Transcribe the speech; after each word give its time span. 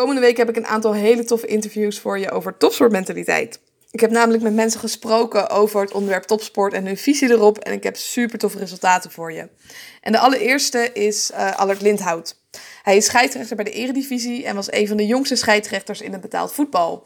Komende 0.00 0.20
week 0.20 0.36
heb 0.36 0.48
ik 0.48 0.56
een 0.56 0.66
aantal 0.66 0.94
hele 0.94 1.24
toffe 1.24 1.46
interviews 1.46 1.98
voor 1.98 2.18
je 2.18 2.30
over 2.30 2.56
topsportmentaliteit. 2.56 3.60
Ik 3.90 4.00
heb 4.00 4.10
namelijk 4.10 4.42
met 4.42 4.54
mensen 4.54 4.80
gesproken 4.80 5.50
over 5.50 5.80
het 5.80 5.92
onderwerp 5.92 6.22
topsport 6.22 6.72
en 6.72 6.86
hun 6.86 6.96
visie 6.96 7.30
erop. 7.30 7.58
En 7.58 7.72
ik 7.72 7.82
heb 7.82 7.96
super 7.96 8.38
toffe 8.38 8.58
resultaten 8.58 9.10
voor 9.10 9.32
je. 9.32 9.48
En 10.00 10.12
de 10.12 10.18
allereerste 10.18 10.90
is 10.92 11.30
uh, 11.30 11.56
Allard 11.56 11.80
Lindhout. 11.80 12.36
Hij 12.82 12.96
is 12.96 13.04
scheidsrechter 13.04 13.56
bij 13.56 13.64
de 13.64 13.70
Eredivisie 13.70 14.44
en 14.44 14.54
was 14.54 14.72
een 14.72 14.88
van 14.88 14.96
de 14.96 15.06
jongste 15.06 15.36
scheidsrechters 15.36 16.00
in 16.00 16.12
het 16.12 16.20
betaald 16.20 16.52
voetbal. 16.52 17.02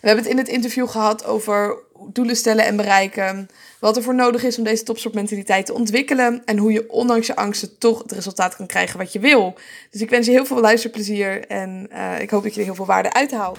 We 0.00 0.06
hebben 0.06 0.24
het 0.24 0.32
in 0.32 0.38
het 0.38 0.48
interview 0.48 0.88
gehad 0.88 1.24
over 1.24 1.78
doelen 2.12 2.36
stellen 2.36 2.64
en 2.64 2.76
bereiken, 2.76 3.48
wat 3.80 3.96
er 3.96 4.02
voor 4.02 4.14
nodig 4.14 4.44
is 4.44 4.58
om 4.58 4.64
deze 4.64 4.82
topsportmentaliteit 4.82 5.66
te 5.66 5.74
ontwikkelen 5.74 6.42
en 6.44 6.58
hoe 6.58 6.72
je 6.72 6.90
ondanks 6.90 7.26
je 7.26 7.36
angsten 7.36 7.78
toch 7.78 8.02
het 8.02 8.12
resultaat 8.12 8.56
kan 8.56 8.66
krijgen 8.66 8.98
wat 8.98 9.12
je 9.12 9.18
wil. 9.18 9.54
Dus 9.90 10.00
ik 10.00 10.10
wens 10.10 10.26
je 10.26 10.32
heel 10.32 10.46
veel 10.46 10.60
luisterplezier 10.60 11.46
en 11.46 11.88
uh, 11.92 12.20
ik 12.20 12.30
hoop 12.30 12.42
dat 12.42 12.54
je 12.54 12.60
er 12.60 12.66
heel 12.66 12.74
veel 12.74 12.86
waarde 12.86 13.12
uithaalt. 13.12 13.58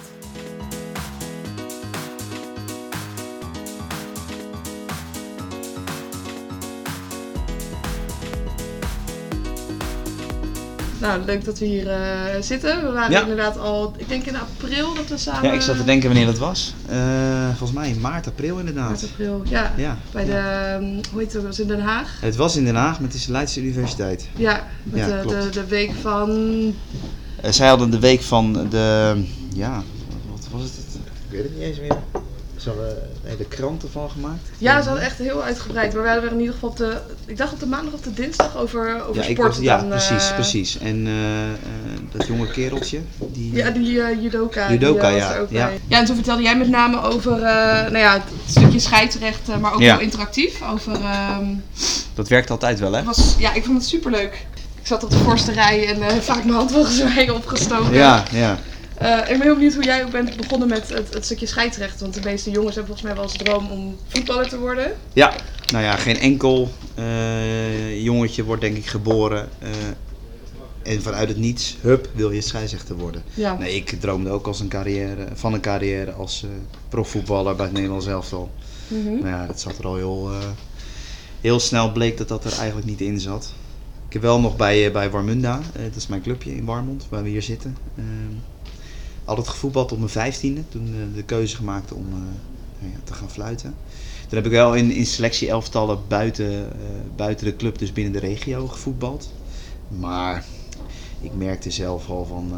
Nou, 11.00 11.24
leuk 11.24 11.44
dat 11.44 11.58
we 11.58 11.64
hier 11.64 11.86
uh, 11.86 12.42
zitten. 12.42 12.84
We 12.84 12.92
waren 12.92 13.10
Ja. 13.10 13.20
inderdaad 13.20 13.58
al, 13.58 13.94
ik 13.96 14.08
denk 14.08 14.24
in 14.24 14.36
april 14.36 14.94
dat 14.94 15.08
we 15.08 15.16
samen... 15.18 15.42
Ja, 15.48 15.52
ik 15.54 15.60
zat 15.60 15.76
te 15.76 15.84
denken 15.84 16.08
wanneer 16.08 16.26
dat 16.26 16.38
was. 16.38 16.74
Eh, 16.88 17.46
volgens 17.46 17.72
mij 17.72 17.94
maart, 18.00 18.26
april 18.26 18.58
inderdaad. 18.58 18.88
Maart, 18.88 19.04
april, 19.04 19.42
ja. 19.48 19.72
Ja, 19.76 19.98
Bij 20.12 20.24
de, 20.24 20.32
ehm, 20.32 20.84
hoe 21.12 21.20
heet 21.20 21.32
het, 21.32 21.42
was 21.42 21.60
in 21.60 21.66
Den 21.68 21.80
Haag? 21.80 22.20
Het 22.20 22.36
was 22.36 22.56
in 22.56 22.64
Den 22.64 22.74
Haag, 22.74 22.98
is 23.12 23.26
de 23.26 23.32
Leidse 23.32 23.60
Universiteit. 23.60 24.28
Ja, 24.36 24.66
met 24.82 25.28
de, 25.28 25.48
de 25.52 25.66
week 25.66 25.92
van... 26.00 26.30
Eh, 27.40 27.50
zij 27.50 27.68
hadden 27.68 27.90
de 27.90 27.98
week 27.98 28.22
van 28.22 28.52
de, 28.70 29.14
ja, 29.54 29.82
wat 30.30 30.48
was 30.50 30.62
het? 30.62 30.72
Ik 31.28 31.34
weet 31.34 31.42
het 31.42 31.52
niet 31.54 31.62
eens 31.62 31.80
meer. 31.80 31.96
Ze 32.68 32.74
hadden 32.74 32.98
hele 33.22 33.44
krant 33.44 33.82
ervan 33.82 34.10
gemaakt. 34.10 34.40
Ja, 34.58 34.80
ze 34.82 34.88
hadden 34.88 35.06
echt 35.06 35.18
heel 35.18 35.42
uitgebreid. 35.42 35.92
Maar 35.92 36.02
we 36.02 36.08
hadden 36.08 36.26
er 36.26 36.32
in 36.34 36.38
ieder 36.40 36.54
geval 36.54 36.68
op 36.68 36.76
de, 36.76 36.96
ik 37.26 37.36
dacht 37.36 37.52
op 37.52 37.60
de 37.60 37.66
maandag 37.66 37.92
of 37.94 38.00
de 38.00 38.14
dinsdag 38.14 38.56
over, 38.56 39.02
over 39.08 39.22
ja, 39.22 39.30
sport. 39.30 39.48
was, 39.48 39.58
ja 39.64 39.76
dan, 39.78 39.88
precies, 39.88 40.28
eh, 40.28 40.34
precies. 40.34 40.78
En 40.78 41.06
eh, 41.06 41.42
eh, 41.50 41.56
dat 42.12 42.26
jonge 42.26 42.50
kereltje, 42.50 43.00
die... 43.32 43.52
Ja, 43.54 43.70
die 43.70 44.02
eh, 44.02 44.22
judoka. 44.22 44.70
Judoka, 44.70 45.08
die, 45.10 45.18
eh, 45.18 45.28
ja, 45.28 45.38
ook 45.38 45.50
ja. 45.50 45.66
bij. 45.66 45.80
ja, 45.86 45.98
en 45.98 46.04
toen 46.04 46.14
vertelde 46.14 46.42
jij 46.42 46.56
met 46.56 46.68
name 46.68 47.00
over 47.02 47.32
eh, 47.32 47.42
nou 47.82 47.98
ja, 47.98 48.12
het 48.12 48.22
stukje 48.46 48.78
scheidsrecht, 48.78 49.48
eh, 49.48 49.56
maar 49.56 49.74
ook 49.74 49.80
Ja. 49.80 49.92
heel 49.94 50.02
interactief. 50.04 50.62
Over, 50.72 50.92
ehm, 50.92 51.44
Dat 52.14 52.28
werkt 52.28 52.50
altijd 52.50 52.78
wel, 52.80 52.92
hè? 52.92 53.02
was, 53.02 53.34
ja, 53.38 53.52
ik 53.54 53.64
vond 53.64 53.76
het 53.78 53.86
superleuk. 53.88 54.46
Ik 54.80 54.86
zat 54.86 55.04
op 55.04 55.10
de 55.10 55.18
voorste 55.18 55.52
rij 55.52 55.86
en 55.88 56.02
eh, 56.02 56.16
vaak 56.16 56.44
mijn 56.44 56.56
hand 56.56 56.72
volgens 56.78 57.02
mij 57.02 57.30
opgestoken. 57.30 57.94
Ja, 57.94 58.24
ja. 58.30 58.58
Eh, 58.98 59.18
ik 59.18 59.26
ben 59.26 59.42
heel 59.42 59.54
benieuwd 59.54 59.74
hoe 59.74 59.84
jij 59.84 60.04
ook 60.04 60.10
bent 60.10 60.36
begonnen 60.36 60.68
met 60.68 60.88
het, 60.88 61.14
het 61.14 61.24
stukje 61.24 61.46
scheidsrecht. 61.46 62.00
Want 62.00 62.14
de 62.14 62.20
meeste 62.24 62.50
jongens 62.50 62.74
hebben 62.74 62.96
volgens 62.96 63.06
mij 63.06 63.14
wel 63.14 63.22
als 63.22 63.36
droom 63.36 63.70
om 63.70 63.96
voetballer 64.08 64.48
te 64.48 64.58
worden. 64.58 64.92
Ja, 65.12 65.34
nou 65.72 65.84
ja, 65.84 65.96
geen 65.96 66.18
enkel 66.18 66.70
eh, 66.94 68.02
jongetje 68.02 68.44
wordt 68.44 68.60
denk 68.60 68.76
ik 68.76 68.86
geboren 68.86 69.48
eh, 69.58 70.92
en 70.92 71.02
vanuit 71.02 71.28
het 71.28 71.38
niets, 71.38 71.76
hup, 71.80 72.08
wil 72.14 72.30
je 72.30 72.40
scheidsrechter 72.40 72.96
worden. 72.96 73.22
Ja. 73.34 73.58
Nee, 73.58 73.74
ik 73.74 74.00
droomde 74.00 74.30
ook 74.30 74.46
als 74.46 74.60
een 74.60 74.68
carrière, 74.68 75.26
van 75.34 75.52
een 75.52 75.60
carrière 75.60 76.12
als 76.12 76.44
profvoetballer 76.88 77.56
bij 77.56 77.64
het 77.64 77.74
Nederlands 77.74 78.06
elftal. 78.06 78.50
Mhm. 78.88 79.18
Maar 79.18 79.30
ja, 79.30 79.46
dat 79.46 79.60
zat 79.60 79.78
er 79.78 79.86
al 79.86 79.96
heel, 79.96 80.30
heel 81.40 81.60
snel 81.60 81.92
bleek 81.92 82.18
dat 82.18 82.28
dat 82.28 82.44
er 82.44 82.58
eigenlijk 82.58 82.86
niet 82.86 83.00
in 83.00 83.20
zat. 83.20 83.52
Ik 84.06 84.12
heb 84.12 84.22
wel 84.22 84.40
nog 84.40 84.56
bij, 84.56 84.92
bij 84.92 85.10
Warmunda, 85.10 85.60
dat 85.72 85.96
is 85.96 86.06
mijn 86.06 86.22
clubje 86.22 86.56
in 86.56 86.64
Warmond, 86.64 87.06
waar 87.08 87.22
we 87.22 87.28
hier 87.28 87.42
zitten. 87.42 87.76
Altijd 89.28 89.48
gevoetbald 89.48 89.92
op 89.92 89.98
mijn 89.98 90.10
vijftiende, 90.10 90.68
toen 90.68 90.86
eh, 90.86 91.16
de 91.16 91.22
keuze 91.22 91.56
gemaakt 91.56 91.92
om 91.92 92.06
eh, 92.06 92.18
nou 92.78 92.92
ja, 92.92 92.98
te 93.04 93.12
gaan 93.12 93.30
fluiten. 93.30 93.74
Toen 94.28 94.36
heb 94.36 94.46
ik 94.46 94.52
wel 94.52 94.74
in, 94.74 94.90
in 94.90 95.06
selectie 95.06 95.48
elftallen 95.48 95.98
buiten, 96.08 96.72
eh, 96.72 96.78
buiten 97.16 97.46
de 97.46 97.56
club, 97.56 97.78
dus 97.78 97.92
binnen 97.92 98.12
de 98.12 98.18
regio, 98.18 98.66
gevoetbald. 98.66 99.30
Maar 99.88 100.44
ik 101.20 101.34
merkte 101.34 101.70
zelf 101.70 102.08
al 102.08 102.24
van, 102.24 102.52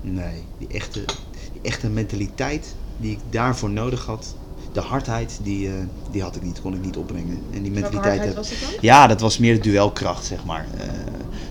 nee, 0.00 0.42
die 0.58 0.68
echte, 0.68 1.04
die 1.52 1.60
echte 1.62 1.88
mentaliteit 1.88 2.74
die 2.96 3.12
ik 3.12 3.20
daarvoor 3.30 3.70
nodig 3.70 4.06
had, 4.06 4.34
de 4.76 4.82
hardheid, 4.82 5.38
die, 5.42 5.66
eh, 5.68 5.72
die 6.10 6.22
had 6.22 6.36
ik 6.36 6.42
niet, 6.42 6.60
kon 6.60 6.74
ik 6.74 6.84
niet 6.84 6.96
opbrengen. 6.96 7.38
En 7.50 7.62
die 7.62 7.72
mentaliteit 7.72 8.20
heb- 8.24 8.34
was 8.36 8.48
dan? 8.48 8.56
ja, 8.80 9.06
dat 9.06 9.20
was 9.20 9.38
meer 9.38 9.54
de 9.54 9.60
duelkracht, 9.60 10.24
zeg 10.24 10.44
maar. 10.44 10.66
Eh, 10.78 10.86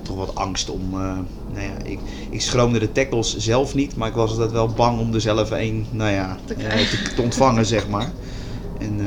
toch 0.02 0.16
wat 0.16 0.36
angst 0.36 0.70
om. 0.70 0.82
eh, 0.94 1.00
nou 1.54 1.66
ja, 1.66 1.84
ik, 1.84 2.00
ik 2.30 2.42
schroomde 2.42 2.80
de 2.80 2.92
tackles 2.92 3.38
zelf 3.38 3.76
niet, 3.76 3.96
maar 3.96 4.08
ik 4.08 4.14
was 4.16 4.32
altijd 4.32 4.52
wel 4.52 4.68
bang 4.68 5.00
om 5.00 5.14
er 5.14 5.22
zelf 5.22 5.52
een, 5.52 5.86
nou 5.92 6.12
ja, 6.12 6.38
Te 6.46 6.56
te, 6.56 7.14
te 7.16 7.22
ontvangen, 7.22 7.66
zeg 7.66 7.88
maar. 7.90 8.12
En 8.80 9.00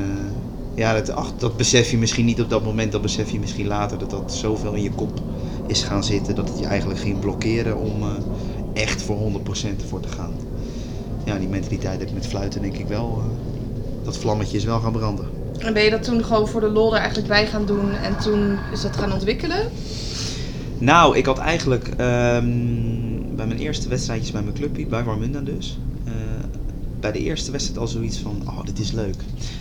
ja, 0.75 0.93
dat, 0.95 1.11
ach, 1.11 1.33
dat 1.39 1.57
besef 1.57 1.91
je 1.91 1.99
misschien 1.99 2.25
niet 2.25 2.41
op 2.41 2.51
dat 2.51 2.65
moment, 2.65 2.93
dat 2.93 3.03
besef 3.03 3.31
je 3.31 3.39
misschien 3.39 3.67
later, 3.67 3.99
dat 3.99 4.11
dat 4.11 4.33
zoveel 4.35 4.73
in 4.73 4.83
je 4.83 4.91
kop 4.91 5.21
is 5.67 5.83
gaan 5.83 6.05
zitten, 6.05 6.35
dat 6.35 6.49
het 6.49 6.59
je 6.59 6.67
eigenlijk 6.67 7.01
ging 7.01 7.19
blokkeren 7.21 7.77
om 7.79 8.03
echt 8.75 9.03
voor 9.03 9.17
100% 9.17 9.81
ervoor 9.83 10.01
te 10.01 10.09
gaan. 10.09 10.33
Ja, 11.25 11.39
die 11.39 11.49
mentaliteit 11.49 11.99
heb 11.99 12.09
ik 12.09 12.15
met 12.15 12.27
fluiten 12.27 12.61
denk 12.63 12.77
ik 12.77 12.87
wel. 12.87 13.23
Dat 14.09 14.19
vlammetje 14.19 14.57
is 14.57 14.65
wel 14.65 14.81
gaan 14.81 14.93
branden. 14.93 15.27
En 15.59 15.73
ben 15.73 15.83
je 15.83 15.91
dat 15.91 16.03
toen 16.03 16.25
gewoon 16.25 16.49
voor 16.49 16.61
de 16.61 16.69
lol 16.69 16.93
er 16.93 16.99
eigenlijk 16.99 17.29
bij 17.29 17.47
gaan 17.47 17.67
doen 17.67 17.93
en 17.93 18.19
toen 18.19 18.59
is 18.73 18.81
dat 18.81 18.97
gaan 18.97 19.13
ontwikkelen? 19.13 19.71
Nou, 20.79 21.17
ik 21.17 21.27
had 21.27 21.39
eigenlijk 21.39 21.89
ehm, 21.89 22.47
bij 23.37 23.47
mijn 23.47 23.59
eerste 23.59 23.89
wedstrijdjes 23.89 24.31
bij 24.31 24.43
mijn 24.43 24.55
clubje, 24.55 24.87
bij 24.87 25.05
Warmunda 25.05 25.41
dus, 25.41 25.79
eh, 26.05 26.13
bij 27.01 27.13
de 27.13 27.19
eerste 27.19 27.51
wedstrijd 27.51 27.81
al 27.81 27.89
zoiets 27.89 28.19
van, 28.19 28.43
oh, 28.47 28.65
dit 28.65 28.79
is 28.79 28.93
leuk. 28.93 29.17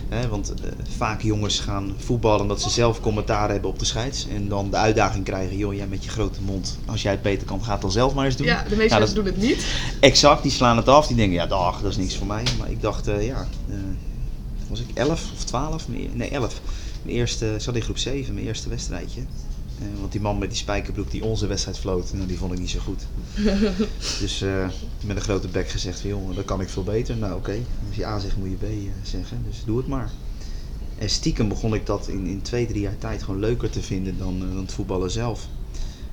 Hè, 0.08 0.28
want 0.28 0.54
eh, 0.54 0.70
vaak 0.96 1.22
jongens 1.22 1.60
gaan 1.60 1.94
voetballen 1.96 2.40
omdat 2.40 2.62
ze 2.62 2.70
zelf 2.70 3.00
commentaar 3.00 3.50
hebben 3.50 3.70
op 3.70 3.78
de 3.78 3.84
scheids. 3.84 4.26
En 4.34 4.48
dan 4.48 4.70
de 4.70 4.76
uitdaging 4.76 5.24
krijgen, 5.24 5.56
joh, 5.56 5.74
jij 5.74 5.86
met 5.86 6.04
je 6.04 6.10
grote 6.10 6.40
mond, 6.42 6.78
als 6.86 7.02
jij 7.02 7.12
het 7.12 7.22
beter 7.22 7.46
kan, 7.46 7.64
ga 7.64 7.72
het 7.72 7.80
dan 7.80 7.90
zelf 7.90 8.14
maar 8.14 8.24
eens 8.24 8.36
doen. 8.36 8.46
Ja, 8.46 8.62
de 8.68 8.76
meeste 8.76 8.88
Nou, 8.88 8.98
mensen 9.00 9.24
doen 9.24 9.32
het 9.32 9.36
niet. 9.36 9.66
Exact, 10.00 10.42
die 10.42 10.52
slaan 10.52 10.76
het 10.76 10.88
af. 10.88 11.06
Die 11.06 11.16
denken, 11.16 11.34
ja, 11.34 11.46
dag, 11.46 11.80
dat 11.80 11.90
is 11.90 11.96
niks 11.96 12.16
voor 12.16 12.26
mij. 12.26 12.42
Maar 12.58 12.70
ik 12.70 12.82
dacht, 12.82 13.08
eh, 13.08 13.26
ja, 13.26 13.46
eh, 13.68 13.76
was 14.68 14.80
ik 14.80 14.86
11 14.94 15.30
of 15.32 15.44
12? 15.44 15.88
Mijn 15.88 16.00
e- 16.00 16.08
Nee, 16.12 16.28
11. 16.30 16.60
Mijn 17.02 17.16
eerste, 17.16 17.54
ik 17.54 17.60
zat 17.60 17.74
in 17.74 17.82
groep 17.82 17.98
7, 17.98 18.34
mijn 18.34 18.46
eerste 18.46 18.68
wedstrijdje. 18.68 19.20
Eh, 19.78 19.86
want 20.00 20.12
die 20.12 20.20
man 20.20 20.38
met 20.38 20.48
die 20.48 20.58
spijkerbroek 20.58 21.10
die 21.10 21.24
onze 21.24 21.46
wedstrijd 21.46 21.78
floot, 21.78 22.12
nou, 22.12 22.26
die 22.26 22.38
vond 22.38 22.52
ik 22.52 22.58
niet 22.58 22.70
zo 22.70 22.78
goed. 22.78 23.06
dus 24.20 24.40
eh, 24.40 24.68
met 25.04 25.16
een 25.16 25.22
grote 25.22 25.48
bek 25.48 25.68
gezegd 25.68 26.00
van, 26.00 26.10
jongen, 26.10 26.34
dat 26.34 26.44
kan 26.44 26.60
ik 26.60 26.68
veel 26.68 26.82
beter. 26.82 27.16
Nou, 27.16 27.34
oké, 27.34 27.58
als 27.86 27.96
je 27.96 28.06
A 28.06 28.18
zegt, 28.18 28.36
moet 28.36 28.50
je 28.50 28.56
B 28.56 28.62
eh, 28.62 28.68
zeggen. 29.02 29.44
Dus 29.48 29.62
doe 29.64 29.76
het 29.76 29.86
maar. 29.86 30.10
En 30.98 31.10
stiekem 31.10 31.48
begon 31.48 31.74
ik 31.74 31.86
dat 31.86 32.08
in, 32.08 32.26
in 32.26 32.42
twee, 32.42 32.66
drie 32.66 32.80
jaar 32.80 32.98
tijd 32.98 33.22
gewoon 33.22 33.40
leuker 33.40 33.70
te 33.70 33.82
vinden 33.82 34.18
dan, 34.18 34.38
dan 34.38 34.56
het 34.56 34.72
voetballen 34.72 35.10
zelf. 35.10 35.48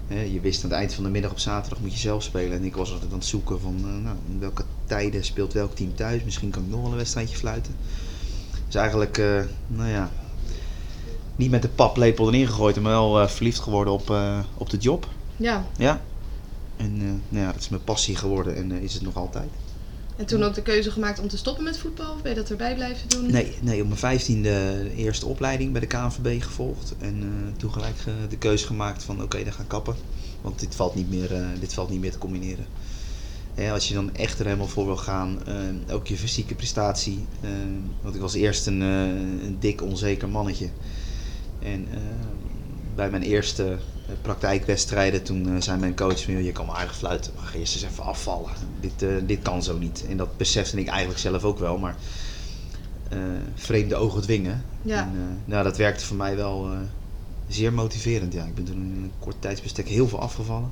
Je 0.07 0.39
wist 0.41 0.63
aan 0.63 0.69
het 0.69 0.79
eind 0.79 0.93
van 0.93 1.03
de 1.03 1.09
middag 1.09 1.31
op 1.31 1.39
zaterdag 1.39 1.79
moet 1.79 1.93
je 1.93 1.99
zelf 1.99 2.23
spelen. 2.23 2.57
En 2.57 2.63
ik 2.63 2.75
was 2.75 2.91
altijd 2.91 3.11
aan 3.11 3.17
het 3.17 3.27
zoeken 3.27 3.59
van 3.59 4.01
nou, 4.03 4.16
in 4.29 4.39
welke 4.39 4.63
tijden 4.85 5.25
speelt 5.25 5.53
welk 5.53 5.75
team 5.75 5.95
thuis. 5.95 6.23
Misschien 6.23 6.49
kan 6.49 6.63
ik 6.63 6.69
nog 6.69 6.81
wel 6.81 6.91
een 6.91 6.97
wedstrijdje 6.97 7.37
fluiten. 7.37 7.75
Dus 8.65 8.75
eigenlijk, 8.75 9.17
eh, 9.17 9.41
nou 9.67 9.89
ja, 9.89 10.11
niet 11.35 11.51
met 11.51 11.61
de 11.61 11.67
paplepel 11.67 12.27
erin 12.27 12.47
gegooid, 12.47 12.81
maar 12.81 12.91
wel 12.91 13.21
eh, 13.21 13.27
verliefd 13.27 13.59
geworden 13.59 13.93
op, 13.93 14.09
eh, 14.09 14.39
op 14.53 14.69
de 14.69 14.77
job. 14.77 15.07
Ja, 15.37 15.65
Ja. 15.77 16.01
En 16.77 16.97
nou 17.29 17.45
ja, 17.45 17.51
dat 17.51 17.61
is 17.61 17.69
mijn 17.69 17.83
passie 17.83 18.15
geworden 18.15 18.55
en 18.55 18.71
is 18.71 18.93
het 18.93 19.03
nog 19.03 19.15
altijd. 19.15 19.49
en 20.17 20.25
toen 20.25 20.43
ook 20.43 20.53
de 20.53 20.61
keuze 20.61 20.91
gemaakt 20.91 21.19
om 21.19 21.27
te 21.27 21.37
stoppen 21.37 21.63
met 21.63 21.77
voetbal? 21.77 22.13
Of 22.13 22.21
ben 22.21 22.31
je 22.31 22.37
dat 22.37 22.49
erbij 22.49 22.75
blijven 22.75 23.09
doen? 23.09 23.31
Nee, 23.31 23.55
nee 23.61 23.81
op 23.81 23.87
mijn 23.87 23.99
vijftiende 23.99 24.49
de 24.83 24.95
eerste 24.95 25.25
opleiding 25.25 25.71
bij 25.71 25.81
de 25.81 25.87
KNVB 25.87 26.41
gevolgd. 26.43 26.93
En 26.99 27.23
toen 27.57 27.71
gelijk 27.71 27.95
de 28.29 28.37
keuze 28.37 28.65
gemaakt 28.65 29.03
van 29.03 29.23
oké, 29.23 29.43
dan 29.43 29.53
ga 29.53 29.61
ik 29.61 29.67
kappen. 29.67 29.95
Want 30.41 30.59
dit 30.59 30.75
valt 30.75 30.95
niet 30.95 31.09
meer, 31.09 31.29
dit 31.59 31.73
valt 31.73 31.89
niet 31.89 31.99
meer 31.99 32.11
te 32.11 32.17
combineren. 32.17 32.65
Als 33.71 33.88
je 33.88 33.93
dan 33.93 34.16
echt 34.16 34.39
er 34.39 34.45
helemaal 34.45 34.67
voor 34.67 34.85
wil 34.85 34.97
gaan, 34.97 35.40
eh, 35.46 35.93
ook 35.93 36.07
je 36.07 36.17
fysieke 36.17 36.55
prestatie. 36.55 37.25
eh, 37.41 37.49
want 38.02 38.16
ik 38.16 38.22
was 38.22 38.34
eerst 38.34 38.67
een, 38.67 38.81
eh, 38.81 39.47
een 39.47 39.57
dik, 39.59 39.81
onzeker 39.81 40.29
mannetje. 40.29 40.69
En 41.59 41.87
bij 42.96 43.09
mijn 43.09 43.23
eerste 43.23 43.78
praktijkwedstrijden, 44.22 45.23
toen 45.23 45.61
zei 45.61 45.79
mijn 45.79 45.96
coach 45.96 46.23
van, 46.23 46.34
"Joh, 46.34 46.43
je 46.43 46.52
kan 46.52 46.66
wel 46.66 46.75
aardig 46.75 46.97
fluiten, 46.97 47.31
maar 47.35 47.46
ga 47.46 47.57
eerst 47.57 47.73
eens 47.75 47.84
even 47.84 48.03
afvallen. 48.03 48.49
Dit, 48.79 49.05
dit 49.25 49.41
kan 49.41 49.63
zo 49.63 49.78
niet. 49.78 50.05
En 50.09 50.17
dat 50.17 50.37
besefte 50.37 50.79
ik 50.79 50.87
eigenlijk 50.87 51.19
zelf 51.19 51.43
ook 51.43 51.59
wel, 51.59 51.78
maar 51.78 51.96
vreemde 53.55 53.96
ogen 53.96 54.22
dwingen. 54.22 54.63
Ja. 54.81 54.99
En, 55.02 55.41
nou, 55.46 55.63
dat 55.63 55.78
werkte 55.78 56.05
voor 56.05 56.17
mij 56.17 56.35
wel 56.35 56.69
zeer 57.47 57.73
motiverend. 57.73 58.34
Ja. 58.34 58.43
Ik 58.43 58.55
ben 58.55 58.63
toen 58.63 58.75
in 58.75 59.03
een 59.03 59.11
kort 59.19 59.35
tijdsbestek 59.40 59.87
heel 59.87 60.07
veel 60.07 60.19
afgevallen. 60.19 60.72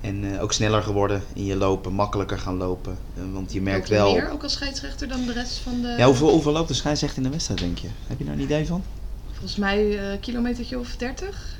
En 0.00 0.34
eh, 0.34 0.42
ook 0.42 0.52
sneller 0.52 0.82
geworden 0.82 1.22
in 1.34 1.44
je 1.44 1.56
lopen, 1.56 1.92
makkelijker 1.92 2.38
gaan 2.38 2.56
lopen. 2.56 2.98
Eh, 3.16 3.22
want 3.32 3.52
je 3.52 3.60
merkt 3.62 3.88
je 3.88 3.94
wel... 3.94 4.12
meer 4.12 4.30
ook 4.30 4.42
als 4.42 4.52
scheidsrechter 4.52 5.08
dan 5.08 5.26
de 5.26 5.32
rest 5.32 5.56
van 5.58 5.80
de... 5.80 5.94
Ja, 5.98 6.06
hoeveel, 6.06 6.30
hoeveel 6.30 6.52
loopt 6.52 6.68
de 6.68 6.74
scheidsrechter 6.74 7.18
in 7.18 7.24
de 7.24 7.30
wedstrijd, 7.30 7.60
denk 7.60 7.78
je? 7.78 7.88
Heb 8.06 8.18
je 8.18 8.24
daar 8.24 8.34
een 8.34 8.40
idee 8.40 8.66
van? 8.66 8.82
Volgens 9.30 9.56
mij 9.56 10.10
een 10.12 10.20
kilometertje 10.20 10.78
of 10.78 10.96
30. 10.96 11.58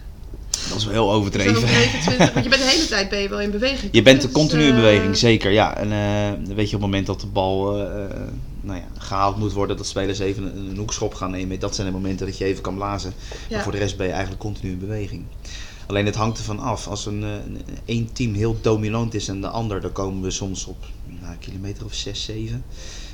dat 0.68 0.78
is 0.78 0.84
wel 0.84 0.92
heel 0.92 1.12
overdreven. 1.12 1.56
overdreven 1.56 2.00
20, 2.00 2.32
want 2.32 2.44
je 2.44 2.50
bent 2.50 2.62
de 2.62 2.68
hele 2.68 2.86
tijd 2.86 3.08
ben 3.08 3.18
je 3.20 3.28
wel 3.28 3.40
in 3.40 3.50
beweging. 3.50 3.92
Je 3.98 4.02
bent 4.02 4.22
Dus, 4.22 4.30
continu 4.30 4.62
in 4.62 4.68
eh, 4.68 4.74
beweging, 4.74 5.16
zeker. 5.16 5.50
Ja. 5.50 5.76
En 5.76 5.92
eh, 5.92 6.54
weet 6.54 6.70
je, 6.70 6.76
op 6.76 6.82
het 6.82 6.90
moment 6.90 7.06
dat 7.06 7.20
de 7.20 7.26
bal 7.26 7.76
eh, 7.76 8.04
eh, 8.04 8.10
nou 8.60 8.78
ja, 8.78 8.84
gehaald 8.98 9.36
moet 9.36 9.52
worden, 9.52 9.76
dat 9.76 9.86
spelers 9.86 10.18
even 10.18 10.42
een, 10.56 10.70
een 10.70 10.76
hoekschop 10.76 11.14
gaan 11.14 11.30
nemen. 11.30 11.58
Dat 11.60 11.74
zijn 11.74 11.86
de 11.86 11.92
momenten 11.92 12.26
dat 12.26 12.38
je 12.38 12.44
even 12.44 12.62
kan 12.62 12.74
blazen. 12.74 13.12
Maar 13.28 13.58
Ja. 13.58 13.62
voor 13.62 13.72
de 13.72 13.78
rest 13.78 13.96
ben 13.96 14.06
je 14.06 14.12
eigenlijk 14.12 14.42
continu 14.42 14.72
in 14.72 14.78
beweging. 14.78 15.24
Alleen 15.90 16.06
het 16.06 16.14
hangt 16.14 16.38
ervan 16.38 16.58
af. 16.58 16.86
Als 16.86 17.06
een, 17.06 17.22
eh, 17.22 17.30
een, 17.30 17.60
één 17.84 18.12
team 18.12 18.34
heel 18.34 18.56
dominant 18.60 19.14
is 19.14 19.28
en 19.28 19.40
de 19.40 19.48
ander, 19.48 19.80
dan 19.80 19.92
komen 19.92 20.22
we 20.22 20.30
soms 20.30 20.64
op 20.64 20.84
nou, 21.06 21.32
een 21.32 21.38
kilometer 21.38 21.84
of 21.84 21.94
6, 21.94 22.24
7. 22.24 22.64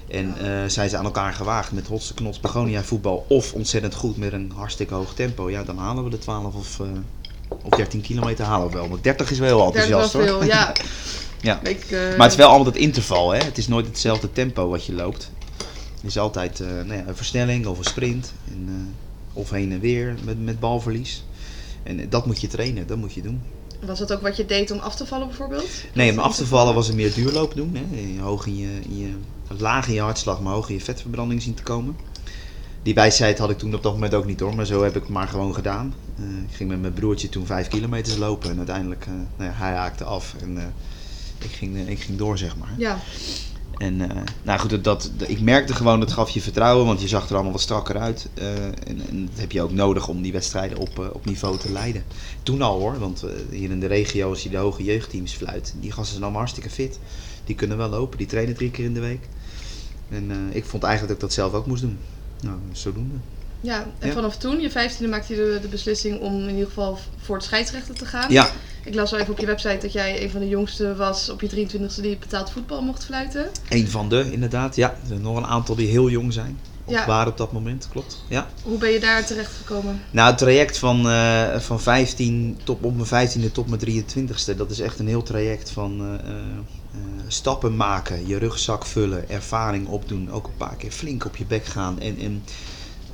En 0.09 0.35
eh, 0.39 0.69
zijn 0.69 0.89
ze 0.89 0.97
aan 0.97 1.05
elkaar 1.05 1.33
gewaagd 1.33 1.73
met 1.73 1.87
hotse 1.87 2.15
knots 2.15 2.41
begonia 2.41 2.83
voetbal 2.83 3.25
of 3.29 3.53
ontzettend 3.53 3.95
goed 3.95 4.17
met 4.17 4.33
een 4.33 4.53
hartstikke 4.55 4.95
hoog 4.95 5.15
tempo. 5.15 5.51
Ja, 5.51 5.65
dan 5.65 5.79
halen 5.79 6.05
we 6.05 6.11
de 6.11 6.19
12 6.19 6.55
of, 6.55 6.81
eh, 6.81 6.87
of 7.63 7.77
13 7.77 8.01
kilometer 8.01 8.45
halen 8.45 8.69
we 8.69 8.75
wel. 8.75 8.89
Maar 8.89 8.99
30 9.01 9.31
is 9.31 9.39
wel 9.39 9.49
heel 9.49 9.67
enthousiast 9.67 10.13
hoor. 10.13 10.23
veel, 10.23 10.45
ja. 10.45 10.73
Ja. 11.41 11.61
Ik, 11.63 11.87
Maar 11.91 12.19
het 12.19 12.31
is 12.31 12.37
wel 12.37 12.49
altijd 12.49 12.75
het 12.75 12.83
interval, 12.85 13.31
hè? 13.31 13.39
Het 13.39 13.59
is 13.59 13.69
nooit 13.69 13.87
hetzelfde 13.87 14.33
tempo 14.33 14.69
wat 14.69 14.87
je 14.87 14.93
loopt. 14.93 15.31
Het 15.95 16.05
is 16.05 16.19
altijd 16.19 16.59
nou 16.59 16.95
ja, 16.95 17.07
een 17.07 17.17
versnelling 17.17 17.67
of 17.67 17.79
een 17.79 17.85
sprint. 17.85 18.33
En, 18.51 18.95
of 19.33 19.51
heen 19.51 19.73
en 19.73 19.81
weer 19.81 20.15
met, 20.25 20.45
met 20.45 20.61
balverlies. 20.61 21.25
En 21.87 22.09
dat 22.09 22.27
moet 22.27 22.41
je 22.41 22.47
trainen, 22.47 22.87
dat 22.87 22.97
moet 22.97 23.15
je 23.15 23.23
doen. 23.23 23.43
Was 23.85 23.99
dat 23.99 24.13
ook 24.13 24.21
wat 24.21 24.37
je 24.37 24.47
deed 24.47 24.71
om 24.71 24.79
af 24.79 24.97
te 24.97 25.07
vallen 25.07 25.27
bijvoorbeeld? 25.27 25.69
Nee, 25.93 26.11
om 26.11 26.19
af 26.19 26.37
te 26.37 26.47
vallen 26.47 26.75
was 26.75 26.87
het 26.87 26.97
meer 26.97 27.15
duurloop 27.15 27.55
doen. 27.55 27.77
Hè? 27.77 28.21
Hoog 28.23 28.47
in 28.47 28.57
je, 28.57 28.81
in 28.89 28.99
je, 28.99 29.11
laag 29.59 29.89
in 29.89 29.95
je 29.95 30.01
hartslag, 30.01 30.41
maar 30.41 30.53
hoog 30.53 30.69
in 30.69 30.75
je 30.75 30.81
vetverbranding 30.81 31.43
zien 31.43 31.55
te 31.55 31.63
komen. 31.63 31.97
Die 32.83 32.95
wijsheid 32.95 33.39
had 33.39 33.51
ik 33.51 33.59
toen 33.59 33.75
op 33.75 33.83
dat 33.83 33.93
moment 33.93 34.15
ook 34.15 34.27
niet 34.27 34.41
hoor, 34.41 34.55
maar 34.55 34.67
zo 34.67 34.83
heb 34.83 34.97
ik 34.97 35.03
het 35.03 35.11
maar 35.11 35.29
gewoon 35.29 35.55
gedaan. 35.55 35.95
Eh, 36.19 36.25
ik 36.49 36.55
ging 36.57 36.71
met 36.71 36.81
mijn 36.81 36.93
broertje 36.93 37.29
toen 37.29 37.47
vijf 37.47 37.69
kilometers 37.69 38.17
lopen 38.17 38.51
en 38.51 38.57
uiteindelijk, 38.57 39.07
eh, 39.07 39.13
nou 39.37 39.51
ja, 39.51 39.57
hij 39.57 39.75
haakte 39.75 40.05
af 40.05 40.35
en 40.41 40.59
eh, 40.59 40.65
ik, 41.39 41.51
ging, 41.51 41.89
ik 41.89 42.01
ging 42.01 42.19
door 42.19 42.39
zeg 42.39 42.57
maar. 42.57 42.75
Ja, 42.77 42.99
En 43.79 44.11
eh, 44.11 44.23
nou 44.43 44.59
goed, 44.61 44.71
dat, 44.71 44.85
dat, 44.85 45.29
ik 45.29 45.41
merkte 45.41 45.75
gewoon, 45.75 46.01
dat 46.01 46.13
gaf 46.13 46.31
je 46.31 46.41
vertrouwen, 46.41 46.87
want 46.87 47.01
je 47.01 47.09
zag 47.09 47.29
er 47.29 47.35
allemaal 47.35 47.53
wat 47.53 47.61
strakker 47.61 47.99
uit. 47.99 48.29
Eh, 48.35 48.65
en, 48.65 49.01
en 49.09 49.27
dat 49.27 49.41
heb 49.41 49.53
je 49.53 49.63
ook 49.63 49.73
nodig 49.73 50.09
om 50.09 50.23
die 50.23 50.33
wedstrijden 50.33 50.79
op, 50.79 50.99
eh, 50.99 51.07
op 51.13 51.25
niveau 51.25 51.59
te 51.59 51.73
leiden. 51.73 52.05
Toen 52.43 52.63
al 52.63 52.79
hoor, 52.79 52.99
want 52.99 53.25
hier 53.51 53.71
in 53.71 53.81
de 53.81 53.87
regio, 53.87 54.29
als 54.29 54.43
je 54.43 54.49
de 54.49 54.57
hoge 54.57 54.85
jeugdteams 54.85 55.33
fluit, 55.33 55.75
die 55.81 55.91
gasten 55.91 56.11
zijn 56.11 56.23
allemaal 56.23 56.41
hartstikke 56.41 56.71
fit. 56.71 56.99
Die 57.45 57.57
kunnen 57.57 57.77
wel 57.77 57.89
lopen, 57.89 58.19
die 58.19 58.27
trainen 58.27 58.55
drie 58.55 58.71
keer 58.71 58.85
in 58.85 58.95
de 58.95 59.01
week. 59.01 59.29
En 60.09 60.31
ik 60.53 60.65
vond 60.65 60.83
eigenlijk 60.83 61.13
dat 61.13 61.23
ik 61.23 61.37
dat 61.37 61.45
zelf 61.45 61.53
ook 61.53 61.67
moest 61.67 61.83
doen. 61.83 61.99
Nou, 62.41 62.57
zodoende. 62.73 63.15
Ja. 63.67 63.87
en 63.99 64.09
Ja. 64.09 64.15
vanaf 64.15 64.37
toen, 64.37 64.61
je 64.61 64.71
vijftiende, 64.71 65.11
maakte 65.11 65.35
je 65.35 65.41
de, 65.41 65.59
de 65.61 65.69
beslissing 65.69 66.21
om 66.21 66.43
in 66.43 66.51
ieder 66.51 66.67
geval 66.67 66.99
voor 67.23 67.37
het 67.37 67.45
scheidsrechter 67.45 67.95
te 67.95 68.05
gaan. 68.07 68.33
Ja, 68.33 68.51
Ik 68.85 68.95
las 68.95 69.11
wel 69.11 69.21
even 69.21 69.33
op 69.33 69.39
je 69.39 69.47
website 69.47 69.79
dat 69.81 69.93
jij 69.93 70.23
een 70.23 70.31
van 70.31 70.41
de 70.41 70.49
jongste 70.49 70.95
was 70.97 71.29
op 71.29 71.41
je 71.41 71.49
23e 71.69 72.01
die 72.01 72.17
betaald 72.17 72.51
voetbal 72.51 72.83
mocht 72.83 73.05
fluiten. 73.05 73.47
een 73.69 73.89
van 73.89 74.09
de 74.09 74.33
inderdaad. 74.33 74.77
Ja, 74.77 74.91
er 74.91 75.07
zijn 75.07 75.21
nog 75.21 75.37
een 75.37 75.47
aantal 75.47 75.75
die 75.75 75.89
heel 75.89 76.11
jong 76.11 76.33
zijn. 76.33 76.59
Of 76.85 76.93
Ja. 76.93 77.07
waren 77.07 77.33
op 77.33 77.39
dat 77.39 77.53
moment, 77.53 77.89
klopt. 77.91 78.23
Ja. 78.29 78.47
Hoe 78.63 78.79
ben 78.79 78.91
je 78.91 79.01
daar 79.01 79.25
terecht 79.27 79.53
gekomen? 79.53 80.01
Nou, 80.11 80.29
het 80.29 80.39
traject 80.39 80.79
van, 80.79 81.09
eh, 81.09 81.59
van 81.59 81.81
15 81.81 82.59
tot 82.65 82.79
op 82.81 82.95
mijn 82.95 83.07
15e 83.07 83.53
tot 83.53 83.67
mijn 83.69 83.81
23e, 83.81 84.57
dat 84.57 84.71
is 84.71 84.81
echt 84.81 84.99
een 84.99 85.09
heel 85.09 85.23
traject 85.23 85.71
van 85.71 86.01
eh, 86.01 86.31
eh, 86.31 86.37
stappen 87.27 87.77
maken, 87.77 88.27
je 88.27 88.39
rugzak 88.39 88.87
vullen, 88.87 89.29
ervaring 89.29 89.87
opdoen, 89.89 90.31
ook 90.31 90.47
een 90.47 90.57
paar 90.57 90.77
keer 90.77 90.91
flink 90.91 91.25
op 91.25 91.37
je 91.37 91.45
bek 91.45 91.65
gaan. 91.65 92.01
En, 92.01 92.19
en, 92.19 92.45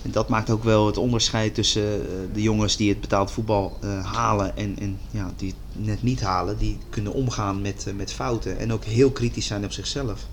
en 0.02 0.10
dat 0.10 0.28
maakt 0.28 0.50
ook 0.50 0.64
wel 0.64 0.86
het 0.86 0.96
onderscheid 0.96 1.54
tussen 1.54 2.00
eh, 2.00 2.06
de 2.32 2.42
jongens 2.42 2.76
die 2.76 2.88
het 2.88 3.00
betaald 3.00 3.30
voetbal 3.30 3.78
eh, 3.80 4.12
halen 4.12 4.56
en, 4.56 4.78
en 4.78 5.00
ja, 5.10 5.32
die 5.36 5.48
het 5.48 5.84
net 5.84 6.02
niet 6.02 6.20
halen. 6.20 6.58
Die 6.58 6.78
kunnen 6.90 7.12
omgaan 7.12 7.60
met, 7.60 7.86
eh, 7.86 7.94
met 7.94 8.12
fouten 8.12 8.58
en 8.58 8.72
ook 8.72 8.84
heel 8.84 9.10
kritisch 9.10 9.46
zijn 9.46 9.64
op 9.64 9.72
zichzelf. 9.72 10.26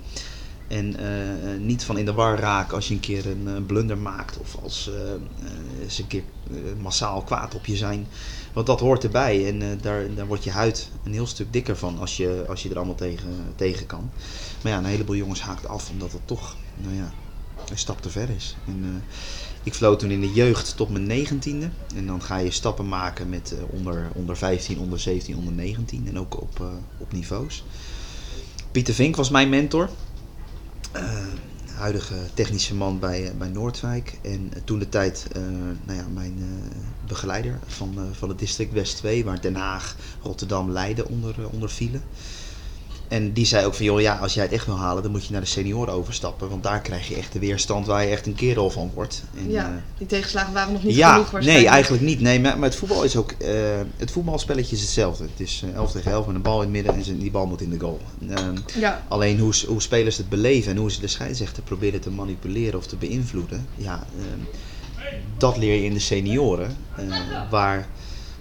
En 0.67 0.95
niet 1.65 1.83
van 1.83 1.97
in 1.97 2.05
de 2.05 2.13
war 2.13 2.39
raken 2.39 2.75
als 2.75 2.87
je 2.87 2.93
een 2.93 2.99
keer 2.99 3.25
een, 3.27 3.65
blunder 3.65 3.97
maakt 3.97 4.37
of 4.37 4.57
als 4.63 4.83
ze 5.87 6.01
een 6.01 6.07
keer 6.07 6.23
massaal 6.81 7.21
kwaad 7.21 7.55
op 7.55 7.65
je 7.65 7.75
zijn. 7.75 8.07
Want 8.53 8.67
dat 8.67 8.79
hoort 8.79 9.03
erbij 9.03 9.47
en 9.47 9.79
daar, 9.81 10.13
daar 10.15 10.27
wordt 10.27 10.43
je 10.43 10.51
huid 10.51 10.89
een 11.03 11.13
heel 11.13 11.27
stuk 11.27 11.53
dikker 11.53 11.77
van 11.77 11.99
als 11.99 12.17
je, 12.17 12.45
als 12.47 12.63
je 12.63 12.69
er 12.69 12.75
allemaal 12.75 12.95
tegen, 12.95 13.53
tegen 13.55 13.85
kan. 13.85 14.09
Maar 14.63 14.71
ja, 14.71 14.77
een 14.77 14.85
heleboel 14.85 15.15
jongens 15.15 15.41
haakt 15.41 15.67
af 15.67 15.89
omdat 15.89 16.11
het 16.11 16.27
toch 16.27 16.55
nou 16.75 16.95
ja, 16.95 17.11
een 17.69 17.77
stap 17.77 18.01
te 18.01 18.09
ver 18.09 18.29
is. 18.29 18.55
En, 18.67 19.03
ik 19.63 19.73
floot 19.73 19.99
toen 19.99 20.11
in 20.11 20.21
de 20.21 20.33
jeugd 20.33 20.75
tot 20.75 20.89
mijn 20.89 21.07
negentiende. 21.07 21.69
En 21.95 22.05
dan 22.05 22.21
ga 22.21 22.37
je 22.37 22.51
stappen 22.51 22.87
maken 22.87 23.29
met 23.29 23.51
eh, 23.51 23.63
onder, 23.69 24.07
onder 24.13 24.37
15, 24.37 24.79
onder 24.79 24.99
17, 24.99 25.37
onder 25.37 25.53
19 25.53 26.07
en 26.07 26.19
ook 26.19 26.41
op, 26.41 26.59
eh, 26.59 26.67
op 26.97 27.11
niveaus. 27.11 27.65
Pieter 28.71 28.93
Vink 28.93 29.15
was 29.15 29.29
mijn 29.29 29.49
mentor. 29.49 29.89
Eh, 30.91 31.27
huidige 31.75 32.15
technische 32.33 32.75
man 32.75 32.99
bij, 32.99 33.33
bij 33.37 33.47
Noordwijk. 33.47 34.19
En 34.21 34.51
toen 34.63 34.79
de 34.79 34.89
tijd 34.89 35.27
nou 35.85 35.97
ja, 35.97 36.05
mijn 36.13 36.33
begeleider 37.07 37.59
van, 37.67 37.97
van 38.11 38.29
het 38.29 38.39
district 38.39 38.73
West 38.73 38.97
2, 38.97 39.25
waar 39.25 39.41
Den 39.41 39.55
Haag, 39.55 39.95
Rotterdam, 40.21 40.71
Leiden 40.71 41.07
onder, 41.07 41.49
onder 41.49 41.69
vielen. 41.69 42.03
En 43.09 43.33
die 43.33 43.45
zei 43.45 43.65
ook 43.65 43.73
van, 43.73 43.85
joh, 43.85 44.01
ja, 44.01 44.15
als 44.17 44.33
jij 44.33 44.43
het 44.43 44.53
echt 44.53 44.65
wil 44.65 44.77
halen, 44.77 45.03
dan 45.03 45.11
moet 45.11 45.25
je 45.25 45.31
naar 45.31 45.41
de 45.41 45.47
senioren 45.47 45.93
overstappen. 45.93 46.49
Want 46.49 46.63
daar 46.63 46.81
krijg 46.81 47.07
je 47.07 47.15
echt 47.15 47.33
de 47.33 47.39
weerstand 47.39 47.85
waar 47.85 48.03
je 48.03 48.09
echt 48.11 48.25
een 48.25 48.35
kerel 48.35 48.69
van 48.69 48.91
wordt. 48.93 49.23
En, 49.37 49.51
ja, 49.51 49.65
eh, 49.65 49.71
die 49.97 50.07
tegenslagen 50.07 50.53
waren 50.53 50.73
nog 50.73 50.83
niet 50.83 50.95
ja, 50.95 51.11
genoeg 51.13 51.29
waarschijnlijk. 51.31 51.65
nee, 51.65 51.73
eigenlijk 51.73 52.03
niet. 52.03 52.19
Nee, 52.21 52.39
maar, 52.39 52.57
maar 52.59 52.69
het 52.69 52.77
voetbal 52.77 53.03
is 53.03 53.15
ook. 53.15 53.31
eh, 53.31 53.49
het 53.97 54.11
voetbalspelletje 54.11 54.75
is 54.75 54.81
hetzelfde. 54.81 55.23
Het 55.23 55.39
is 55.47 55.63
eh, 55.65 55.75
11 55.75 55.91
tegen 55.91 56.11
11 56.11 56.25
met 56.25 56.35
een 56.35 56.41
bal 56.41 56.61
in 56.61 56.75
het 56.75 56.85
midden 56.85 57.05
en 57.13 57.19
die 57.19 57.31
bal 57.31 57.45
moet 57.47 57.61
in 57.61 57.69
de 57.69 57.79
goal. 57.79 57.99
Ehm, 58.29 58.55
Ja, 58.79 59.03
alleen 59.07 59.39
hoe, 59.39 59.53
hoe 59.67 59.81
spelers 59.81 60.17
het 60.17 60.29
beleven 60.29 60.71
en 60.71 60.77
hoe 60.77 60.91
ze 60.91 60.99
de 60.99 61.07
scheidsrechter 61.07 61.63
proberen 61.63 61.99
te 62.01 62.09
manipuleren 62.11 62.79
of 62.79 62.87
te 62.87 62.95
beïnvloeden. 62.95 63.67
Ja, 63.75 64.03
ehm, 64.17 64.39
dat 65.37 65.57
leer 65.57 65.75
je 65.75 65.83
in 65.85 65.93
de 65.93 65.99
senioren. 65.99 66.75
eh, 66.95 67.03
waar 67.49 67.87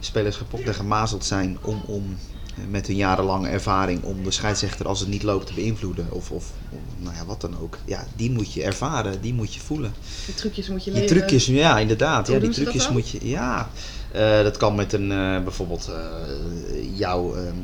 spelers 0.00 0.37
gepokt 0.37 0.67
en 0.69 0.75
gemazeld 0.75 1.25
zijn 1.25 1.59
om, 1.62 1.82
om 1.87 2.05
eh, 2.09 2.38
met 2.70 2.87
hun 2.87 2.96
jarenlange 2.96 3.49
ervaring 3.49 4.02
om 4.02 4.25
de 4.25 4.31
scheidsrechter 4.31 4.87
als 4.88 5.00
het 5.00 5.08
niet 5.08 5.22
loopt 5.22 5.46
te 5.46 5.55
beïnvloeden. 5.55 6.06
Of, 6.10 6.31
of, 6.31 6.52
of 6.70 6.78
nou 6.99 7.14
ja, 7.16 7.25
wat 7.25 7.40
dan 7.40 7.58
ook. 7.60 7.78
Ja, 7.84 8.06
die 8.16 8.31
moet 8.31 8.52
je 8.52 8.62
ervaren, 8.62 9.20
die 9.20 9.34
moet 9.34 9.55
je 9.55 9.60
voelen. 9.60 9.93
die 10.26 10.34
trucjes 10.34 10.69
moet 10.69 10.84
je 10.84 10.90
Die 10.90 11.00
leren. 11.00 11.16
trucjes, 11.16 11.46
ja, 11.46 11.78
inderdaad. 11.78 12.28
Ja, 12.28 12.38
die 12.38 12.50
trucjes 12.50 12.88
moet 12.88 13.08
je. 13.08 13.28
Ja, 13.28 13.70
eh, 14.12 14.43
dat 14.43 14.56
kan 14.56 14.75
met 14.75 14.93
een 14.93 15.12
eh, 15.12 15.43
bijvoorbeeld 15.43 15.88
eh 15.88 16.99
jou 16.99 17.38
ehm, 17.38 17.55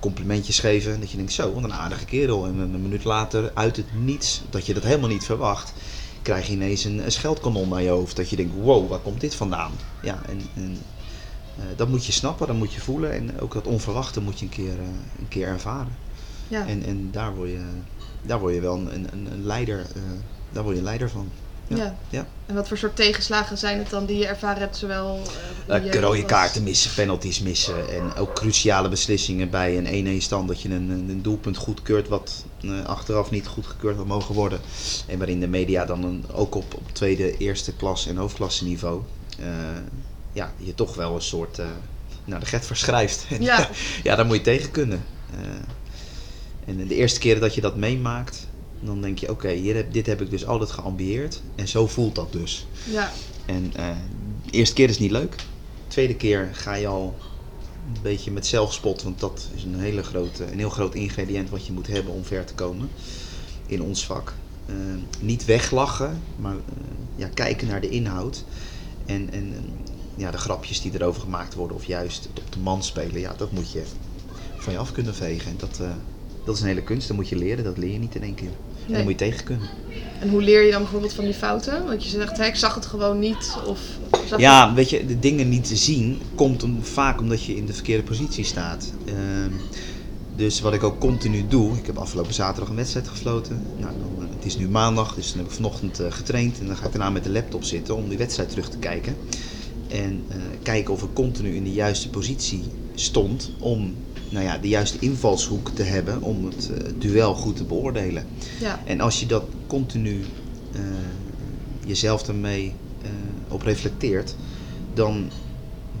complimentjes 0.00 0.58
geven. 0.58 1.00
Dat 1.00 1.10
je 1.10 1.16
denkt, 1.16 1.32
zo, 1.32 1.52
wat 1.52 1.64
een 1.64 1.72
aardige 1.72 2.04
kerel. 2.04 2.44
En 2.46 2.58
een 2.58 2.82
minuut 2.82 3.04
later, 3.04 3.50
uit 3.54 3.76
het 3.76 3.86
niets, 4.04 4.42
dat 4.50 4.66
je 4.66 4.74
dat 4.74 4.82
helemaal 4.82 5.08
niet 5.08 5.24
verwacht, 5.24 5.72
krijg 6.22 6.46
je 6.46 6.52
ineens 6.52 6.84
een, 6.84 7.04
een 7.04 7.12
scheldkanon 7.12 7.68
naar 7.68 7.82
je 7.82 7.88
hoofd. 7.88 8.16
Dat 8.16 8.30
je 8.30 8.36
denkt, 8.36 8.54
wow, 8.60 8.88
waar 8.88 8.98
komt 8.98 9.20
dit 9.20 9.34
vandaan? 9.34 9.72
Ja, 10.02 10.22
en, 10.28 10.40
en 10.54 10.78
dat 11.76 11.88
moet 11.88 12.06
je 12.06 12.12
snappen, 12.12 12.46
dat 12.46 12.56
moet 12.56 12.72
je 12.72 12.80
voelen. 12.80 13.12
En 13.12 13.40
ook 13.40 13.52
dat 13.52 13.66
onverwachte 13.66 14.20
moet 14.20 14.38
je 14.38 14.44
een 14.44 14.50
keer, 14.50 14.72
eh, 14.72 15.18
een 15.18 15.28
keer 15.28 15.46
ervaren. 15.46 15.96
Ja. 16.48 16.66
En, 16.66 16.84
en 16.84 17.08
daar, 17.10 17.34
word 17.34 17.48
je, 17.48 17.64
daar 18.22 18.38
word 18.38 18.54
je 18.54 18.60
wel 18.60 18.74
een, 18.74 18.92
een, 18.92 19.08
een 19.32 19.44
leider, 19.44 19.78
eh, 19.78 20.02
daar 20.52 20.62
word 20.62 20.76
je 20.76 20.82
leider 20.82 21.10
van. 21.10 21.30
Ja. 21.66 21.76
Ja. 21.76 21.96
ja. 22.10 22.26
En 22.46 22.54
wat 22.54 22.68
voor 22.68 22.78
soort 22.78 22.96
tegenslagen 22.96 23.58
zijn 23.58 23.78
het 23.78 23.90
dan 23.90 24.06
die 24.06 24.18
je 24.18 24.26
ervaren 24.26 24.60
hebt, 24.60 24.76
zowel 24.76 25.16
eh, 25.16 25.46
Eh, 25.66 25.92
je 25.92 26.00
rode 26.00 26.24
kaarten 26.24 26.62
missen, 26.62 26.94
penalties 26.94 27.40
missen 27.40 27.88
en 27.88 28.14
ook 28.14 28.34
cruciale 28.34 28.88
beslissingen 28.88 29.50
bij 29.50 29.78
een 29.78 30.20
1-1 30.20 30.22
stand 30.22 30.48
dat 30.48 30.60
je 30.62 30.68
een, 30.68 30.90
een 30.90 31.08
een 31.08 31.22
doelpunt 31.22 31.56
goedkeurt 31.56 32.08
wat 32.08 32.44
eh, 32.60 32.84
achteraf 32.84 33.30
niet 33.30 33.46
goedgekeurd 33.46 33.96
had 33.96 34.06
mogen 34.06 34.34
worden. 34.34 34.60
En 35.06 35.18
waarin 35.18 35.40
de 35.40 35.48
media 35.48 35.84
dan 35.84 36.04
een, 36.04 36.24
ook 36.32 36.54
op, 36.54 36.74
op 36.74 36.92
tweede, 36.92 37.36
eerste 37.36 37.72
klas 37.72 38.06
en 38.06 38.16
hoofdklasse 38.16 38.64
niveau 38.64 39.02
eh, 39.38 39.46
ja, 40.36 40.52
je 40.56 40.74
toch 40.74 40.94
wel 40.94 41.14
een 41.14 41.22
soort 41.22 41.58
eh 41.58 41.66
naar 42.26 42.40
de 42.40 42.46
get 42.46 42.66
verschrijft. 42.66 43.26
Ja. 43.40 43.70
ja, 44.02 44.16
daar 44.16 44.26
moet 44.26 44.36
je 44.36 44.42
tegen 44.42 44.70
kunnen. 44.70 45.04
Eh, 45.30 45.38
en 46.64 46.86
de 46.86 46.94
eerste 46.94 47.20
keer 47.20 47.40
dat 47.40 47.54
je 47.54 47.60
dat 47.60 47.76
meemaakt, 47.76 48.46
dan 48.80 49.00
denk 49.00 49.18
je 49.18 49.30
oké, 49.30 49.48
heb 49.48 49.92
dit 49.92 50.06
heb 50.06 50.20
ik 50.20 50.30
dus 50.30 50.46
altijd 50.46 50.70
geambieerd 50.70 51.42
en 51.54 51.68
zo 51.68 51.86
voelt 51.86 52.14
dat 52.14 52.32
dus. 52.32 52.66
Ja, 52.90 53.12
En 53.46 53.72
eh, 53.74 53.88
de 54.44 54.50
eerste 54.50 54.74
keer 54.74 54.88
is 54.88 54.98
niet 54.98 55.10
leuk. 55.10 55.36
De 55.36 55.42
tweede 55.88 56.14
keer 56.14 56.48
ga 56.52 56.74
je 56.74 56.86
al 56.86 57.14
een 57.94 58.02
beetje 58.02 58.30
met 58.30 58.46
zelfspot, 58.46 59.02
want 59.02 59.20
dat 59.20 59.48
is 59.54 59.64
een, 59.64 59.80
hele 59.80 60.02
grote, 60.02 60.44
een 60.52 60.58
heel 60.58 60.70
groot 60.70 60.94
ingrediënt 60.94 61.50
wat 61.50 61.66
je 61.66 61.72
moet 61.72 61.86
hebben 61.86 62.12
om 62.12 62.24
ver 62.24 62.44
te 62.44 62.54
komen 62.54 62.88
in 63.66 63.82
ons 63.82 64.06
vak. 64.06 64.34
Eh, 64.66 64.74
niet 65.20 65.44
weglachen, 65.44 66.22
maar 66.36 66.56
ja, 67.16 67.28
kijken 67.34 67.68
naar 67.68 67.80
de 67.80 67.88
inhoud. 67.88 68.44
En 69.06 69.32
en, 69.32 69.54
ja, 70.16 70.30
de 70.30 70.38
grapjes 70.38 70.80
die 70.80 70.92
erover 70.94 71.20
gemaakt 71.20 71.54
worden, 71.54 71.76
of 71.76 71.84
juist 71.84 72.28
op 72.28 72.52
de 72.52 72.58
man 72.58 72.82
spelen, 72.82 73.20
ja, 73.20 73.34
dat 73.36 73.52
moet 73.52 73.72
je 73.72 73.82
van 74.56 74.72
je 74.72 74.78
af 74.78 74.92
kunnen 74.92 75.14
vegen. 75.14 75.50
En 75.50 75.56
dat, 75.58 75.78
eh, 75.80 75.90
dat 76.44 76.54
is 76.54 76.60
een 76.60 76.66
hele 76.66 76.82
kunst, 76.82 77.08
dat 77.08 77.16
moet 77.16 77.28
je 77.28 77.36
leren, 77.36 77.64
dat 77.64 77.78
leer 77.78 77.92
je 77.92 77.98
niet 77.98 78.14
in 78.14 78.22
één 78.22 78.34
keer. 78.34 78.50
En 78.86 78.92
daar 78.92 79.02
moet 79.02 79.12
je 79.12 79.18
tegen 79.18 79.44
kunnen. 79.44 79.68
en 80.20 80.28
hoe 80.28 80.42
leer 80.42 80.62
je 80.62 80.70
dan 80.70 80.82
bijvoorbeeld 80.82 81.12
van 81.12 81.24
die 81.24 81.34
fouten? 81.34 81.86
Want 81.86 82.04
je 82.04 82.10
zegt, 82.10 82.38
ik 82.38 82.56
zag 82.56 82.74
het 82.74 82.86
gewoon 82.86 83.18
niet. 83.18 83.56
Of 83.66 83.80
Zag 84.28 84.40
Ja, 84.40 84.74
weet 84.74 84.90
je, 84.90 85.06
de 85.06 85.18
dingen 85.18 85.48
niet 85.48 85.64
te 85.64 85.76
zien 85.76 86.20
komt 86.34 86.62
om, 86.62 86.84
vaak 86.84 87.20
omdat 87.20 87.44
je 87.44 87.56
in 87.56 87.66
de 87.66 87.72
verkeerde 87.72 88.02
positie 88.02 88.44
staat. 88.44 88.92
Ehm, 89.04 89.52
dus 90.36 90.60
wat 90.60 90.74
ik 90.74 90.82
ook 90.82 90.98
continu 90.98 91.44
doe, 91.48 91.76
ik 91.76 91.86
heb 91.86 91.98
afgelopen 91.98 92.34
zaterdag 92.34 92.68
een 92.68 92.76
wedstrijd 92.76 93.08
gefloten. 93.08 93.62
Nou, 93.76 93.92
dan, 93.98 94.24
eh, 94.24 94.34
het 94.34 94.44
is 94.44 94.56
nu 94.56 94.68
maandag, 94.68 95.14
dus 95.14 95.28
dan 95.28 95.38
heb 95.38 95.46
ik 95.46 95.52
vanochtend 95.52 96.00
eh, 96.00 96.12
getraind. 96.12 96.58
En 96.60 96.66
dan 96.66 96.76
ga 96.76 96.86
ik 96.86 96.92
daarna 96.92 97.10
met 97.10 97.24
de 97.24 97.30
laptop 97.30 97.64
zitten 97.64 97.96
om 97.96 98.08
die 98.08 98.18
wedstrijd 98.18 98.50
terug 98.50 98.68
te 98.68 98.78
kijken. 98.78 99.16
En 99.96 100.24
eh, 100.28 100.36
kijken 100.62 100.94
of 100.94 101.02
ik 101.02 101.08
continu 101.12 101.54
in 101.54 101.64
de 101.64 101.72
juiste 101.72 102.10
positie 102.10 102.62
stond 102.94 103.50
om 103.58 103.94
nou 104.28 104.44
ja, 104.44 104.58
de 104.58 104.68
juiste 104.68 104.98
invalshoek 105.00 105.70
te 105.74 105.82
hebben 105.82 106.22
om 106.22 106.44
het 106.44 106.70
eh, 106.70 106.92
duel 106.98 107.34
goed 107.34 107.56
te 107.56 107.64
beoordelen. 107.64 108.26
Ja. 108.60 108.80
En 108.84 109.00
als 109.00 109.20
je 109.20 109.26
dat 109.26 109.44
continu 109.66 110.24
eh, 110.72 110.80
jezelf 111.86 112.28
ermee 112.28 112.74
op 113.48 113.62
reflecteert, 113.62 114.34
dan 114.94 115.30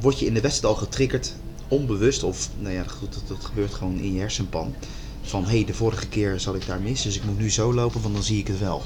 word 0.00 0.18
je 0.18 0.26
in 0.26 0.34
de 0.34 0.40
wedstrijd 0.40 0.74
al 0.74 0.80
getriggerd, 0.80 1.34
onbewust, 1.68 2.22
of 2.22 2.50
nou 2.58 2.74
ja, 2.74 2.82
goed, 2.82 3.12
dat, 3.12 3.22
dat 3.26 3.44
gebeurt 3.44 3.74
gewoon 3.74 3.98
in 3.98 4.12
je 4.12 4.20
hersenpan. 4.20 4.74
Van 5.22 5.44
hé, 5.44 5.50
hey, 5.50 5.64
de 5.64 5.74
vorige 5.74 6.08
keer 6.08 6.40
zat 6.40 6.54
ik 6.54 6.66
daar 6.66 6.80
mis, 6.80 7.02
dus 7.02 7.16
ik 7.16 7.24
moet 7.24 7.38
nu 7.38 7.50
zo 7.50 7.74
lopen, 7.74 8.02
want 8.02 8.14
dan 8.14 8.22
zie 8.22 8.38
ik 8.38 8.46
het 8.46 8.58
wel. 8.58 8.82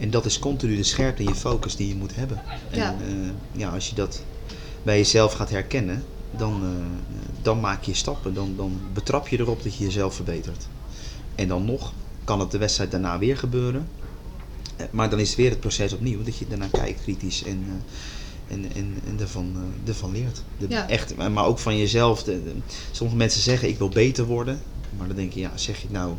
En 0.00 0.10
dat 0.10 0.24
is 0.24 0.38
continu 0.38 0.76
de 0.76 0.82
scherpte 0.82 1.22
en 1.22 1.28
je 1.28 1.34
focus 1.34 1.76
die 1.76 1.88
je 1.88 1.94
moet 1.94 2.14
hebben. 2.14 2.42
Ja. 2.72 2.96
En 3.00 3.34
eh, 3.52 3.60
ja, 3.60 3.70
als 3.70 3.88
je 3.88 3.94
dat 3.94 4.22
bij 4.82 4.96
jezelf 4.96 5.32
gaat 5.32 5.50
herkennen, 5.50 6.04
dan, 6.30 6.62
eh, 6.62 7.12
dan 7.42 7.60
maak 7.60 7.82
je 7.82 7.94
stappen. 7.94 8.34
Dan, 8.34 8.54
dan 8.56 8.80
betrap 8.92 9.28
je 9.28 9.38
erop 9.38 9.62
dat 9.62 9.74
je 9.76 9.84
jezelf 9.84 10.14
verbetert. 10.14 10.66
En 11.34 11.48
dan 11.48 11.64
nog 11.64 11.92
kan 12.24 12.40
het 12.40 12.50
de 12.50 12.58
wedstrijd 12.58 12.90
daarna 12.90 13.18
weer 13.18 13.36
gebeuren. 13.36 13.88
Eh, 14.76 14.86
Maar 14.90 15.10
dan 15.10 15.18
is 15.18 15.28
het 15.28 15.36
weer 15.36 15.50
het 15.50 15.60
proces 15.60 15.92
opnieuw, 15.92 16.22
dat 16.22 16.36
je 16.36 16.46
daarna 16.48 16.66
kijkt 16.72 17.02
kritisch 17.02 17.42
en, 17.44 17.64
eh, 17.68 18.54
en, 18.54 18.64
en, 18.74 18.94
en 19.06 19.20
ervan, 19.20 19.56
ervan 19.86 20.12
leert. 20.12 20.42
De, 20.58 20.66
Ja. 20.68 20.88
echt, 20.88 21.16
maar 21.16 21.44
ook 21.46 21.58
van 21.58 21.78
jezelf. 21.78 22.22
De, 22.22 22.42
de- 22.44 22.54
sommige 22.90 23.18
mensen 23.18 23.40
zeggen 23.42 23.68
ik 23.68 23.78
wil 23.78 23.88
beter 23.88 24.24
worden, 24.24 24.60
maar 24.98 25.06
dan 25.06 25.16
denk 25.16 25.32
je, 25.32 25.40
ja, 25.40 25.52
zeg 25.54 25.76
je 25.76 25.82
het 25.82 25.92
nou 25.92 26.14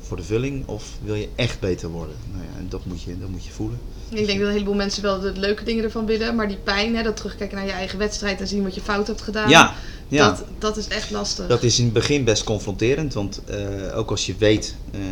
voor 0.00 0.16
de 0.16 0.22
vulling 0.22 0.66
of 0.66 0.98
wil 1.04 1.14
je 1.14 1.28
echt 1.34 1.60
beter 1.60 1.88
worden? 1.88 2.16
Nou 2.32 2.44
ja, 2.44 2.58
en 2.58 2.66
dat 2.68 2.84
moet 2.84 3.02
je, 3.02 3.18
dat 3.18 3.28
moet 3.28 3.44
je 3.44 3.52
voelen. 3.52 3.78
Ik 4.10 4.26
denk 4.26 4.38
dat 4.38 4.48
een 4.48 4.52
heleboel 4.52 4.74
mensen 4.74 5.02
wel 5.02 5.20
de 5.20 5.32
leuke 5.36 5.64
dingen 5.64 5.84
ervan 5.84 6.06
willen, 6.06 6.34
maar 6.34 6.48
die 6.48 6.56
pijn, 6.56 6.96
hè, 6.96 7.02
dat 7.02 7.16
terugkijken 7.16 7.56
naar 7.56 7.66
je 7.66 7.72
eigen 7.72 7.98
wedstrijd 7.98 8.40
en 8.40 8.46
zien 8.46 8.62
wat 8.62 8.74
je 8.74 8.80
fout 8.80 9.06
hebt 9.06 9.22
gedaan, 9.22 9.48
Ja, 9.48 9.74
ja. 10.08 10.28
Dat, 10.28 10.44
dat 10.58 10.76
is 10.76 10.88
echt 10.88 11.10
lastig. 11.10 11.46
Dat 11.46 11.62
is 11.62 11.78
in 11.78 11.84
het 11.84 11.92
begin 11.92 12.24
best 12.24 12.44
confronterend, 12.44 13.14
want 13.14 13.40
eh, 13.44 13.98
ook 13.98 14.10
als 14.10 14.26
je 14.26 14.34
weet 14.38 14.74
eh, 14.90 15.00
eh, 15.00 15.06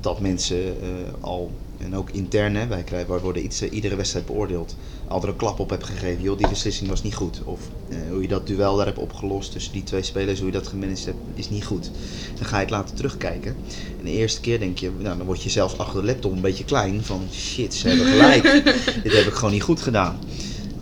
dat 0.00 0.20
mensen 0.20 0.76
al, 1.20 1.52
en 1.82 1.96
ook 1.96 2.10
intern, 2.10 2.54
hè, 2.56 2.66
wij, 2.66 2.82
krijgen, 2.82 3.10
wij 3.10 3.20
worden 3.20 3.44
iets, 3.44 3.60
eh, 3.60 3.72
iedere 3.72 3.96
wedstrijd 3.96 4.26
beoordeeld, 4.26 4.76
al 5.08 5.22
er 5.22 5.28
een 5.28 5.36
klap 5.36 5.58
op 5.58 5.70
hebt 5.70 5.84
gegeven, 5.84 6.22
joh, 6.22 6.38
die 6.38 6.48
beslissing 6.48 6.88
was 6.88 7.02
niet 7.02 7.14
goed. 7.14 7.42
Of 7.44 7.60
eh, 7.88 7.96
hoe 8.10 8.22
je 8.22 8.28
dat 8.28 8.46
duel 8.46 8.76
daar 8.76 8.86
hebt 8.86 8.98
opgelost 8.98 9.52
tussen 9.52 9.72
die 9.72 9.82
twee 9.82 10.02
spelers, 10.02 10.38
hoe 10.38 10.46
je 10.46 10.52
dat 10.52 10.66
gemanaged 10.66 11.04
hebt, 11.04 11.18
is 11.34 11.50
niet 11.50 11.64
goed. 11.64 11.90
Dan 12.38 12.46
ga 12.46 12.56
je 12.56 12.62
het 12.62 12.70
later 12.70 12.96
terugkijken. 12.96 13.56
En 13.98 14.04
de 14.04 14.10
eerste 14.10 14.40
keer 14.40 14.58
denk 14.58 14.78
je, 14.78 14.90
nou, 14.98 15.16
dan 15.16 15.26
word 15.26 15.42
je 15.42 15.50
zelfs 15.50 15.78
achter 15.78 16.00
de 16.00 16.06
laptop 16.06 16.32
een 16.32 16.40
beetje 16.40 16.64
klein, 16.64 17.04
van 17.04 17.28
shit, 17.32 17.74
ze 17.74 17.88
hebben 17.88 18.06
gelijk. 18.06 18.42
Dit 19.02 19.12
heb 19.12 19.26
ik 19.26 19.34
gewoon 19.34 19.52
niet 19.52 19.62
goed 19.62 19.80
gedaan. 19.80 20.18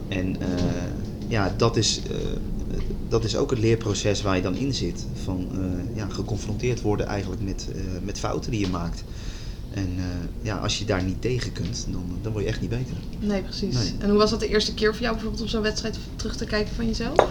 En 0.09 0.40
eh, 0.40 0.49
ja, 1.28 1.54
dat 1.57 1.76
is, 1.76 2.00
dat 3.09 3.25
is 3.25 3.37
ook 3.37 3.50
het 3.50 3.59
leerproces 3.59 4.23
waar 4.23 4.37
je 4.37 4.42
dan 4.42 4.57
in 4.57 4.75
zit. 4.75 5.07
Van 5.25 5.49
ja, 5.95 6.07
geconfronteerd 6.09 6.80
worden 6.80 7.07
eigenlijk 7.07 7.42
met, 7.42 7.69
met 8.02 8.19
fouten 8.19 8.50
die 8.50 8.61
je 8.61 8.69
maakt. 8.69 9.04
En 9.75 9.95
eh, 9.97 10.05
ja, 10.43 10.57
als 10.57 10.79
je 10.79 10.85
daar 10.85 11.03
niet 11.03 11.21
tegen 11.23 11.53
kunt, 11.53 11.87
dan, 11.89 12.05
dan 12.23 12.33
word 12.33 12.45
je 12.45 12.50
echt 12.50 12.61
niet 12.61 12.71
beter. 12.71 12.97
Nee, 13.19 13.43
precies. 13.43 13.75
Nee. 13.75 13.93
En 13.99 14.09
hoe 14.09 14.19
was 14.19 14.31
dat 14.31 14.41
de 14.41 14.49
eerste 14.49 14.75
keer 14.75 14.93
voor 14.93 15.03
jou 15.03 15.12
bijvoorbeeld 15.12 15.43
om 15.43 15.49
zo'n 15.49 15.62
wedstrijd 15.62 15.99
terug 16.17 16.37
te 16.37 16.45
kijken 16.45 16.75
van 16.75 16.87
jezelf? 16.87 17.29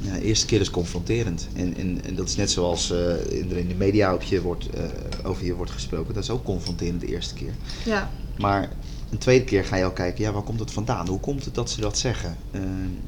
Ja, 0.00 0.12
de 0.12 0.22
eerste 0.22 0.46
keer 0.46 0.60
is 0.60 0.70
confronterend. 0.70 1.48
En, 1.54 1.76
en, 1.76 2.00
en 2.04 2.14
dat 2.14 2.28
is 2.28 2.36
net 2.36 2.50
zoals 2.50 2.90
eh, 2.90 3.38
in 3.38 3.48
de 3.48 3.74
media 3.76 4.14
op 4.14 4.22
je 4.22 4.42
wordt, 4.42 4.70
eh, 4.70 4.84
over 5.22 5.44
je 5.44 5.54
wordt 5.54 5.70
gesproken. 5.70 6.14
Dat 6.14 6.22
is 6.22 6.30
ook 6.30 6.44
confronterend 6.44 7.00
de 7.00 7.06
eerste 7.06 7.34
keer. 7.34 7.54
Ja, 7.84 8.10
Maar 8.38 8.68
een 9.10 9.18
tweede 9.18 9.44
keer 9.44 9.64
ga 9.64 9.76
je 9.76 9.84
al 9.84 9.90
kijken, 9.90 10.24
ja, 10.24 10.32
waar 10.32 10.42
komt 10.42 10.60
het 10.60 10.70
vandaan? 10.70 11.08
Hoe 11.08 11.20
komt 11.20 11.44
het 11.44 11.54
dat 11.54 11.70
ze 11.70 11.80
dat 11.80 11.98
zeggen? 11.98 12.36
Eh, 12.50 12.60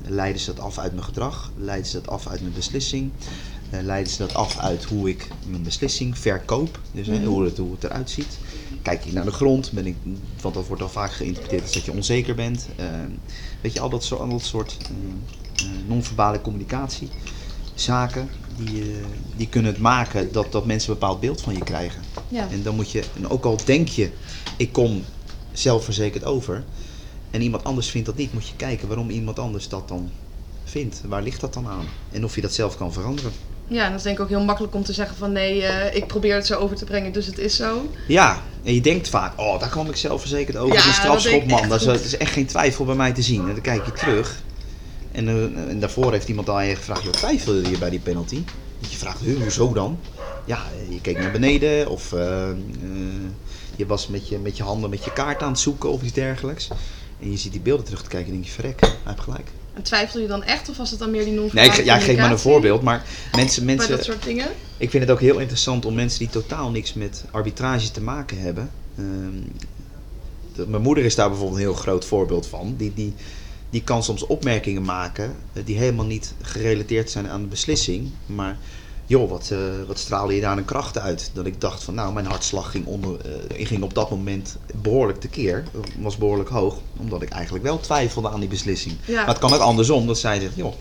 leiden 0.07 0.41
ze 0.41 0.55
dat 0.55 0.65
af 0.65 0.79
uit 0.79 0.93
mijn 0.93 1.05
gedrag? 1.05 1.53
Leiden 1.57 1.87
ze 1.87 2.01
dat 2.01 2.09
af 2.09 2.27
uit 2.29 2.41
mijn 2.41 2.53
beslissing? 2.55 3.11
Eh, 3.71 3.81
leiden 3.83 4.13
ze 4.13 4.19
dat 4.19 4.35
af 4.35 4.59
uit 4.59 4.85
hoe 4.85 5.09
ik 5.09 5.29
mijn 5.43 5.63
beslissing 5.63 6.19
verkoop? 6.19 6.81
Dus 6.93 7.07
Mhm. 7.07 7.25
hoe, 7.25 7.45
het, 7.45 7.59
hoe 7.59 7.73
het 7.73 7.85
eruit 7.85 8.11
ziet? 8.11 8.39
Kijk 8.83 9.05
ik 9.05 9.13
naar 9.13 9.25
de 9.25 9.31
grond? 9.31 9.73
Ben 9.73 9.87
ik, 9.87 9.97
want 10.41 10.55
dat 10.55 10.67
wordt 10.67 10.83
al 10.83 10.89
vaak 10.89 11.13
geïnterpreteerd 11.13 11.63
als 11.63 11.73
dat 11.73 11.85
je 11.85 11.93
onzeker 11.93 12.35
bent. 12.35 12.69
Eh, 12.77 12.87
weet 13.61 13.73
je, 13.73 13.81
al 13.81 13.89
dat 13.89 14.05
soort, 14.05 14.21
al 14.21 14.29
dat 14.29 14.43
soort 14.43 14.79
eh, 14.89 15.67
eh, 15.67 15.67
non-verbale 15.87 16.41
communicatie. 16.41 17.09
Zaken 17.75 18.29
die, 18.57 18.85
die 19.37 19.49
kunnen 19.49 19.73
het 19.73 19.81
maken 19.81 20.33
dat, 20.33 20.53
dat 20.53 20.67
mensen 20.67 20.93
een 20.93 20.99
bepaald 20.99 21.21
beeld 21.21 21.41
van 21.41 21.55
je 21.55 21.63
krijgen. 21.63 22.03
ja. 22.29 22.49
En 22.51 22.63
dan 22.63 22.75
moet 22.75 22.91
je, 22.91 23.05
en 23.17 23.29
ook 23.31 23.45
al 23.45 23.57
denk 23.65 23.89
je, 23.89 24.11
ik 24.57 24.73
kom 24.73 25.05
zelfverzekerd 25.53 26.25
over, 26.25 26.65
en 27.31 27.43
iemand 27.43 27.65
anders 27.65 27.89
vindt 27.91 28.07
dat 28.07 28.17
niet, 28.17 28.33
moet 28.33 28.47
je 28.49 28.57
kijken 28.57 28.89
waarom 28.89 29.11
iemand 29.11 29.39
anders 29.39 29.69
dat 29.69 29.89
dan 29.89 30.11
vindt. 30.65 31.01
Waar 31.09 31.23
ligt 31.23 31.41
dat 31.41 31.55
dan 31.55 31.67
aan? 31.67 31.87
En 32.11 32.25
of 32.25 32.35
je 32.35 32.41
dat 32.41 32.53
zelf 32.53 32.77
kan 32.77 32.93
veranderen. 32.93 33.33
Ja, 33.69 33.85
en 33.85 33.89
dat 33.89 33.99
is 33.99 34.03
denk 34.03 34.17
ik 34.17 34.23
ook 34.23 34.29
heel 34.29 34.45
makkelijk 34.45 34.75
om 34.75 34.85
te 34.85 34.93
zeggen 34.93 35.17
van 35.17 35.33
nee, 35.33 35.65
eh, 35.65 35.97
ik 35.97 36.07
probeer 36.07 36.35
het 36.35 36.47
zo 36.47 36.59
over 36.59 36.77
te 36.77 36.85
brengen, 36.85 37.13
dus 37.13 37.27
het 37.27 37.39
is 37.39 37.57
zo. 37.57 37.89
Ja, 38.07 38.43
en 38.63 38.75
je 38.75 38.81
denkt 38.81 39.09
vaak, 39.09 39.41
oh, 39.41 39.61
daar 39.61 39.69
kwam 39.69 39.89
ik 39.89 39.97
zelfverzekerd 39.97 40.57
over. 40.57 40.75
Ja, 40.75 40.81
een 40.81 40.87
dat 40.87 40.95
strafschop, 40.95 41.47
man. 41.47 41.69
Dat 41.69 41.81
is, 41.81 41.87
het 41.87 42.05
is 42.05 42.17
echt 42.17 42.33
geen 42.33 42.47
twijfel 42.47 42.85
bij 42.85 42.95
mij 42.95 43.13
te 43.13 43.23
zien. 43.23 43.41
En 43.41 43.53
dan 43.53 43.61
kijk 43.61 43.85
je 43.85 43.93
terug. 43.93 44.43
En, 45.13 45.29
eh, 45.29 45.71
en 45.71 45.81
daarvoor 45.81 46.13
heeft 46.13 46.29
iemand 46.29 46.49
al 46.49 46.57
aan 46.57 46.67
je 46.67 46.77
gevraagd, 46.77 47.03
joh, 47.03 47.13
twijfelde 47.13 47.71
je 47.71 47.79
bij 47.79 47.91
die 47.91 48.01
penalty? 48.01 48.43
Dat 48.81 48.93
je 48.93 48.99
vraagt, 48.99 49.21
hoezo 49.43 49.73
dan? 49.73 49.99
Ja, 50.45 50.57
eh, 50.57 50.93
je 50.93 51.01
keek 51.01 51.19
naar 51.19 51.31
beneden 51.31 51.89
of 51.89 52.11
je 53.77 53.87
was 53.87 54.09
met 54.09 54.29
je, 54.29 54.39
met 54.39 54.57
je 54.57 54.63
handen 54.63 54.91
met 54.91 55.05
je 55.05 55.13
kaart 55.13 55.43
aan 55.43 55.51
het 55.51 55.59
zoeken 55.59 55.91
of 55.91 56.03
iets 56.03 56.13
dergelijks. 56.13 56.69
En 57.21 57.31
je 57.31 57.37
ziet 57.37 57.53
die 57.53 57.61
beelden 57.61 57.85
terug 57.85 58.03
te 58.03 58.09
kijken 58.09 58.29
en 58.29 58.35
denk 58.35 58.45
je, 58.45 58.53
verrek, 58.53 58.81
hij 58.81 58.91
heeft 59.05 59.21
gelijk. 59.21 59.51
En 59.79 59.85
twijfel 59.85 60.21
je 60.21 60.27
dan 60.27 60.43
echt 60.45 60.69
of 60.69 60.77
was 60.77 60.91
het 60.91 60.99
dan 60.99 61.11
meer 61.11 61.25
die 61.25 61.33
non 61.33 61.51
Nee, 61.53 61.67
ik, 61.67 61.85
ja, 61.85 61.97
ik 61.97 62.03
geef 62.03 62.17
maar 62.17 62.31
een 62.31 62.39
voorbeeld, 62.39 62.83
maar 62.83 63.05
mensen, 63.33 63.65
mensen, 63.65 63.91
dat 63.91 64.05
soort 64.05 64.23
dingen? 64.25 64.47
ik 64.77 64.91
vind 64.91 65.03
het 65.03 65.13
ook 65.13 65.21
heel 65.21 65.39
interessant 65.39 65.85
om 65.85 65.95
mensen 65.95 66.19
die 66.19 66.29
totaal 66.29 66.71
niks 66.71 66.93
met 66.95 67.25
arbitrage 67.31 67.91
te 67.91 68.01
maken 68.01 68.41
hebben. 68.41 68.71
Ehm, 68.97 69.07
de- 70.55 70.67
mijn 70.69 70.83
moeder 70.83 71.05
is 71.05 71.15
daar 71.15 71.29
bijvoorbeeld 71.29 71.59
een 71.59 71.65
heel 71.67 71.75
groot 71.75 72.05
voorbeeld 72.05 72.47
van. 72.47 72.75
Die, 72.79 72.95
die, 72.95 73.15
die 73.71 73.83
kan 73.83 74.03
soms 74.03 74.27
opmerkingen 74.27 74.83
maken 74.83 75.37
eh, 75.53 75.63
die 75.65 75.77
helemaal 75.79 76.05
niet 76.07 76.35
gerelateerd 76.43 77.11
zijn 77.11 77.29
aan 77.29 77.41
de 77.43 77.49
beslissing. 77.49 78.11
Maar 78.27 78.57
joh, 79.09 79.31
wat, 79.31 79.51
eh, 79.51 79.59
wat 79.87 79.99
straalde 79.99 80.35
je 80.35 80.41
daar 80.41 80.59
een 80.59 80.65
kracht 80.65 80.99
uit? 80.99 81.31
Dat 81.35 81.47
ik 81.47 81.61
dacht 81.61 81.83
van 81.83 81.95
nou, 81.95 82.13
mijn 82.13 82.27
hartslag 82.27 82.71
ging, 82.71 82.87
onder, 82.87 83.21
eh, 83.21 83.67
ging 83.67 83.83
op 83.83 83.95
dat 83.95 84.11
moment 84.11 84.57
behoorlijk 84.83 85.21
tekeer. 85.21 85.65
Was 85.99 86.17
behoorlijk 86.17 86.49
hoog, 86.49 86.79
omdat 86.97 87.23
ik 87.23 87.29
eigenlijk 87.29 87.65
wel 87.65 87.81
twijfelde 87.81 88.29
aan 88.29 88.41
die 88.41 88.49
beslissing. 88.49 88.97
Ja. 89.07 89.15
Maar 89.15 89.29
het 89.29 89.39
kan 89.39 89.53
ook 89.53 89.61
andersom, 89.61 90.07
dat 90.07 90.19
zij 90.19 90.41
zegt, 90.41 90.57
joh, 90.57 90.75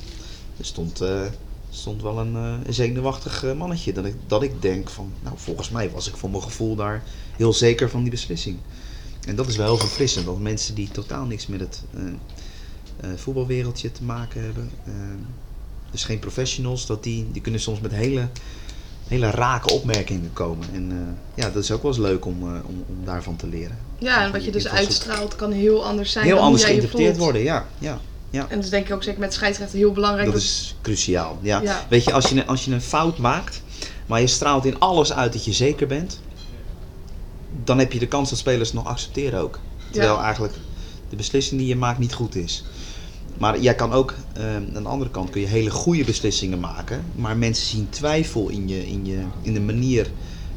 er 0.58 0.66
stond, 0.66 1.02
eh, 1.02 1.22
stond 1.70 2.02
wel 2.02 2.20
een, 2.20 2.36
een 2.36 2.74
zenuwachtig 2.74 3.46
mannetje. 3.58 3.94
Dat 3.94 4.06
ik, 4.06 4.16
dat 4.28 4.44
ik 4.44 4.62
denk 4.62 4.90
van, 4.90 5.14
nou 5.24 5.36
volgens 5.38 5.70
mij 5.70 5.92
was 5.92 6.08
ik 6.08 6.16
voor 6.16 6.30
mijn 6.30 6.44
gevoel 6.44 6.76
daar 6.76 7.04
heel 7.36 7.54
zeker 7.54 7.90
van 7.90 8.02
die 8.02 8.12
beslissing. 8.12 8.58
En 9.28 9.36
dat 9.36 9.48
is 9.48 9.56
wel 9.56 9.66
heel 9.66 9.78
verfrissend, 9.78 10.26
dat 10.26 10.40
mensen 10.40 10.76
die 10.76 10.90
totaal 10.92 11.26
niks 11.26 11.48
met 11.48 11.60
het 11.60 11.84
voetbalwereldje 13.16 13.92
te 13.92 14.04
maken 14.04 14.44
hebben, 14.44 14.72
dus 15.92 16.04
geen 16.04 16.20
professionals, 16.20 16.86
dat 16.86 17.04
die, 17.04 17.28
die 17.32 17.42
kunnen 17.42 17.62
soms 17.62 17.80
met 17.80 17.92
hele, 17.92 18.28
hele 19.08 19.30
rake 19.30 19.74
opmerkingen 19.74 20.30
komen. 20.34 20.68
En 20.74 20.92
eh, 20.92 21.44
ja, 21.44 21.50
dat 21.50 21.64
is 21.64 21.72
ook 21.72 21.82
wel 21.82 21.92
eens 21.92 22.00
leuk 22.02 22.26
om, 22.26 22.42
eh, 22.42 22.48
om, 22.48 22.84
om 22.88 23.06
daarvan 23.06 23.36
te 23.36 23.48
leren. 23.48 23.78
Ja, 24.00 24.24
en 24.24 24.32
wat 24.32 24.46
je 24.46 24.52
dus 24.52 24.68
uitstraalt 24.68 25.36
kan 25.36 25.52
heel 25.52 25.86
anders 25.86 26.12
zijn 26.12 26.26
Heel 26.26 26.36
dan 26.36 26.44
anders 26.44 26.64
hoe 26.64 26.72
jij 26.72 26.80
geïnterpreteerd 26.82 27.24
worden, 27.24 27.42
ja. 27.44 27.66
ja, 27.80 28.00
ja. 28.30 28.42
En 28.50 28.56
dat 28.56 28.64
is 28.64 28.70
denk 28.70 28.88
ik 28.88 28.94
ook 28.94 29.04
zeker 29.04 29.20
met 29.20 29.34
scheidsrechten 29.34 29.78
heel 29.78 29.92
belangrijk. 29.92 30.32
Dat 30.32 30.42
is 30.42 30.76
cruciaal. 30.82 31.38
Ja. 31.42 31.62
Ja. 31.62 31.86
Weet 31.90 32.04
je, 32.04 32.14
als 32.14 32.30
je, 32.30 32.36
een- 32.36 32.48
als 32.48 32.66
je 32.66 32.72
een 32.74 32.82
fout 32.82 33.18
maakt, 33.18 33.62
maar 34.06 34.22
je 34.22 34.28
straalt 34.28 34.66
in 34.66 34.80
alles 34.80 35.14
uit 35.14 35.34
dat 35.34 35.46
je 35.46 35.54
zeker 35.54 35.88
bent, 35.88 36.20
dan 37.64 37.80
heb 37.80 37.92
je 37.92 38.00
de 38.00 38.08
kans 38.08 38.30
dat 38.30 38.40
spelers 38.40 38.70
het 38.70 38.78
nog 38.78 38.88
accepteren 38.88 39.40
ook. 39.42 39.60
Terwijl 39.92 40.14
Ja. 40.16 40.24
eigenlijk 40.24 40.54
de 41.10 41.16
beslissing 41.16 41.60
die 41.60 41.70
je 41.70 41.76
maakt 41.76 42.00
niet 42.00 42.14
goed 42.14 42.36
is. 42.36 42.64
Maar 43.38 43.60
jij 43.60 43.76
kan 43.76 43.92
ook, 43.94 44.14
eh, 44.34 44.56
aan 44.56 44.70
de 44.84 44.90
andere 44.90 45.12
kant 45.12 45.30
kun 45.30 45.42
je 45.42 45.48
hele 45.48 45.70
goede 45.70 46.04
beslissingen 46.04 46.60
maken, 46.60 47.04
maar 47.16 47.38
mensen 47.38 47.68
zien 47.68 47.90
twijfel 47.90 48.50
in, 48.50 48.68
je, 48.68 48.88
in, 48.88 49.06
je, 49.06 49.20
in 49.42 49.54
de 49.54 49.60
manier 49.62 50.10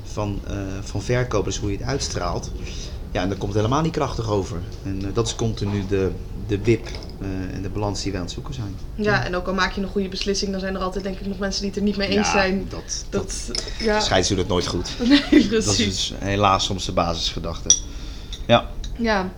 van, 0.02 0.40
eh, 0.46 0.56
van 0.80 1.02
verkopen, 1.02 1.50
dus 1.50 1.58
hoe 1.60 1.70
je 1.70 1.76
het 1.76 1.86
uitstraalt. 1.86 2.50
Ja, 3.12 3.22
en 3.22 3.28
dan 3.28 3.38
komt 3.38 3.52
het 3.52 3.62
helemaal 3.62 3.82
niet 3.82 3.92
krachtig 3.92 4.30
over. 4.30 4.58
En 4.84 5.04
eh, 5.06 5.14
dat 5.14 5.26
is 5.26 5.34
continu 5.34 5.86
de, 5.88 6.10
de 6.46 6.58
wip 6.62 6.86
eh, 7.20 7.54
en 7.54 7.62
de 7.62 7.68
balans 7.68 8.02
die 8.02 8.12
we 8.12 8.18
aan 8.18 8.24
het 8.24 8.32
zoeken 8.32 8.54
zijn. 8.54 8.74
Ja, 8.94 9.24
en 9.24 9.36
ook 9.36 9.46
al 9.46 9.54
maak 9.54 9.72
je 9.72 9.80
een 9.80 9.88
goede 9.88 10.08
beslissing, 10.08 10.50
dan 10.50 10.60
zijn 10.60 10.74
er 10.74 10.80
altijd 10.80 11.04
denk 11.04 11.18
ik 11.20 11.26
nog 11.26 11.38
mensen 11.38 11.60
die 11.60 11.70
het 11.70 11.78
er 11.78 11.84
niet 11.84 11.96
mee 11.96 12.08
eens 12.08 12.26
Ja, 12.26 12.32
zijn. 12.32 12.66
Dat, 12.68 13.04
Dat, 13.08 13.50
ja, 13.78 14.00
Scheids 14.00 14.28
doet 14.28 14.38
het 14.38 14.48
nooit 14.48 14.66
goed. 14.66 14.90
nee, 15.08 15.20
Dat 15.48 15.58
is 15.58 15.64
precies. 15.64 15.86
dus 15.86 16.12
helaas 16.18 16.64
soms 16.64 16.84
de 16.86 16.92
basisgedachte. 16.92 17.74
Ja, 18.46 18.70
Ja. 18.96 19.20
en 19.20 19.30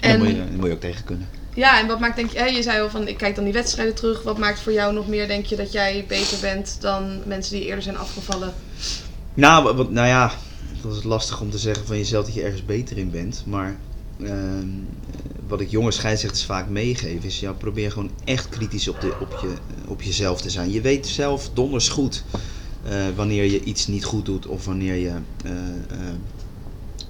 daar 0.00 0.10
En 0.10 0.18
moet 0.18 0.28
je, 0.28 0.36
daar 0.36 0.46
moet 0.56 0.66
je 0.66 0.72
ook 0.72 0.80
tegen 0.80 1.04
kunnen. 1.04 1.28
Ja, 1.54 1.80
en 1.80 1.86
wat 1.86 2.00
maakt, 2.00 2.16
denk 2.16 2.30
je, 2.30 2.52
je 2.52 2.62
zei 2.62 2.82
al 2.82 2.90
van 2.90 3.08
ik 3.08 3.16
kijk 3.16 3.34
dan 3.34 3.44
die 3.44 3.52
wedstrijden 3.52 3.94
terug. 3.94 4.22
Wat 4.22 4.38
maakt 4.38 4.60
voor 4.60 4.72
jou 4.72 4.94
nog 4.94 5.08
meer, 5.08 5.28
denk 5.28 5.46
je, 5.46 5.56
dat 5.56 5.72
jij 5.72 6.04
beter 6.08 6.38
bent 6.40 6.76
dan 6.80 7.20
mensen 7.26 7.56
die 7.56 7.64
eerder 7.64 7.82
zijn 7.82 7.96
afgevallen? 7.96 8.54
Nou, 9.34 9.76
wat, 9.76 9.90
nou 9.90 10.06
ja, 10.06 10.32
dat 10.82 10.96
is 10.96 11.02
lastig 11.02 11.40
om 11.40 11.50
te 11.50 11.58
zeggen 11.58 11.86
van 11.86 11.96
jezelf 11.96 12.24
dat 12.24 12.34
je 12.34 12.42
ergens 12.42 12.64
beter 12.64 12.98
in 12.98 13.10
bent. 13.10 13.42
Maar 13.46 13.76
ehm, 14.22 14.68
wat 15.48 15.60
ik 15.60 15.70
jonge 15.70 15.90
scheidsrechters 15.90 16.44
vaak 16.44 16.68
meegeef 16.68 17.24
is, 17.24 17.40
ja, 17.40 17.52
probeer 17.52 17.92
gewoon 17.92 18.10
echt 18.24 18.48
kritisch 18.48 18.88
op, 18.88 19.00
de, 19.00 19.12
op, 19.20 19.38
je, 19.40 19.54
op 19.88 20.02
jezelf 20.02 20.40
te 20.40 20.50
zijn. 20.50 20.70
Je 20.70 20.80
weet 20.80 21.06
zelf 21.06 21.50
donders 21.54 21.88
goed 21.88 22.24
eh, 22.82 23.06
wanneer 23.16 23.44
je 23.44 23.62
iets 23.62 23.86
niet 23.86 24.04
goed 24.04 24.26
doet 24.26 24.46
of 24.46 24.64
wanneer 24.64 24.94
je 24.94 25.12
eh, 25.44 25.52
eh, 25.90 26.14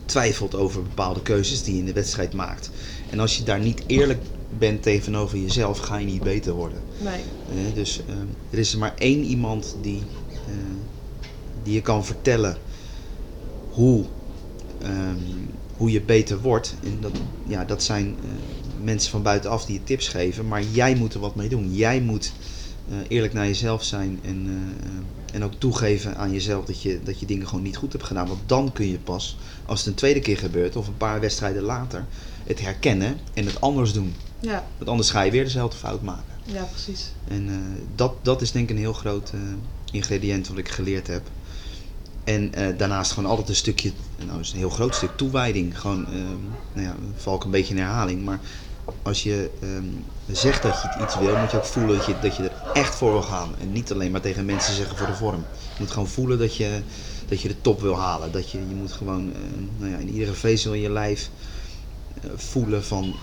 twijfelt 0.05 0.55
over 0.55 0.83
bepaalde 0.83 1.23
keuzes 1.23 1.63
die 1.63 1.75
je 1.75 1.81
in 1.81 1.87
de 1.87 1.93
wedstrijd 1.93 2.33
maakt. 2.33 2.71
En 3.11 3.21
als 3.21 3.37
je 3.37 3.43
daar 3.43 3.61
niet 3.61 3.83
eerlijk 3.87 4.23
bent 4.59 4.83
tegenover 4.83 5.39
jezelf, 5.39 5.79
ga 5.79 5.97
je 5.97 6.07
niet 6.07 6.23
beter 6.23 6.53
worden. 6.53 6.79
Nee. 6.99 7.21
Eh, 7.49 7.75
dus 7.75 8.01
ehm, 8.09 8.27
er 8.51 8.59
is 8.59 8.73
er 8.73 8.79
maar 8.79 8.95
één 8.99 9.25
iemand 9.25 9.77
die, 9.81 10.03
eh, 10.47 10.55
die 11.63 11.75
je 11.75 11.83
kan 11.83 12.05
vertellen 12.05 12.57
hoe, 13.71 14.05
ehm, 14.83 15.17
hoe 15.77 15.91
je 15.91 16.01
beter 16.01 16.41
wordt. 16.41 16.75
En 16.85 16.99
dat, 17.01 17.13
ja, 17.47 17.65
dat 17.65 17.83
zijn 17.83 18.17
eh, 18.23 18.85
mensen 18.85 19.11
van 19.11 19.23
buitenaf 19.23 19.65
die 19.65 19.75
je 19.75 19.85
tips 19.85 20.09
geven, 20.09 20.49
maar 20.49 20.63
jij 20.63 20.95
moet 20.95 21.15
er 21.15 21.21
wat 21.21 21.35
mee 21.35 21.49
doen. 21.49 21.75
Jij 21.75 22.01
moet 22.01 22.33
eh, 22.89 22.97
eerlijk 23.09 23.33
naar 23.33 23.47
jezelf 23.47 23.85
zijn 23.85 24.21
en, 24.23 24.49
en 25.33 25.45
ook 25.45 25.53
toegeven 25.59 26.17
aan 26.17 26.33
jezelf 26.33 26.65
dat 26.65 26.83
je, 26.83 27.01
dat 27.05 27.21
je 27.21 27.27
dingen 27.27 27.49
gewoon 27.49 27.65
niet 27.65 27.77
goed 27.77 27.93
hebt 27.93 28.05
gedaan. 28.05 28.27
Want 28.27 28.41
dan 28.47 28.73
kun 28.73 28.89
je 28.89 28.99
pas, 28.99 29.37
als 29.67 29.79
het 29.79 29.89
een 29.89 29.95
tweede 29.95 30.21
keer 30.21 30.39
gebeurt 30.39 30.77
of 30.77 30.87
een 30.87 30.97
paar 30.97 31.21
wedstrijden 31.21 31.63
later, 31.63 32.07
het 32.45 32.61
herkennen 32.61 33.19
en 33.35 33.47
het 33.47 33.61
anders 33.61 33.93
doen. 33.93 34.15
Ja, 34.41 34.65
Want 34.79 34.91
anders 34.91 35.11
ga 35.11 35.23
je 35.23 35.31
weer 35.31 35.45
dezelfde 35.45 35.77
fout 35.77 36.03
maken. 36.03 36.35
ja, 36.45 36.63
precies. 36.63 37.13
En 37.29 37.49
eh, 37.49 37.83
dat, 37.95 38.15
dat 38.23 38.43
is 38.43 38.53
denk 38.53 38.69
ik 38.69 38.77
een 38.77 38.83
heel 38.83 38.93
groot 38.93 39.31
eh, 39.35 39.41
ingrediënt 39.93 40.49
wat 40.49 40.59
ik 40.59 40.69
geleerd 40.69 41.07
heb. 41.07 41.23
En 42.25 42.55
eh, 42.55 42.79
daarnaast 42.79 43.13
gewoon 43.13 43.31
altijd 43.31 43.49
een 43.49 43.55
stukje, 43.55 43.93
nou 44.27 44.41
is 44.41 44.53
een 44.53 44.59
heel 44.59 44.71
groot 44.71 44.95
stuk 44.95 45.17
toewijding. 45.17 45.81
Gewoon, 45.81 46.07
nou 46.73 46.87
ja, 46.87 46.97
val 47.17 47.37
ik 47.37 47.45
een 47.45 47.51
beetje 47.51 47.75
in 47.75 47.81
herhaling. 47.81 48.25
Maar 48.25 48.41
als 49.03 49.23
je 49.23 49.51
ehm, 49.61 49.85
zegt 50.31 50.63
dat 50.63 50.83
je 50.83 51.03
iets 51.05 51.19
wil, 51.19 51.37
moet 51.37 51.51
je 51.51 51.57
ook 51.57 51.65
voelen 51.65 51.97
dat 51.97 52.07
je, 52.07 52.15
dat 52.21 52.37
je 52.37 52.43
er 52.43 52.53
echt 52.73 52.95
voor 52.95 53.13
wil 53.13 53.23
gaan. 53.23 53.55
En 53.61 53.73
niet 53.73 53.93
alleen 53.93 54.11
maar 54.11 54.21
tegen 54.21 54.45
mensen 54.45 54.75
zeggen 54.75 54.97
voor 54.97 55.07
de 55.07 55.15
vorm. 55.15 55.45
Je 55.53 55.79
moet 55.79 55.91
gewoon 55.91 56.09
voelen 56.09 56.39
dat 56.39 56.57
je, 56.57 56.81
dat 57.29 57.41
je 57.41 57.49
de 57.49 57.61
top 57.61 57.81
wil 57.81 57.99
halen. 57.99 58.33
Dat 58.33 58.51
je, 58.51 58.59
je 58.59 58.75
moet 58.75 58.93
gewoon 58.93 59.33
eh, 59.33 59.41
nou 59.79 59.91
ja, 59.91 59.99
in 59.99 60.09
iedere 60.09 60.33
vezel 60.33 60.73
in 60.73 60.81
je 60.81 60.91
lijf 60.91 61.31
eh, 62.23 62.31
voelen 62.37 62.85
van 62.85 63.15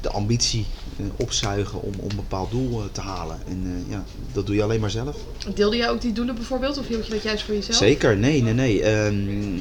de 0.00 0.10
ambitie 0.10 0.66
eh, 0.96 1.06
opzuigen 1.16 1.82
om, 1.82 1.92
om 2.00 2.10
een 2.10 2.16
bepaald 2.16 2.50
doel 2.50 2.80
eh, 2.80 2.86
te 2.92 3.00
halen. 3.00 3.38
En 3.48 3.84
ja, 3.88 4.04
dat 4.32 4.46
doe 4.46 4.54
je 4.54 4.62
alleen 4.62 4.80
maar 4.80 4.90
zelf. 4.90 5.16
Deelde 5.54 5.76
jij 5.76 5.88
ook 5.88 6.00
die 6.00 6.12
doelen 6.12 6.34
bijvoorbeeld? 6.34 6.78
Of 6.78 6.86
hield 6.86 7.06
je 7.06 7.12
dat 7.12 7.22
juist 7.22 7.44
voor 7.44 7.54
jezelf? 7.54 7.76
Zeker, 7.76 8.16
nee, 8.16 8.42
nee, 8.42 8.54
nee. 8.54 8.82
Ehm, 8.82 9.58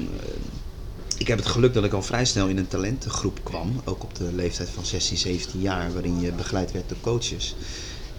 ik 1.18 1.28
heb 1.28 1.38
het 1.38 1.48
geluk 1.48 1.74
dat 1.74 1.84
ik 1.84 1.94
al 1.94 2.02
vrij 2.02 2.26
snel 2.26 2.48
in 2.48 2.58
een 2.58 2.68
talentengroep 2.68 3.40
kwam. 3.44 3.82
Ook 3.84 4.04
op 4.04 4.16
de 4.16 4.34
leeftijd 4.34 4.70
van 4.70 4.86
16, 4.86 5.18
17 5.18 5.62
jaar, 5.62 5.94
waarin 5.94 6.20
je 6.20 6.32
begeleid 6.32 6.72
werd 6.72 6.90
door 6.90 6.98
coaches. 7.02 7.56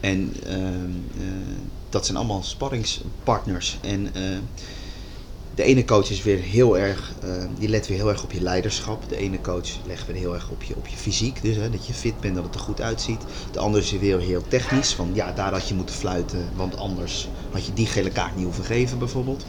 En 0.00 0.34
ehm, 0.46 0.90
eh, 1.18 1.26
dat 1.88 2.04
zijn 2.04 2.16
allemaal 2.18 2.42
sparringspartners. 2.42 3.78
En 3.82 4.14
eh, 4.14 4.22
de 5.54 5.62
ene 5.62 5.84
coach 5.84 6.10
is 6.10 6.22
weer 6.22 6.38
heel 6.38 6.78
erg, 6.78 7.12
eh, 7.22 7.44
die 7.58 7.68
let 7.68 7.86
weer 7.86 7.96
heel 7.96 8.08
erg 8.08 8.22
op 8.22 8.32
je 8.32 8.42
leiderschap. 8.42 9.08
De 9.08 9.16
ene 9.16 9.40
coach 9.40 9.68
legt 9.86 10.06
weer 10.06 10.16
heel 10.16 10.34
erg 10.34 10.50
op 10.50 10.62
je, 10.62 10.76
op 10.76 10.86
je 10.86 10.96
fysiek, 10.96 11.42
dus 11.42 11.56
hè, 11.56 11.70
dat 11.70 11.86
je 11.86 11.94
fit 11.94 12.20
bent, 12.20 12.34
dat 12.34 12.44
het 12.44 12.54
er 12.54 12.60
goed 12.60 12.80
uitziet. 12.80 13.20
De 13.52 13.58
andere 13.58 13.84
is 13.84 13.90
weer 13.90 14.20
heel 14.20 14.42
technisch, 14.48 14.94
van 14.94 15.10
ja, 15.14 15.32
daar 15.32 15.52
had 15.52 15.68
je 15.68 15.74
moeten 15.74 15.94
fluiten, 15.94 16.48
want 16.54 16.76
anders 16.76 17.28
had 17.50 17.66
je 17.66 17.72
die 17.72 17.86
gele 17.86 18.10
kaart 18.10 18.36
niet 18.36 18.44
hoeven 18.44 18.64
geven 18.64 18.98
bijvoorbeeld. 18.98 19.44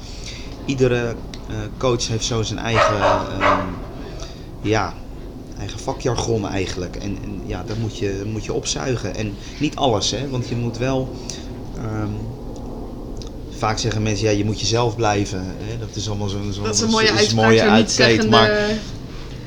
Iedere 0.68 1.16
eh, 1.50 1.56
coach 1.78 2.08
heeft 2.08 2.26
zo 2.26 2.42
zijn 2.44 2.60
eigen, 2.60 2.96
ehm, 3.40 3.66
ja, 4.62 4.94
eigen 5.60 5.80
vakjargon 5.80 6.48
eigenlijk. 6.48 6.96
En, 6.96 7.18
en 7.24 7.42
ja, 7.46 7.64
dat 7.68 7.78
moet 7.78 7.98
je, 7.98 8.24
moet 8.32 8.46
je 8.46 8.54
opzuigen. 8.54 9.16
En 9.16 9.34
niet 9.60 9.76
alles, 9.76 10.12
hè, 10.12 10.30
want 10.30 10.48
je 10.48 10.56
moet 10.56 10.78
wel... 10.78 11.16
ehm, 11.78 12.10
vaak 13.58 13.78
zeggen 13.78 14.04
mensen, 14.04 14.26
ja, 14.28 14.34
je 14.38 14.46
moet 14.46 14.60
jezelf 14.60 14.96
blijven. 14.96 15.40
Hè? 15.46 15.78
Dat 15.80 15.96
is 15.96 16.08
allemaal 16.10 16.28
zo'n... 16.30 16.54
Zo 16.54 16.64
Dat 16.64 16.74
is 16.76 16.82
een 16.82 16.90
mooie 16.90 17.08
is 17.12 17.34
mooie 17.34 17.62
uitkleed. 17.62 18.30
Maar 18.30 18.52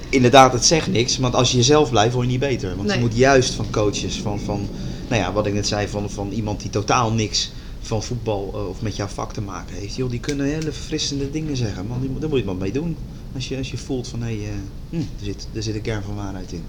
inderdaad, 0.09 0.53
het 0.53 0.65
zegt 0.65 0.87
niks. 0.87 1.19
Want 1.19 1.35
als 1.35 1.51
je 1.51 1.57
jezelf 1.57 1.91
blijft, 1.91 2.13
word 2.15 2.25
je 2.27 2.31
niet 2.31 2.41
beter. 2.41 2.77
Want 2.77 2.89
Nee. 2.89 2.97
je 2.97 3.03
moet 3.03 3.17
juist 3.17 3.55
van 3.55 3.67
coaches, 3.71 4.21
van, 4.23 4.41
van 4.41 4.69
nou 5.09 5.23
ja, 5.23 5.33
wat 5.33 5.47
ik 5.47 5.55
net 5.55 5.67
zei, 5.67 5.89
van, 5.89 6.11
van 6.11 6.31
iemand 6.31 6.61
die 6.61 6.71
totaal 6.71 7.13
niks 7.13 7.51
van 7.81 8.03
voetbal 8.03 8.53
eh, 8.55 8.69
of 8.69 8.83
met 8.83 8.97
jouw 8.97 9.07
vak 9.07 9.33
te 9.33 9.41
maken 9.41 9.77
heeft. 9.77 9.95
Joh, 9.95 10.11
die 10.11 10.21
kunnen 10.21 10.47
hele 10.47 10.73
verfrissende 10.73 11.31
dingen 11.31 11.57
zeggen. 11.57 11.87
Man, 11.87 12.01
die, 12.01 12.19
daar 12.19 12.29
moet 12.29 12.39
je 12.39 12.45
wat 12.45 12.59
mee 12.59 12.73
doen. 12.73 12.97
Als 13.35 13.49
je, 13.49 13.57
als 13.57 13.71
je 13.71 13.79
voelt 13.79 14.09
van, 14.09 14.23
hé, 14.23 14.37
hey, 14.43 14.49
eh, 14.53 14.55
hm, 14.89 14.97
er, 14.97 15.25
zit, 15.25 15.49
er 15.53 15.63
zit 15.63 15.75
een 15.75 15.81
kern 15.83 16.03
van 16.03 16.15
waarheid 16.15 16.53
in. 16.53 16.65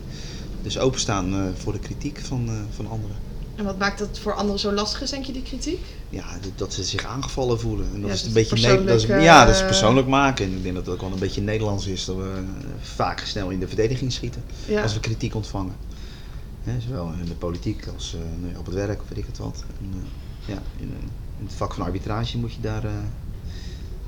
Dus 0.62 0.78
openstaan 0.80 1.34
eh, 1.34 1.42
voor 1.56 1.74
de 1.74 1.80
kritiek 1.80 2.20
van, 2.20 2.50
van 2.70 2.88
anderen. 2.88 3.18
En 3.56 3.66
wat 3.66 3.78
maakt 3.80 4.00
het 4.00 4.20
voor 4.20 4.34
anderen 4.34 4.60
zo 4.60 4.72
lastig 4.72 5.02
is, 5.02 5.10
denk 5.10 5.26
je, 5.26 5.34
die 5.34 5.42
kritiek? 5.42 5.86
Ja, 6.10 6.38
dat- 6.42 6.52
dat 6.58 6.74
ze 6.74 6.84
zich 6.84 7.06
aangevallen 7.06 7.60
voelen. 7.60 7.86
En 7.94 8.02
dat 8.02 8.10
Ja, 8.10 8.16
is 8.16 8.20
dat 8.20 8.28
een 8.28 8.34
beetje 8.34 8.56
dat 8.56 8.70
is, 8.70 8.84
persoonlijk, 8.86 9.24
Ja, 9.24 9.46
dat 9.46 9.56
is 9.56 9.62
persoonlijk 9.62 10.08
maken. 10.08 10.46
En 10.46 10.52
ik 10.52 10.64
denk 10.64 10.76
dat 10.76 10.86
dat 10.86 10.94
ook 10.94 11.02
wel 11.02 11.12
een 11.12 11.20
beetje 11.20 11.42
Nederlands 11.42 11.86
is. 11.86 12.06
Dat 12.06 12.16
we 12.16 12.44
vaak 12.82 13.20
snel 13.20 13.50
in 13.50 13.60
de 13.60 13.68
verdediging 13.68 14.12
schieten 14.14 14.44
Ja. 14.68 14.82
als 14.82 14.94
we 14.94 15.00
kritiek 15.00 15.36
ontvangen. 15.36 15.76
Zowel 16.88 17.12
in 17.20 17.26
de 17.26 17.34
politiek 17.36 17.88
als 17.96 18.16
op 18.58 18.66
het 18.66 18.76
werk, 18.76 19.02
weet 19.08 19.18
ik 19.18 19.26
het 19.26 19.38
wat. 19.38 19.64
En, 19.80 19.94
ja, 20.46 20.62
in, 20.78 20.94
eh, 20.98 21.04
in 21.40 21.46
het 21.46 21.56
vak 21.56 21.74
van 21.74 21.86
arbitrage 21.86 22.38
moet 22.38 22.54
je 22.54 22.62
daar 22.62 22.84
eh, 22.84 22.92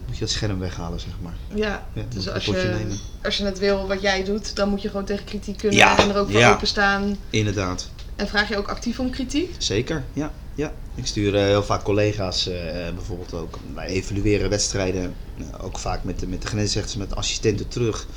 moet 0.06 0.18
je 0.18 0.20
dat 0.20 0.30
scherm 0.30 0.60
weghalen, 0.60 1.00
zeg 1.00 1.14
maar. 1.22 1.34
Ja, 1.54 1.88
Ja, 1.94 2.04
dus 2.10 2.30
als 2.30 2.46
je, 2.46 2.52
nemen. 2.52 2.98
als 3.24 3.38
je 3.38 3.46
het 3.46 3.60
wil 3.60 3.88
wat 3.88 4.02
jij 4.02 4.24
doet, 4.24 4.56
dan 4.56 4.70
moet 4.70 4.82
je 4.82 4.90
gewoon 4.90 5.06
tegen 5.06 5.26
kritiek 5.26 5.58
kunnen 5.58 5.78
Ja, 5.78 5.98
en 5.98 6.10
er 6.10 6.18
ook 6.18 6.30
voor 6.32 6.40
ja. 6.40 6.54
openstaan. 6.54 7.18
Inderdaad. 7.30 7.90
En 8.16 8.28
vraag 8.28 8.50
je 8.50 8.58
ook 8.58 8.68
actief 8.68 9.00
om 9.00 9.10
kritiek? 9.10 9.56
Zeker, 9.58 10.04
ja. 10.14 10.32
ja. 10.56 10.74
Ik 10.96 11.06
stuur 11.06 11.36
eh, 11.36 11.42
heel 11.44 11.64
vaak 11.64 11.84
collega's, 11.84 12.50
bijvoorbeeld 12.94 13.34
ook, 13.34 13.60
wij 13.74 13.88
evalueren 13.88 14.50
wedstrijden, 14.50 15.16
ook 15.62 15.80
vaak 15.80 16.04
met 16.04 16.20
de, 16.20 16.28
met 16.28 16.42
de 16.42 16.48
grensrechters, 16.48 16.96
met 16.96 17.10
de 17.10 17.16
assistenten 17.16 17.68
terug. 17.68 18.08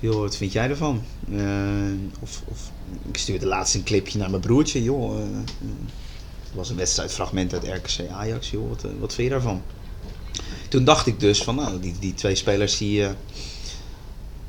Joh, 0.00 0.20
wat 0.20 0.36
vind 0.36 0.52
jij 0.52 0.68
ervan? 0.68 1.04
Of, 2.20 2.42
of 2.44 2.70
ik 3.08 3.16
stuurde 3.18 3.46
laatst 3.46 3.74
een 3.74 3.82
clipje 3.82 4.18
naar 4.18 4.30
mijn 4.30 4.42
broertje, 4.42 4.82
joh. 4.82 5.20
Het 6.52 6.60
was 6.60 6.70
een 6.70 6.76
wedstrijdfragment 6.76 7.52
uit 7.52 7.64
RKC 7.64 8.10
Ajax, 8.10 8.50
joh, 8.50 8.68
wat, 8.68 8.84
eh, 8.84 8.90
wat 8.98 9.14
vind 9.14 9.28
je 9.28 9.34
daarvan? 9.34 9.62
Toen 10.68 10.84
dacht 10.84 11.06
ik 11.06 11.20
dus 11.20 11.42
van, 11.42 11.54
nou, 11.54 11.80
die, 11.80 11.94
die 12.00 12.14
twee 12.14 12.34
spelers 12.34 12.78
die, 12.78 13.04
eh, 13.04 13.10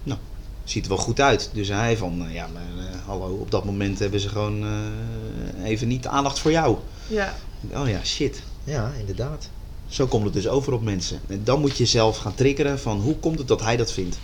nou, 0.03 0.19
ziet 0.63 0.83
er 0.83 0.89
wel 0.89 0.97
goed 0.97 1.19
uit. 1.19 1.49
Dus 1.53 1.67
hij 1.67 1.97
van, 1.97 2.25
eh, 2.25 2.33
ja, 2.33 2.47
maar 2.53 2.85
eh, 2.85 2.95
hallo, 3.05 3.35
op 3.35 3.51
dat 3.51 3.65
moment 3.65 3.99
hebben 3.99 4.19
ze 4.19 4.29
gewoon 4.29 4.63
eh, 4.63 5.69
even 5.69 5.87
niet 5.87 6.03
de 6.03 6.09
aandacht 6.09 6.39
voor 6.39 6.51
jou. 6.51 6.77
Ja, 7.07 7.35
Oh 7.73 7.89
ja, 7.89 8.03
shit. 8.03 8.43
Ja, 8.63 8.91
inderdaad. 8.99 9.49
Zo 9.87 10.07
komt 10.07 10.23
het 10.23 10.33
dus 10.33 10.47
over 10.47 10.73
op 10.73 10.83
mensen. 10.83 11.19
En 11.27 11.41
dan 11.43 11.59
moet 11.59 11.77
je 11.77 11.85
zelf 11.85 12.17
gaan 12.17 12.35
triggeren 12.35 12.79
van 12.79 13.01
hoe 13.01 13.15
komt 13.15 13.37
het 13.37 13.47
dat 13.47 13.61
hij 13.61 13.77
dat 13.77 13.91
vindt. 13.91 14.17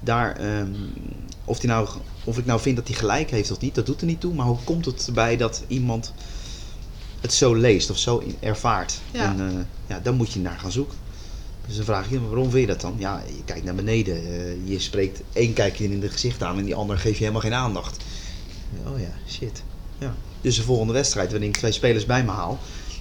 Daar, 0.00 0.36
ehm, 0.36 0.72
of, 1.44 1.58
die 1.58 1.70
nou, 1.70 1.88
of 2.24 2.38
ik 2.38 2.46
nou 2.46 2.60
vind 2.60 2.76
dat 2.76 2.88
hij 2.88 2.96
gelijk 2.96 3.30
heeft 3.30 3.50
of 3.50 3.60
niet, 3.60 3.74
dat 3.74 3.86
doet 3.86 4.00
er 4.00 4.06
niet 4.06 4.20
toe. 4.20 4.34
Maar 4.34 4.46
hoe 4.46 4.58
komt 4.64 4.84
het 4.84 5.06
erbij 5.06 5.36
dat 5.36 5.64
iemand 5.66 6.12
het 7.24 7.32
zo 7.34 7.54
leest 7.54 7.90
of 7.90 7.98
zo 7.98 8.22
ervaart? 8.40 9.00
Ja. 9.12 9.24
En 9.32 9.40
eh, 9.48 9.64
ja, 9.86 10.00
dan 10.00 10.14
moet 10.14 10.32
je 10.32 10.40
naar 10.40 10.58
gaan 10.58 10.72
zoeken. 10.72 10.98
Dus 11.66 11.76
dan 11.76 11.84
vraag 11.84 12.10
je, 12.10 12.20
maar 12.20 12.28
waarom 12.28 12.50
vind 12.50 12.60
je 12.60 12.66
dat 12.66 12.80
dan? 12.80 12.94
Ja, 12.98 13.22
je 13.36 13.44
kijkt 13.44 13.64
naar 13.64 13.74
beneden. 13.74 14.16
eh, 14.16 14.68
je 14.68 14.78
spreekt 14.78 15.20
één 15.32 15.52
kijkje 15.52 15.84
in 15.84 16.02
het 16.02 16.12
gezicht 16.12 16.42
aan 16.42 16.58
en 16.58 16.64
die 16.64 16.74
ander 16.74 16.98
geef 16.98 17.12
je 17.12 17.18
helemaal 17.18 17.40
geen 17.40 17.54
aandacht. 17.54 17.96
Oh 18.86 19.00
ja, 19.00 19.12
shit. 19.28 19.62
Ja. 19.98 20.14
Dus 20.40 20.56
de 20.56 20.62
volgende 20.62 20.92
wedstrijd, 20.92 21.30
waarin 21.30 21.48
ik 21.48 21.56
twee 21.56 21.72
spelers 21.72 22.06
bij 22.06 22.24
me 22.24 22.30
haal. 22.30 22.58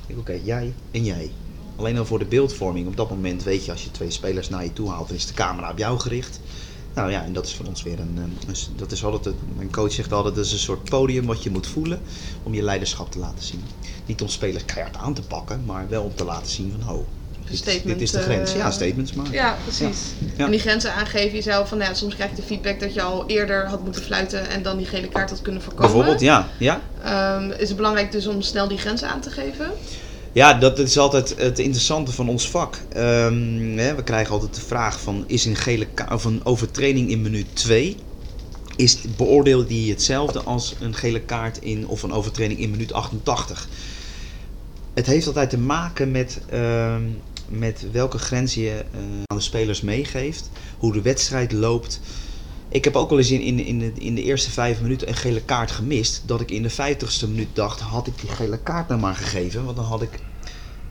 denk 0.08 0.20
ik, 0.20 0.30
oké, 0.30 0.40
jij 0.44 0.74
en 0.92 1.04
jij. 1.04 1.32
Alleen 1.76 1.98
al 1.98 2.06
voor 2.06 2.20
de 2.20 2.26
beeldvorming. 2.26 2.88
Op 2.88 2.98
dat 2.98 3.10
moment 3.10 3.44
weet 3.44 3.66
je, 3.66 3.72
als 3.72 3.84
je 3.84 3.92
twee 3.92 4.12
spelers 4.12 4.50
naar 4.50 4.64
je 4.64 4.74
toe 4.74 4.90
haalt, 4.90 5.08
dan 5.08 5.18
is 5.18 5.26
de 5.28 5.34
camera 5.34 5.72
op 5.72 5.78
jou 5.78 6.00
gericht. 6.00 6.40
Nou 6.94 7.12
ja, 7.12 7.24
en 7.24 7.34
dat 7.34 7.46
is 7.46 7.54
voor 7.56 7.66
ons 7.66 7.84
weer 7.84 8.00
een- 8.00 8.38
dat 8.76 8.92
is 8.92 9.04
altijd, 9.04 9.26
een- 9.26 9.54
mijn 9.56 9.72
coach 9.72 9.92
zegt 9.92 10.14
altijd, 10.14 10.36
dat 10.36 10.46
is 10.46 10.52
een 10.52 10.60
soort 10.60 10.84
podium 10.90 11.26
wat 11.26 11.44
je 11.44 11.50
moet 11.50 11.68
voelen 11.68 12.02
om 12.44 12.54
je 12.54 12.62
leiderschap 12.62 13.12
te 13.12 13.20
laten 13.20 13.44
zien. 13.44 13.64
Niet 14.06 14.22
om 14.22 14.28
spelers 14.28 14.66
keihard 14.66 14.98
aan 14.98 15.14
te 15.14 15.22
pakken, 15.22 15.62
maar 15.66 15.90
wel 15.90 16.04
om 16.04 16.16
te 16.16 16.24
laten 16.24 16.52
zien 16.52 16.72
van, 16.72 16.82
ho, 16.82 17.06
dit, 17.84 18.02
is 18.02 18.12
de 18.12 18.20
grens. 18.20 18.52
eh, 18.52 18.58
ja, 18.58 18.72
statements 18.72 19.14
maken. 19.14 19.34
ja 19.34 19.58
precies. 19.64 19.98
Ja. 20.38 20.46
En 20.46 20.52
die 20.52 20.60
grenzen 20.60 20.94
aangeven 20.94 21.36
jezelf 21.36 21.68
van, 21.68 21.78
nou 21.78 21.90
ja, 21.90 21.96
soms 21.96 22.16
krijg 22.16 22.30
je 22.30 22.36
de 22.36 22.42
feedback 22.42 22.80
dat 22.80 22.94
je 22.94 23.02
al 23.02 23.24
eerder 23.28 23.68
had 23.68 23.84
moeten 23.84 24.02
fluiten 24.04 24.50
en 24.50 24.64
dan 24.64 24.78
die 24.78 24.86
gele 24.86 25.08
kaart 25.08 25.30
had 25.30 25.42
kunnen 25.42 25.62
voorkomen. 25.62 25.92
Bijvoorbeeld, 25.92 26.22
ja. 26.22 26.48
ja. 26.58 26.82
Ehm, 27.04 27.52
is 27.52 27.68
het 27.68 27.78
belangrijk 27.78 28.12
dus 28.12 28.28
om 28.28 28.42
snel 28.42 28.68
die 28.68 28.78
grenzen 28.78 29.10
aan 29.10 29.22
te 29.22 29.30
geven? 29.30 29.72
Ja, 30.32 30.54
dat 30.54 30.80
is 30.80 30.98
altijd 30.98 31.36
het 31.38 31.60
interessante 31.60 32.12
van 32.12 32.30
ons 32.30 32.50
vak. 32.50 32.78
Ehm, 32.90 33.78
hè, 33.78 33.96
we 33.96 34.04
krijgen 34.04 34.34
altijd 34.34 34.56
de 34.56 34.62
vraag 34.62 35.00
van, 35.00 35.24
is 35.28 35.46
een, 35.46 35.56
gele 35.56 35.88
of 36.12 36.24
een 36.24 36.42
overtreding 36.44 37.10
in 37.10 37.22
minuut 37.22 37.48
2 37.54 37.98
is, 38.76 39.02
beoordeelde 39.16 39.74
hij 39.74 39.90
hetzelfde 39.90 40.42
als 40.42 40.76
een 40.80 40.96
gele 40.96 41.22
kaart 41.22 41.58
in 41.58 41.88
of 41.88 42.04
een 42.04 42.12
overtreding 42.12 42.60
in 42.60 42.72
minuut 42.72 42.94
88. 42.94 43.68
Het 44.94 45.06
heeft 45.06 45.28
altijd 45.28 45.50
te 45.50 45.58
maken 45.58 46.12
met, 46.12 46.40
ehm, 46.50 47.04
met 47.48 47.86
welke 47.92 48.18
grens 48.18 48.54
je 48.54 48.70
eh, 48.70 49.00
aan 49.26 49.38
de 49.38 49.44
spelers 49.44 49.82
meegeeft, 49.82 50.50
hoe 50.78 50.94
de 50.94 51.02
wedstrijd 51.02 51.52
loopt. 51.52 52.00
Ik 52.70 52.84
heb 52.84 52.96
ook 52.96 53.10
wel 53.10 53.18
eens 53.18 53.32
in, 53.32 53.42
in, 53.42 53.60
in, 53.60 53.80
de, 53.80 53.92
in 53.94 54.16
de 54.16 54.24
eerste 54.24 54.52
vijf 54.52 54.82
minuten 54.82 55.08
een 55.08 55.16
gele 55.16 55.42
kaart 55.42 55.72
gemist. 55.72 56.22
Dat 56.26 56.42
ik 56.42 56.52
in 56.52 56.62
de 56.62 56.70
vijftigste 56.70 57.30
minuut 57.30 57.56
dacht, 57.56 57.80
had 57.80 58.08
ik 58.08 58.20
die 58.20 58.30
gele 58.30 58.58
kaart 58.58 58.88
nou 58.88 59.00
maar 59.00 59.16
gegeven? 59.16 59.64
Want 59.64 59.76
dan 59.76 59.86
had 59.86 60.02
ik 60.02 60.20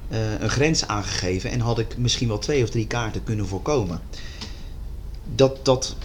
eh, 0.08 0.40
een 0.40 0.50
grens 0.50 0.86
aangegeven 0.86 1.50
en 1.50 1.60
had 1.60 1.78
ik 1.78 1.96
misschien 1.98 2.28
wel 2.28 2.38
twee 2.38 2.62
of 2.62 2.70
drie 2.70 2.86
kaarten 2.86 3.24
kunnen 3.24 3.46
voorkomen. 3.46 4.00
Dat, 5.34 5.64
dat, 5.64 5.96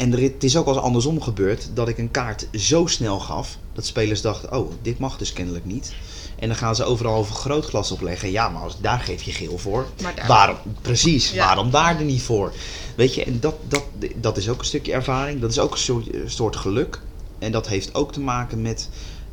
en 0.00 0.12
er, 0.12 0.20
het 0.22 0.44
is 0.44 0.56
ook 0.56 0.66
al 0.66 0.74
eens 0.74 0.82
andersom 0.82 1.20
gebeurd 1.22 1.68
dat 1.74 1.88
ik 1.88 1.98
een 1.98 2.10
kaart 2.10 2.46
zo 2.52 2.86
snel 2.86 3.18
gaf 3.20 3.58
dat 3.72 3.86
spelers 3.86 4.20
dachten: 4.20 4.56
oh, 4.56 4.72
dit 4.82 4.98
mag 4.98 5.16
dus 5.18 5.32
kennelijk 5.32 5.64
niet. 5.64 5.92
En 6.38 6.48
dan 6.48 6.56
gaan 6.56 6.74
ze 6.76 6.84
overal 6.84 7.18
een 7.18 7.24
vergrootglas 7.24 7.90
opleggen. 7.92 8.30
Ja, 8.30 8.48
maar 8.48 8.62
als, 8.62 8.80
daar 8.80 9.00
geef 9.00 9.22
je 9.22 9.32
geel 9.32 9.58
voor. 9.58 9.86
Daar- 9.96 10.24
Waarom, 10.28 10.56
precies, 10.82 11.30
Ja. 11.30 11.44
waarom 11.44 11.70
daar 11.70 11.98
er 11.98 12.04
niet 12.04 12.22
voor? 12.22 12.52
Weet 12.96 13.14
je, 13.14 13.24
en 13.24 13.40
dat, 13.40 13.54
dat, 13.68 13.84
dat 14.16 14.36
is 14.36 14.48
ook 14.48 14.58
een 14.58 14.64
stukje 14.64 14.92
ervaring. 14.92 15.40
Dat 15.40 15.50
is 15.50 15.58
ook 15.58 15.72
een 15.72 15.78
soort, 15.78 16.14
een 16.14 16.30
soort 16.30 16.56
geluk. 16.56 17.00
En 17.38 17.52
dat 17.52 17.68
heeft 17.68 17.94
ook 17.94 18.12
te 18.12 18.20
maken 18.20 18.62
met 18.62 18.88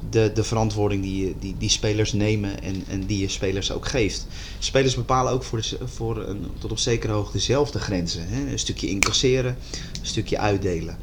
de, 0.10 0.32
de 0.34 0.44
verantwoording 0.44 1.04
die, 1.04 1.36
die, 1.40 1.56
die 1.58 1.70
spelers 1.70 2.14
nemen 2.14 2.62
en, 2.62 2.84
en 2.88 3.06
die 3.06 3.20
je 3.20 3.28
spelers 3.28 3.72
ook 3.72 3.88
geeft. 3.88 4.28
Spelers 4.60 4.96
bepalen 4.96 5.32
ook 5.32 5.44
voor, 5.44 5.62
de, 5.62 5.78
voor 5.88 6.18
een, 6.18 6.48
tot 6.60 6.72
op 6.72 6.80
zekere 6.80 7.14
hoogte 7.14 7.38
dezelfde 7.38 7.80
grenzen. 7.80 8.28
Hè? 8.28 8.52
Een 8.52 8.60
stukje 8.60 8.90
incasseren, 8.90 9.58
een 10.00 10.06
stukje 10.06 10.38
uitdelen. 10.38 10.98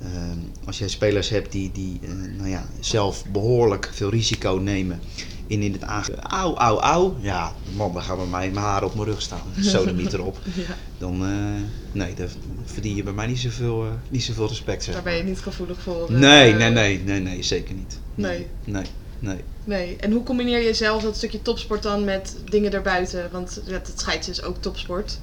Ehm, 0.00 0.38
als 0.64 0.78
jij 0.78 0.88
spelers 0.88 1.28
hebt 1.28 1.52
die, 1.52 1.70
die 1.72 2.00
eh, 2.02 2.10
nou 2.36 2.48
ja, 2.48 2.68
zelf 2.80 3.24
behoorlijk 3.32 3.90
veel 3.92 4.10
risico 4.10 4.60
nemen 4.62 5.00
in, 5.46 5.62
in 5.62 5.72
het 5.72 5.82
aange... 5.82 6.14
Auw, 6.16 6.54
auw, 6.56 6.80
auw. 6.80 7.16
Ja, 7.20 7.52
man, 7.76 7.92
dan 7.92 8.02
gaan 8.02 8.16
bij 8.16 8.26
mij 8.26 8.50
mijn 8.50 8.64
haren 8.64 8.88
op 8.88 8.94
mijn 8.94 9.06
rug 9.08 9.22
staan. 9.22 9.42
Sodemiet 9.60 10.12
erop. 10.12 10.38
Ja, 10.54 10.76
Dan, 10.98 11.14
eh, 11.24 11.62
nee, 11.92 12.14
dan 12.14 12.28
verdien 12.64 12.94
je 12.96 13.02
bij 13.02 13.12
mij 13.12 13.26
niet 13.26 13.38
zoveel, 13.38 13.84
eh, 13.84 13.90
niet 14.08 14.22
zoveel 14.22 14.48
respect, 14.48 14.84
zeg 14.84 14.94
daar 14.94 15.02
ben 15.02 15.16
je 15.16 15.22
niet 15.22 15.40
gevoelig 15.40 15.80
voor. 15.80 16.02
eh, 16.10 16.16
Nee, 16.16 16.52
nee, 16.54 16.70
nee, 16.70 16.98
nee, 17.04 17.20
nee, 17.20 17.42
zeker 17.42 17.74
niet. 17.74 17.98
Nee. 18.14 18.46
Nee, 18.64 18.84
nee. 19.18 19.38
Nee. 19.64 19.96
En 19.96 20.12
hoe 20.12 20.22
combineer 20.22 20.62
je 20.62 20.74
zelf 20.74 21.02
dat 21.02 21.16
stukje 21.16 21.42
topsport 21.42 21.82
dan 21.82 22.04
met 22.04 22.36
dingen 22.50 22.70
daarbuiten? 22.70 23.28
Want 23.32 23.60
ja, 23.66 23.72
het 23.72 23.92
scheids 23.96 24.28
is 24.28 24.42
ook 24.42 24.56
topsport. 24.60 25.20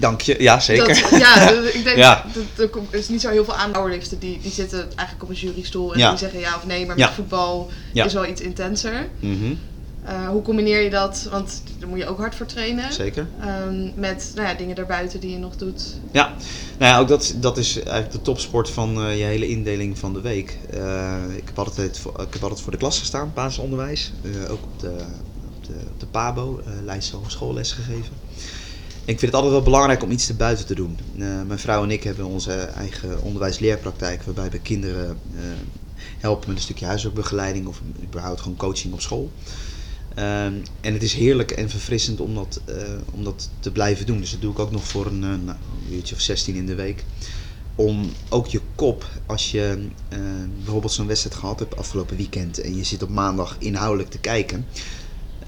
Dank 0.00 0.20
je, 0.20 0.42
ja, 0.42 0.60
zeker. 0.60 0.86
Dat, 1.10 1.20
ja, 1.20 1.46
dus 1.52 1.72
ik 1.72 1.84
denk 1.84 1.96
Ja. 1.96 2.24
dat 2.56 2.70
er 2.90 2.98
is 2.98 3.08
niet 3.08 3.20
zo 3.20 3.28
heel 3.30 3.44
veel 3.44 3.54
aan 3.54 3.70
powerliften 3.70 4.18
die, 4.18 4.38
die 4.42 4.50
zitten 4.52 4.78
eigenlijk 4.78 5.22
op 5.22 5.28
een 5.28 5.34
jurystoel 5.34 5.92
en 5.92 5.98
Ja. 5.98 6.08
die 6.08 6.18
zeggen 6.18 6.40
ja 6.40 6.56
of 6.56 6.66
nee, 6.66 6.86
maar 6.86 6.96
met 6.96 7.10
voetbal 7.10 7.70
is 7.92 8.12
wel 8.12 8.26
iets 8.26 8.40
intenser. 8.40 9.08
Mhm, 9.20 9.54
Eh, 10.04 10.28
hoe 10.28 10.42
combineer 10.42 10.82
je 10.82 10.90
dat? 10.90 11.28
Want 11.30 11.62
daar 11.78 11.88
moet 11.88 11.98
je 11.98 12.06
ook 12.06 12.18
hard 12.18 12.34
voor 12.34 12.46
trainen. 12.46 12.92
Zeker. 12.92 13.26
Ehm, 13.40 14.00
met 14.00 14.32
nou 14.34 14.48
ja, 14.48 14.54
dingen 14.54 14.74
daarbuiten 14.74 15.20
die 15.20 15.30
je 15.30 15.38
nog 15.38 15.56
doet. 15.56 15.82
Ja, 16.12 16.32
nou 16.78 16.92
ja, 16.92 16.98
ook 16.98 17.08
dat, 17.08 17.34
dat 17.36 17.58
is 17.58 17.76
eigenlijk 17.76 18.10
de 18.12 18.22
topsport 18.22 18.70
van 18.70 19.02
eh, 19.02 19.18
je 19.18 19.24
hele 19.24 19.48
indeling 19.48 19.98
van 19.98 20.12
de 20.12 20.20
week. 20.20 20.58
Eh, 20.70 21.14
ik, 21.36 21.42
heb 21.44 21.58
altijd 21.58 21.98
voor, 21.98 22.12
ik 22.20 22.32
heb 22.32 22.42
altijd 22.42 22.60
voor 22.60 22.72
de 22.72 22.78
klas 22.78 22.98
gestaan, 22.98 23.30
basisonderwijs. 23.34 24.12
Ook 24.48 24.62
op 24.62 24.80
de, 24.80 24.88
op 25.56 25.66
de, 25.66 25.72
op 25.92 26.00
de 26.00 26.06
PABO, 26.06 26.60
Leidse 26.84 27.16
Hogeschoolles 27.16 27.72
gegeven. 27.72 28.12
Ik 29.08 29.18
vind 29.18 29.32
het 29.32 29.40
altijd 29.40 29.52
wel 29.52 29.72
belangrijk 29.72 30.02
om 30.02 30.10
iets 30.10 30.28
erbuiten 30.28 30.66
te 30.66 30.74
doen. 30.74 30.98
Eh, 31.18 31.42
mijn 31.46 31.58
vrouw 31.58 31.82
en 31.82 31.90
ik 31.90 32.02
hebben 32.02 32.26
onze 32.26 32.52
eigen 32.52 33.22
onderwijsleerpraktijk, 33.22 34.22
waarbij 34.22 34.50
we 34.50 34.58
kinderen 34.58 35.18
eh, 35.34 35.40
helpen 36.18 36.48
met 36.48 36.56
een 36.56 36.62
stukje 36.62 36.86
huiswerkbegeleiding 36.86 37.66
of 37.66 37.80
überhaupt 38.02 38.40
gewoon 38.40 38.56
coaching 38.56 38.92
op 38.92 39.00
school. 39.00 39.30
Ehm, 40.14 40.52
en 40.80 40.92
het 40.92 41.02
is 41.02 41.12
heerlijk 41.12 41.50
en 41.50 41.70
verfrissend 41.70 42.20
om 42.20 42.34
dat, 42.34 42.60
eh, 42.64 42.74
om 43.10 43.24
dat 43.24 43.50
te 43.60 43.72
blijven 43.72 44.06
doen. 44.06 44.20
Dus 44.20 44.30
dat 44.30 44.40
doe 44.40 44.52
ik 44.52 44.58
ook 44.58 44.70
nog 44.70 44.84
voor 44.84 45.06
een, 45.06 45.18
nou, 45.18 45.56
een 45.88 45.94
uurtje 45.94 46.14
of 46.14 46.20
16 46.20 46.54
in 46.54 46.66
de 46.66 46.74
week. 46.74 47.04
Om 47.74 48.10
ook 48.28 48.46
je 48.46 48.60
kop, 48.74 49.10
als 49.26 49.50
je 49.50 49.88
bijvoorbeeld 50.56 50.92
zo'n 50.92 51.06
wedstrijd 51.06 51.36
gehad 51.36 51.58
hebt 51.58 51.76
afgelopen 51.76 52.16
weekend 52.16 52.60
en 52.60 52.76
je 52.76 52.84
zit 52.84 53.02
op 53.02 53.08
maandag 53.08 53.56
inhoudelijk 53.58 54.10
te 54.10 54.18
kijken, 54.18 54.66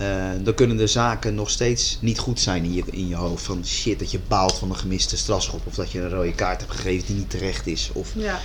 eh, 0.01 0.07
dan 0.43 0.55
kunnen 0.55 0.77
de 0.77 0.87
zaken 0.87 1.35
nog 1.35 1.51
steeds 1.51 1.99
niet 2.01 2.19
goed 2.19 2.41
zijn 2.41 2.65
in 2.65 2.73
je, 2.75 2.83
in 2.91 3.09
je 3.09 3.15
hoofd. 3.15 3.45
Van 3.45 3.67
shit, 3.67 3.99
dat 3.99 4.11
je 4.11 4.19
baalt 4.29 4.55
van 4.59 4.71
een 4.71 4.77
gemiste 4.77 5.17
strafschop 5.17 5.67
of 5.67 5.75
dat 5.75 5.91
je 5.93 6.01
een 6.01 6.09
rode 6.11 6.33
kaart 6.35 6.61
hebt 6.61 6.73
gegeven 6.73 7.07
die 7.07 7.17
niet 7.17 7.31
terecht 7.31 7.67
is. 7.67 7.91
Of, 7.93 8.13
Ja. 8.17 8.41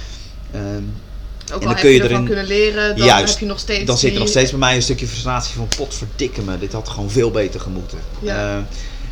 ehm, 0.51 0.63
Ook 0.65 1.47
dan 1.47 1.53
al 1.53 1.59
kun 1.59 1.67
heb 1.69 1.77
je 1.83 1.87
je 1.89 1.95
ervan 2.01 2.11
erin- 2.13 2.25
kunnen 2.25 2.45
leren, 2.45 2.97
dan 2.97 3.05
Juist. 3.05 3.29
heb 3.31 3.39
je 3.39 3.45
nog 3.45 3.59
steeds 3.59 3.85
dan 3.85 3.95
zit 3.97 4.03
er 4.05 4.09
die- 4.11 4.19
nog 4.19 4.29
steeds 4.29 4.49
bij 4.49 4.59
mij 4.59 4.75
een 4.75 4.81
stukje 4.81 5.07
frustratie 5.07 5.55
van 5.55 5.67
potverdikke 5.77 6.41
me, 6.41 6.59
dit 6.59 6.71
had 6.73 6.89
gewoon 6.89 7.09
veel 7.11 7.31
beter 7.31 7.59
gemoeten. 7.59 7.99
Ja. 8.21 8.57
Eh, 8.57 8.63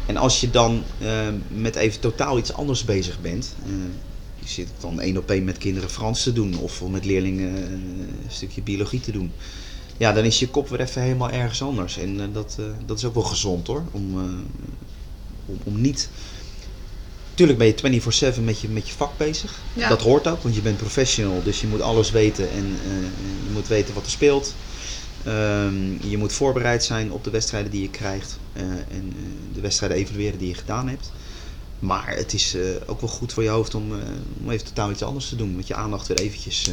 en 0.06 0.18
als 0.18 0.42
je 0.42 0.50
dan 0.50 0.84
eh, 1.00 1.10
met 1.48 1.76
even 1.76 2.00
totaal 2.00 2.38
iets 2.38 2.54
anders 2.54 2.86
bezig 2.86 3.22
bent, 3.22 3.54
eh, 3.66 3.72
je 4.40 4.50
zit 4.50 4.68
dan 4.80 5.02
één 5.02 5.18
op 5.18 5.30
één 5.32 5.44
met 5.44 5.58
kinderen 5.58 5.90
Frans 5.90 6.24
te 6.24 6.34
doen 6.34 6.58
of 6.58 6.82
met 6.90 7.06
leerlingen 7.06 7.56
een 7.72 8.10
stukje 8.28 8.62
biologie 8.62 9.00
te 9.00 9.12
doen. 9.12 9.32
Ja, 9.98 10.14
dan 10.14 10.24
is 10.24 10.40
je 10.40 10.48
kop 10.48 10.70
weer 10.70 10.80
even 10.80 11.02
helemaal 11.02 11.30
ergens 11.30 11.62
anders. 11.62 11.98
En 11.98 12.22
eh, 12.22 12.28
dat, 12.34 12.56
eh, 12.60 12.66
dat 12.86 12.98
is 12.98 13.06
ook 13.06 13.14
wel 13.14 13.24
gezond 13.24 13.68
hoor. 13.68 13.84
Om, 13.92 14.20
eh, 14.20 14.26
om, 15.46 15.60
om 15.64 15.82
niet. 15.82 16.10
Tuurlijk 17.34 17.58
ben 17.58 17.68
je 17.92 18.02
24-7 18.36 18.44
met 18.44 18.60
je, 18.60 18.68
met 18.70 18.88
je 18.88 18.94
vak 18.94 19.18
bezig. 19.18 19.60
Ja. 19.74 19.90
Dat 19.90 20.02
hoort 20.02 20.28
ook, 20.28 20.42
want 20.44 20.56
je 20.56 20.62
bent 20.62 20.78
professional. 20.78 21.44
Dus 21.44 21.62
je 21.62 21.68
moet 21.68 21.82
alles 21.82 22.12
weten 22.12 22.52
en 22.52 22.66
je 23.46 23.52
moet 23.54 23.68
weten 23.68 23.94
wat 23.94 24.06
er 24.06 24.12
speelt. 24.12 24.56
Ehm, 25.24 26.08
je 26.08 26.18
moet 26.18 26.34
voorbereid 26.34 26.84
zijn 26.84 27.12
op 27.12 27.24
de 27.24 27.30
wedstrijden 27.30 27.72
die 27.72 27.82
je 27.82 27.90
krijgt. 27.90 28.38
en 28.90 29.14
de 29.54 29.62
wedstrijden 29.62 29.98
evalueren 29.98 30.40
die 30.40 30.48
je 30.48 30.54
gedaan 30.54 30.88
hebt. 30.88 31.12
Maar 31.80 32.16
het 32.16 32.34
is 32.34 32.56
ook 32.86 33.02
wel 33.02 33.10
goed 33.10 33.34
voor 33.34 33.44
je 33.44 33.50
hoofd 33.50 33.76
om, 33.76 33.92
om 34.42 34.50
even 34.50 34.66
totaal 34.66 34.92
iets 34.92 35.04
anders 35.04 35.30
te 35.30 35.36
doen. 35.36 35.56
Met 35.56 35.68
je 35.68 35.76
aandacht 35.76 36.08
weer 36.08 36.20
eventjes 36.20 36.72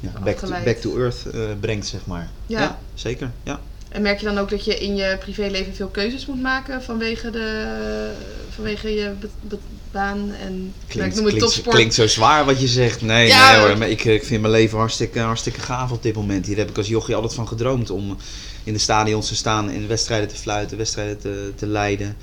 ja, 0.00 0.10
back, 0.24 0.36
to, 0.38 0.48
back 0.64 0.76
to 0.76 0.96
earth 0.98 1.26
eh, 1.32 1.40
brengt, 1.60 1.86
zeg 1.86 2.06
maar. 2.06 2.30
Ja. 2.46 2.78
zeker. 2.94 3.30
Ja. 3.42 3.60
En 3.88 4.02
merk 4.02 4.18
je 4.18 4.24
dan 4.26 4.38
ook 4.38 4.50
dat 4.50 4.64
je 4.64 4.78
in 4.78 4.96
je 4.96 5.16
privéleven 5.20 5.74
veel 5.74 5.88
keuzes 5.88 6.26
moet 6.26 6.42
maken 6.42 6.82
vanwege, 6.82 7.30
de, 7.30 8.12
vanwege 8.50 8.88
je 8.94 9.12
be- 9.20 9.28
be- 9.40 9.58
baan 9.90 10.18
en 10.18 10.52
nou, 10.58 10.66
ik 10.66 10.86
Klinkt, 10.86 11.14
noem 11.14 11.24
het 11.24 11.34
klinkt, 11.34 11.38
topsport. 11.52 11.74
klinkt 11.76 11.94
zo 11.94 12.06
zwaar 12.06 12.44
wat 12.44 12.60
je 12.60 12.66
zegt. 12.68 13.00
Nee, 13.02 13.26
Ja. 13.26 13.50
nee 13.52 13.60
hoor. 13.66 13.78
Maar 13.78 13.88
ik, 13.88 14.04
ik 14.04 14.24
vind 14.24 14.40
mijn 14.40 14.52
leven 14.52 14.78
hartstikke, 14.78 15.18
hartstikke 15.20 15.60
gaaf 15.60 15.90
op 15.92 16.02
dit 16.02 16.14
moment. 16.14 16.46
Hier 16.46 16.56
heb 16.56 16.70
ik 16.70 16.76
als 16.76 16.88
jochie 16.88 17.14
altijd 17.14 17.34
van 17.34 17.48
gedroomd 17.48 17.90
om 17.90 18.16
in 18.64 18.72
de 18.72 18.78
stadions 18.78 19.28
te 19.28 19.36
staan 19.36 19.70
en 19.70 19.88
wedstrijden 19.88 20.28
te 20.28 20.36
fluiten, 20.36 20.76
wedstrijden 20.76 21.18
te, 21.18 21.52
te 21.56 21.66
leiden. 21.66 22.16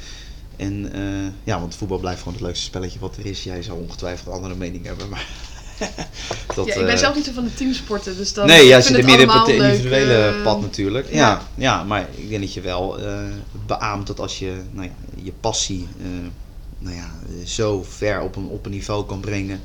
En 0.58 0.92
eh, 0.94 1.02
ja, 1.44 1.60
want 1.60 1.76
voetbal 1.76 1.98
blijft 2.00 2.20
gewoon 2.20 2.34
het 2.34 2.44
leukste 2.44 2.64
spelletje 2.66 3.00
wat 3.00 3.18
er 3.18 3.26
is. 3.26 3.44
Jij 3.44 3.62
zou 3.62 3.80
ongetwijfeld 3.82 4.28
een 4.28 4.34
andere 4.34 4.56
mening 4.56 4.86
hebben, 4.86 5.10
maar... 5.10 5.28
dat, 6.56 6.66
ja, 6.66 6.74
ik 6.74 6.80
ben 6.86 6.90
eh, 6.90 6.98
zelf 6.98 7.16
niet 7.16 7.26
zo 7.26 7.32
van 7.32 7.44
de 7.44 7.54
teamsporten, 7.54 8.18
dus 8.18 8.34
dan 8.34 8.48
nee, 8.48 8.68
jij 8.68 8.82
zit 8.82 8.98
er 8.98 9.04
meer 9.04 9.18
allemaal 9.18 9.46
het 9.48 9.56
individuele 9.56 10.14
eh, 10.14 10.44
pad 10.44 10.62
natuurlijk. 10.62 11.08
ja. 11.10 11.16
Ja. 11.16 11.42
Ja, 11.56 11.84
maar 11.84 12.08
ik 12.16 12.30
denk 12.30 12.42
dat 12.42 12.54
je 12.54 12.62
wel 12.62 13.00
eh, 13.00 13.18
beaamt 13.66 14.08
dat 14.08 14.20
als 14.20 14.40
je 14.40 14.62
nou 14.72 14.86
ja, 14.88 14.94
je 15.24 15.32
passie 15.40 15.88
nou 16.80 16.96
ja, 16.96 17.12
zo 17.46 17.84
ver 17.90 18.22
op 18.22 18.36
een, 18.36 18.48
op 18.48 18.66
een 18.66 18.72
niveau 18.72 19.06
kan 19.06 19.20
brengen, 19.20 19.62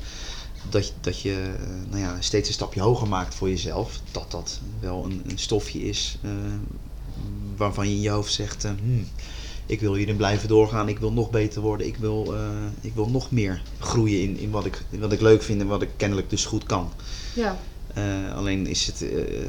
dat, 0.69 0.87
je- 0.87 0.93
dat 1.01 1.21
je 1.21 1.53
nou 1.89 2.01
ja, 2.01 2.15
steeds 2.19 2.47
een 2.47 2.53
stapje 2.53 2.81
hoger 2.81 3.07
maakt 3.07 3.35
voor 3.35 3.49
jezelf. 3.49 3.99
Dat 4.11 4.31
dat 4.31 4.59
wel 4.79 5.05
een, 5.05 5.21
een 5.27 5.39
stofje 5.39 5.83
is 5.83 6.17
waarvan 7.57 7.89
je 7.89 7.95
in 7.95 8.01
je 8.01 8.09
hoofd 8.09 8.33
zegt, 8.33 8.63
hmm, 8.63 9.07
ik 9.71 9.79
wil 9.79 9.93
hierin 9.95 10.15
blijven 10.15 10.47
doorgaan, 10.47 10.89
ik 10.89 10.99
wil 10.99 11.11
nog 11.11 11.29
beter 11.29 11.61
worden, 11.61 11.87
ik 11.87 11.97
wil, 11.97 12.33
eh, 12.35 12.41
ik 12.81 12.93
wil 12.93 13.09
nog 13.09 13.31
meer 13.31 13.61
groeien 13.79 14.21
in, 14.21 14.37
in 14.37 14.49
wat, 14.51 14.65
ik, 14.65 14.81
in 14.89 14.99
wat 14.99 15.11
ik 15.11 15.21
leuk 15.21 15.41
vind 15.43 15.61
en 15.61 15.67
wat 15.67 15.81
ik 15.81 15.89
kennelijk 15.97 16.29
dus 16.29 16.45
goed 16.45 16.63
kan. 16.63 16.93
Ja, 17.35 17.57
Eh, 17.93 18.35
alleen 18.35 18.67
is 18.67 18.85
het 18.87 19.01
eh, 19.01 19.45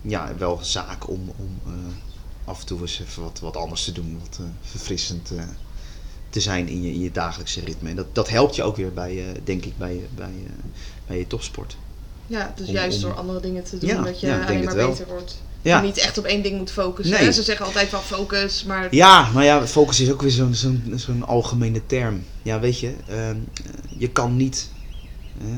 ja, 0.00 0.34
wel 0.38 0.58
zaak 0.62 1.08
om, 1.08 1.32
om 1.36 1.60
af 2.44 2.60
en 2.60 2.66
toe 2.66 2.80
eens 2.80 3.00
even 3.00 3.22
wat, 3.22 3.40
wat 3.40 3.56
anders 3.56 3.84
te 3.84 3.92
doen. 3.92 4.18
Wat 4.20 4.40
verfrissend 4.60 5.30
te 6.30 6.40
zijn 6.40 6.68
in 6.68 6.82
je, 6.82 6.92
in 6.92 7.00
je 7.00 7.10
dagelijkse 7.10 7.60
ritme. 7.60 7.88
En 7.88 7.96
dat, 7.96 8.14
dat 8.14 8.28
helpt 8.28 8.56
je 8.56 8.62
ook 8.62 8.76
weer 8.76 8.92
bij, 8.92 9.24
denk 9.44 9.64
ik, 9.64 9.76
bij, 9.78 9.94
je- 9.94 10.06
bij, 10.14 10.32
bij 11.06 11.18
je 11.18 11.26
topsport. 11.26 11.76
ja, 12.26 12.52
dus 12.56 12.66
Om- 12.68 12.74
juist 12.74 12.96
om- 12.96 13.02
door 13.02 13.14
andere 13.18 13.40
dingen 13.40 13.64
te 13.64 13.78
doen 13.78 13.88
Ja, 13.88 14.02
dat 14.02 14.20
je 14.20 14.26
ja, 14.26 14.44
alleen 14.46 14.64
maar 14.64 14.74
wel. 14.74 14.88
beter 14.90 15.06
wordt. 15.06 15.42
Ja. 15.62 15.78
En 15.78 15.84
niet 15.84 15.98
echt 15.98 16.18
op 16.18 16.24
één 16.24 16.42
ding 16.42 16.58
moet 16.58 16.70
focussen. 16.70 17.20
Nee. 17.20 17.32
Ze 17.32 17.42
zeggen 17.42 17.66
altijd 17.66 17.90
wel 17.90 18.00
focus, 18.00 18.64
maar 18.64 18.94
Ja, 18.94 19.30
maar 19.30 19.44
ja, 19.44 19.66
focus 19.66 20.00
is 20.00 20.10
ook 20.10 20.22
weer 20.22 20.30
zo'n 20.30 20.54
zo'n 20.54 20.92
zo'n 20.96 21.22
algemene 21.26 21.86
term. 21.86 22.24
Ja, 22.42 22.60
weet 22.60 22.78
je, 22.80 22.94
ehm, 23.08 23.36
je 23.98 24.08
kan 24.10 24.36
niet 24.36 24.70
eh 25.40 25.48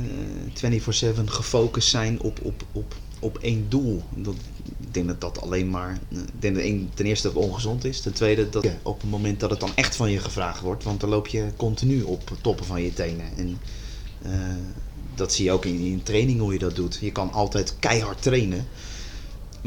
24-7 0.55 1.31
gefocust 1.31 1.89
zijn 1.89 2.21
op, 2.21 2.39
op, 2.43 2.65
op, 2.73 2.95
op 3.19 3.39
één 3.39 3.67
doel. 3.69 4.03
Dat, 4.17 4.35
ik 4.81 4.95
denk 4.95 5.07
dat 5.07 5.21
dat 5.21 5.41
alleen 5.41 5.71
maar. 5.71 5.99
eh, 6.13 6.19
Ik 6.19 6.25
denk 6.43 6.55
dat 6.55 6.65
één, 6.65 6.91
ten 6.95 7.07
eerste 7.07 7.27
dat 7.27 7.37
het 7.37 7.45
ongezond 7.47 7.85
is. 7.85 8.01
Ten 8.01 8.13
tweede 8.13 8.49
dat 8.51 8.67
op 8.83 9.01
het 9.01 9.11
moment 9.11 9.41
dat 9.41 9.51
het 9.51 9.61
dan 9.61 9.71
echt 9.75 9.97
van 9.97 10.11
je 10.11 10.19
gevraagd 10.19 10.61
wordt. 10.61 10.85
Want 10.85 11.01
dan 11.01 11.09
loop 11.11 11.27
je 11.27 11.45
continu 11.57 12.03
op 12.03 12.31
toppen 12.41 12.67
van 12.67 12.83
je 12.83 12.93
tenen. 12.93 13.27
En 13.37 13.59
eh, 14.23 14.31
dat 15.15 15.33
zie 15.33 15.45
je 15.45 15.53
ook 15.53 15.65
in, 15.65 15.79
in 15.79 16.03
training 16.03 16.41
hoe 16.41 16.53
je 16.53 16.59
dat 16.59 16.77
doet. 16.77 16.99
Je 17.01 17.13
kan 17.13 17.33
altijd 17.33 17.77
keihard 17.79 18.23
trainen. 18.23 18.67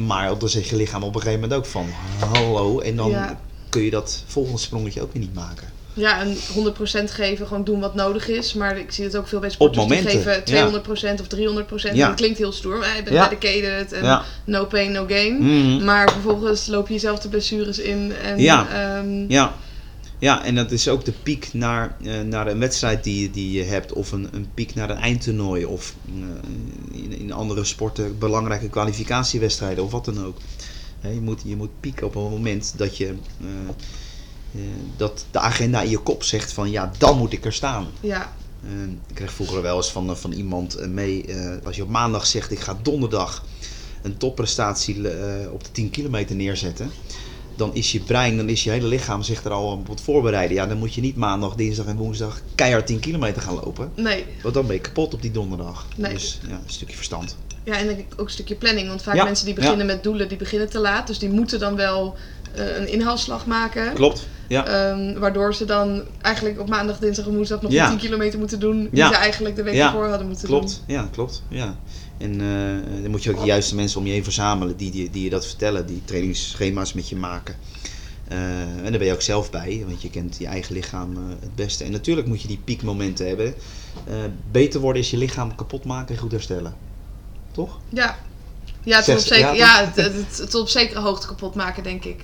Maar 0.05 0.37
dan 0.37 0.49
zegt 0.49 0.67
je 0.67 0.75
lichaam 0.75 1.03
op 1.03 1.15
een 1.15 1.21
gegeven 1.21 1.41
moment 1.41 1.59
ook 1.59 1.65
van 1.65 1.85
hallo. 2.33 2.79
En 2.79 2.95
dan 2.95 3.09
Ja. 3.09 3.39
kun 3.69 3.81
je 3.83 3.89
dat 3.89 4.23
volgende 4.27 4.59
sprongetje 4.59 5.01
ook 5.01 5.13
weer 5.13 5.21
niet 5.21 5.33
maken. 5.33 5.75
Ja, 5.93 6.19
en 6.19 6.35
100% 6.53 7.11
geven, 7.11 7.47
gewoon 7.47 7.63
doen 7.63 7.79
wat 7.79 7.95
nodig 7.95 8.27
is. 8.27 8.53
Maar 8.53 8.77
ik 8.77 8.91
zie 8.91 9.03
het 9.03 9.17
ook 9.17 9.27
veel 9.27 9.39
bij 9.39 9.49
sporters 9.49 9.87
die 9.87 9.95
momenten, 9.95 10.21
geven 10.21 10.43
200% 10.43 11.19
of 11.21 11.27
300%. 11.27 11.95
Ja. 11.95 12.07
Dat 12.07 12.15
klinkt 12.15 12.37
heel 12.37 12.51
stoer, 12.51 12.77
maar 12.77 12.95
je 12.95 13.03
bent 13.03 13.15
Ja. 13.15 13.27
dedicated 13.27 13.91
en 13.93 14.21
no 14.45 14.65
pain, 14.65 14.91
no 14.91 15.05
gain. 15.07 15.37
Mhm. 15.37 15.83
Maar 15.85 16.11
vervolgens 16.11 16.67
loop 16.67 16.87
je 16.87 16.93
jezelf 16.93 17.19
de 17.19 17.29
blessures 17.29 17.79
in. 17.79 18.13
En, 18.23 18.39
Ja. 18.39 18.67
ehm, 18.73 19.31
Ja. 19.31 19.53
Ja, 20.19 20.43
en 20.43 20.55
dat 20.55 20.71
is 20.71 20.87
ook 20.87 21.05
de 21.05 21.11
piek 21.11 21.49
naar, 21.53 21.97
eh, 22.03 22.21
naar 22.21 22.47
een 22.47 22.59
wedstrijd 22.59 23.03
die, 23.03 23.31
die 23.31 23.51
je 23.51 23.63
hebt. 23.63 23.93
Of 23.93 24.11
een, 24.11 24.27
een 24.31 24.47
piek 24.53 24.75
naar 24.75 24.89
een 24.89 24.97
eindtoernooi. 24.97 25.65
Of 25.65 25.95
eh, 26.05 27.01
in, 27.03 27.19
in 27.19 27.31
andere 27.31 27.63
sporten 27.63 28.17
belangrijke 28.17 28.69
kwalificatiewedstrijden 28.69 29.83
of 29.83 29.91
wat 29.91 30.05
dan 30.05 30.25
ook. 30.25 30.37
Je, 31.01 31.21
moet, 31.21 31.41
je 31.45 31.55
moet 31.55 31.79
pieken 31.79 32.05
op 32.05 32.15
een 32.15 32.21
moment 32.29 32.73
dat 32.77 32.97
je... 32.97 33.07
eh, 33.41 33.47
dat 34.97 35.25
de 35.31 35.39
agenda 35.39 35.81
in 35.81 35.89
je 35.89 35.97
kop 35.97 36.23
zegt 36.23 36.53
van 36.53 36.71
ja, 36.71 36.91
dan 36.97 37.17
moet 37.17 37.33
ik 37.33 37.45
er 37.45 37.53
staan. 37.53 37.87
ja, 38.01 38.33
ik 39.07 39.15
kreeg 39.15 39.33
vroeger 39.33 39.61
wel 39.61 39.77
eens 39.77 39.91
van, 39.91 40.17
van 40.17 40.31
iemand 40.31 40.87
mee, 40.87 41.25
als 41.63 41.75
je 41.75 41.83
op 41.83 41.89
maandag 41.89 42.25
zegt 42.27 42.51
ik 42.51 42.59
ga 42.59 42.77
donderdag 42.81 43.45
een 44.01 44.17
topprestatie 44.17 44.95
op 45.51 45.63
de 45.63 45.71
10 45.71 45.89
kilometer 45.89 46.35
neerzetten. 46.35 46.91
Dan 47.57 47.75
is 47.75 47.91
je 47.91 47.99
brein, 47.99 48.37
dan 48.37 48.49
is 48.49 48.63
je 48.63 48.69
hele 48.69 48.87
lichaam 48.87 49.21
zich 49.23 49.43
er 49.43 49.51
al 49.51 49.71
op 49.71 49.87
het 49.89 50.01
voorbereiden. 50.01 50.55
Ja, 50.55 50.67
dan 50.67 50.77
moet 50.77 50.93
je 50.93 51.01
niet 51.01 51.15
maandag, 51.15 51.55
dinsdag 51.55 51.85
en 51.85 51.95
woensdag 51.95 52.41
keihard 52.55 52.87
10 52.87 52.99
kilometer 52.99 53.41
gaan 53.41 53.53
lopen. 53.53 53.91
nee. 53.95 54.25
Want 54.41 54.53
dan 54.53 54.65
ben 54.65 54.75
je 54.75 54.81
kapot 54.81 55.13
op 55.13 55.21
die 55.21 55.31
donderdag. 55.31 55.85
Nee. 55.95 56.13
Dus 56.13 56.39
ja, 56.47 56.53
een 56.53 56.59
stukje 56.65 56.95
verstand. 56.95 57.35
Ja, 57.63 57.77
en 57.77 57.85
denk 57.87 57.99
ik 57.99 58.05
ook 58.17 58.25
een 58.25 58.31
stukje 58.31 58.55
planning. 58.55 58.87
Want 58.87 59.01
vaak 59.01 59.15
Ja, 59.15 59.23
mensen 59.23 59.45
die 59.45 59.53
beginnen 59.53 59.85
met 59.85 60.03
doelen, 60.03 60.27
die 60.27 60.37
beginnen 60.37 60.69
te 60.69 60.79
laat. 60.79 61.07
Dus 61.07 61.19
die 61.19 61.29
moeten 61.29 61.59
dan 61.59 61.75
wel 61.75 62.15
eh, 62.55 62.77
een 62.77 62.87
inhaalslag 62.87 63.45
maken. 63.45 63.93
Klopt. 63.93 64.27
Ja. 64.47 64.65
Ehm, 64.65 65.19
waardoor 65.19 65.53
ze 65.55 65.65
dan 65.65 66.03
eigenlijk 66.21 66.59
op 66.59 66.69
maandag, 66.69 66.99
dinsdag 66.99 67.25
en 67.25 67.33
woensdag 67.35 67.61
nog 67.61 67.71
Ja. 67.71 67.83
een 67.83 67.89
10 67.89 67.99
kilometer 67.99 68.39
moeten 68.39 68.59
doen. 68.59 68.79
Die 68.81 68.89
Ja. 68.91 69.07
ze 69.07 69.15
eigenlijk 69.15 69.55
de 69.55 69.63
week 69.63 69.75
ervoor 69.75 70.07
hadden 70.07 70.27
moeten 70.27 70.47
Klopt, 70.47 70.83
ja, 70.87 71.07
klopt. 71.11 71.43
Ja. 71.49 71.77
En 72.17 72.31
eh, 72.41 73.01
dan 73.01 73.11
moet 73.11 73.23
je 73.23 73.31
ook 73.31 73.39
de 73.39 73.45
juiste 73.45 73.75
mensen 73.75 73.99
om 73.99 74.05
je 74.05 74.11
heen 74.11 74.23
verzamelen 74.23 74.77
die, 74.77 74.91
die, 74.91 75.09
die 75.09 75.23
je 75.23 75.29
dat 75.29 75.45
vertellen, 75.45 75.85
die 75.85 76.01
trainingsschema's 76.05 76.93
met 76.93 77.09
je 77.09 77.15
maken. 77.15 77.55
Eh, 78.27 78.37
en 78.59 78.83
daar 78.83 78.97
ben 78.97 79.05
je 79.05 79.13
ook 79.13 79.21
zelf 79.21 79.51
bij, 79.51 79.83
want 79.87 80.01
je 80.01 80.09
kent 80.09 80.37
je 80.39 80.45
eigen 80.45 80.73
lichaam 80.73 81.13
eh, 81.13 81.21
het 81.39 81.55
beste. 81.55 81.83
En 81.83 81.91
natuurlijk 81.91 82.27
moet 82.27 82.41
je 82.41 82.47
die 82.47 82.61
piekmomenten 82.63 83.27
hebben. 83.27 83.53
Beter 84.51 84.79
worden 84.79 85.01
is 85.01 85.11
je 85.11 85.17
lichaam 85.17 85.55
kapot 85.55 85.85
maken 85.85 86.15
en 86.15 86.21
goed 86.21 86.31
herstellen. 86.31 86.75
Toch? 87.51 87.79
Ja, 87.89 88.17
ja, 88.83 89.01
tot, 89.01 89.15
op 89.15 89.21
ze, 89.21 89.27
zeker, 89.27 89.55
ja, 89.55 89.91
tot 90.35 90.55
op 90.55 90.69
zekere 90.69 90.99
hoogte 90.99 91.27
kapot 91.27 91.55
maken, 91.55 91.83
denk 91.83 92.03
ik. 92.03 92.23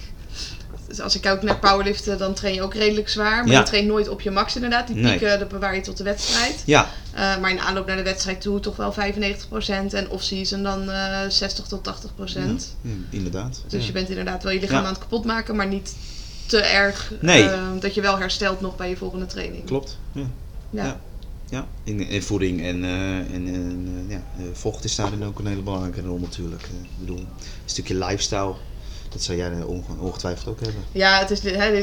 Dus 0.93 1.01
als 1.01 1.15
ik 1.15 1.25
ook 1.25 1.41
naar 1.41 1.59
powerliften, 1.59 2.17
dan 2.17 2.33
train 2.33 2.53
je 2.53 2.61
ook 2.61 2.73
redelijk 2.73 3.09
zwaar. 3.09 3.43
Maar 3.43 3.51
Ja. 3.53 3.59
je 3.59 3.65
traint 3.65 3.87
nooit 3.87 4.09
op 4.09 4.21
je 4.21 4.31
max 4.31 4.55
inderdaad. 4.55 4.87
Die 4.87 4.95
Nee. 4.95 5.17
pieken, 5.17 5.39
dat 5.39 5.47
bewaar 5.47 5.75
je 5.75 5.81
tot 5.81 5.97
de 5.97 6.03
wedstrijd. 6.03 6.63
Ja, 6.65 6.89
Eh, 7.13 7.37
maar 7.37 7.51
in 7.51 7.59
aanloop 7.59 7.87
naar 7.87 7.95
de 7.95 8.03
wedstrijd 8.03 8.41
toe 8.41 8.59
toch 8.59 8.75
wel 8.75 8.91
95% 8.91 9.93
en 9.93 10.09
off-season 10.09 10.63
dan 10.63 10.89
eh 10.89 11.19
60 11.29 11.65
tot 11.67 11.83
80%. 11.83 12.75
ja, 12.81 12.89
inderdaad. 13.09 13.61
Dus 13.67 13.85
je 13.85 13.91
bent 13.91 14.09
inderdaad 14.09 14.43
wel 14.43 14.51
je 14.51 14.59
lichaam 14.59 14.83
aan 14.83 14.93
het 14.93 14.97
kapot 14.99 15.25
maken, 15.25 15.55
maar 15.55 15.67
niet 15.67 15.95
te 16.45 16.57
erg 16.61 17.11
Nee. 17.21 17.49
eh, 17.49 17.61
dat 17.79 17.93
je 17.93 18.01
wel 18.01 18.17
herstelt 18.17 18.61
nog 18.61 18.75
bij 18.75 18.89
je 18.89 18.97
volgende 18.97 19.25
training. 19.25 19.65
Klopt. 19.65 19.97
Ja. 20.69 20.99
Ja. 21.49 21.67
In, 21.83 22.07
in 22.07 22.23
voeding 22.23 22.61
en, 22.63 22.83
eh, 22.83 23.17
en, 23.17 23.27
en 23.47 24.05
eh, 24.07 24.11
ja, 24.15 24.21
eh, 24.37 24.43
vocht 24.53 24.83
is 24.83 24.95
daarin 24.95 25.23
ook 25.23 25.39
een 25.39 25.47
hele 25.47 25.61
belangrijke 25.61 26.01
rol 26.01 26.17
natuurlijk. 26.19 26.61
Eh, 26.63 26.69
ik 26.83 26.99
bedoel, 26.99 27.17
een 27.17 27.27
stukje 27.65 27.95
lifestyle, 27.95 28.53
dat 29.13 29.21
zou 29.23 29.37
jij 29.37 29.51
eh, 29.51 29.67
onge- 29.67 29.83
ongetwijfeld 29.99 30.47
ook 30.47 30.59
hebben. 30.59 30.81
Ja, 30.91 31.19
het 31.19 31.31
is 31.31 31.39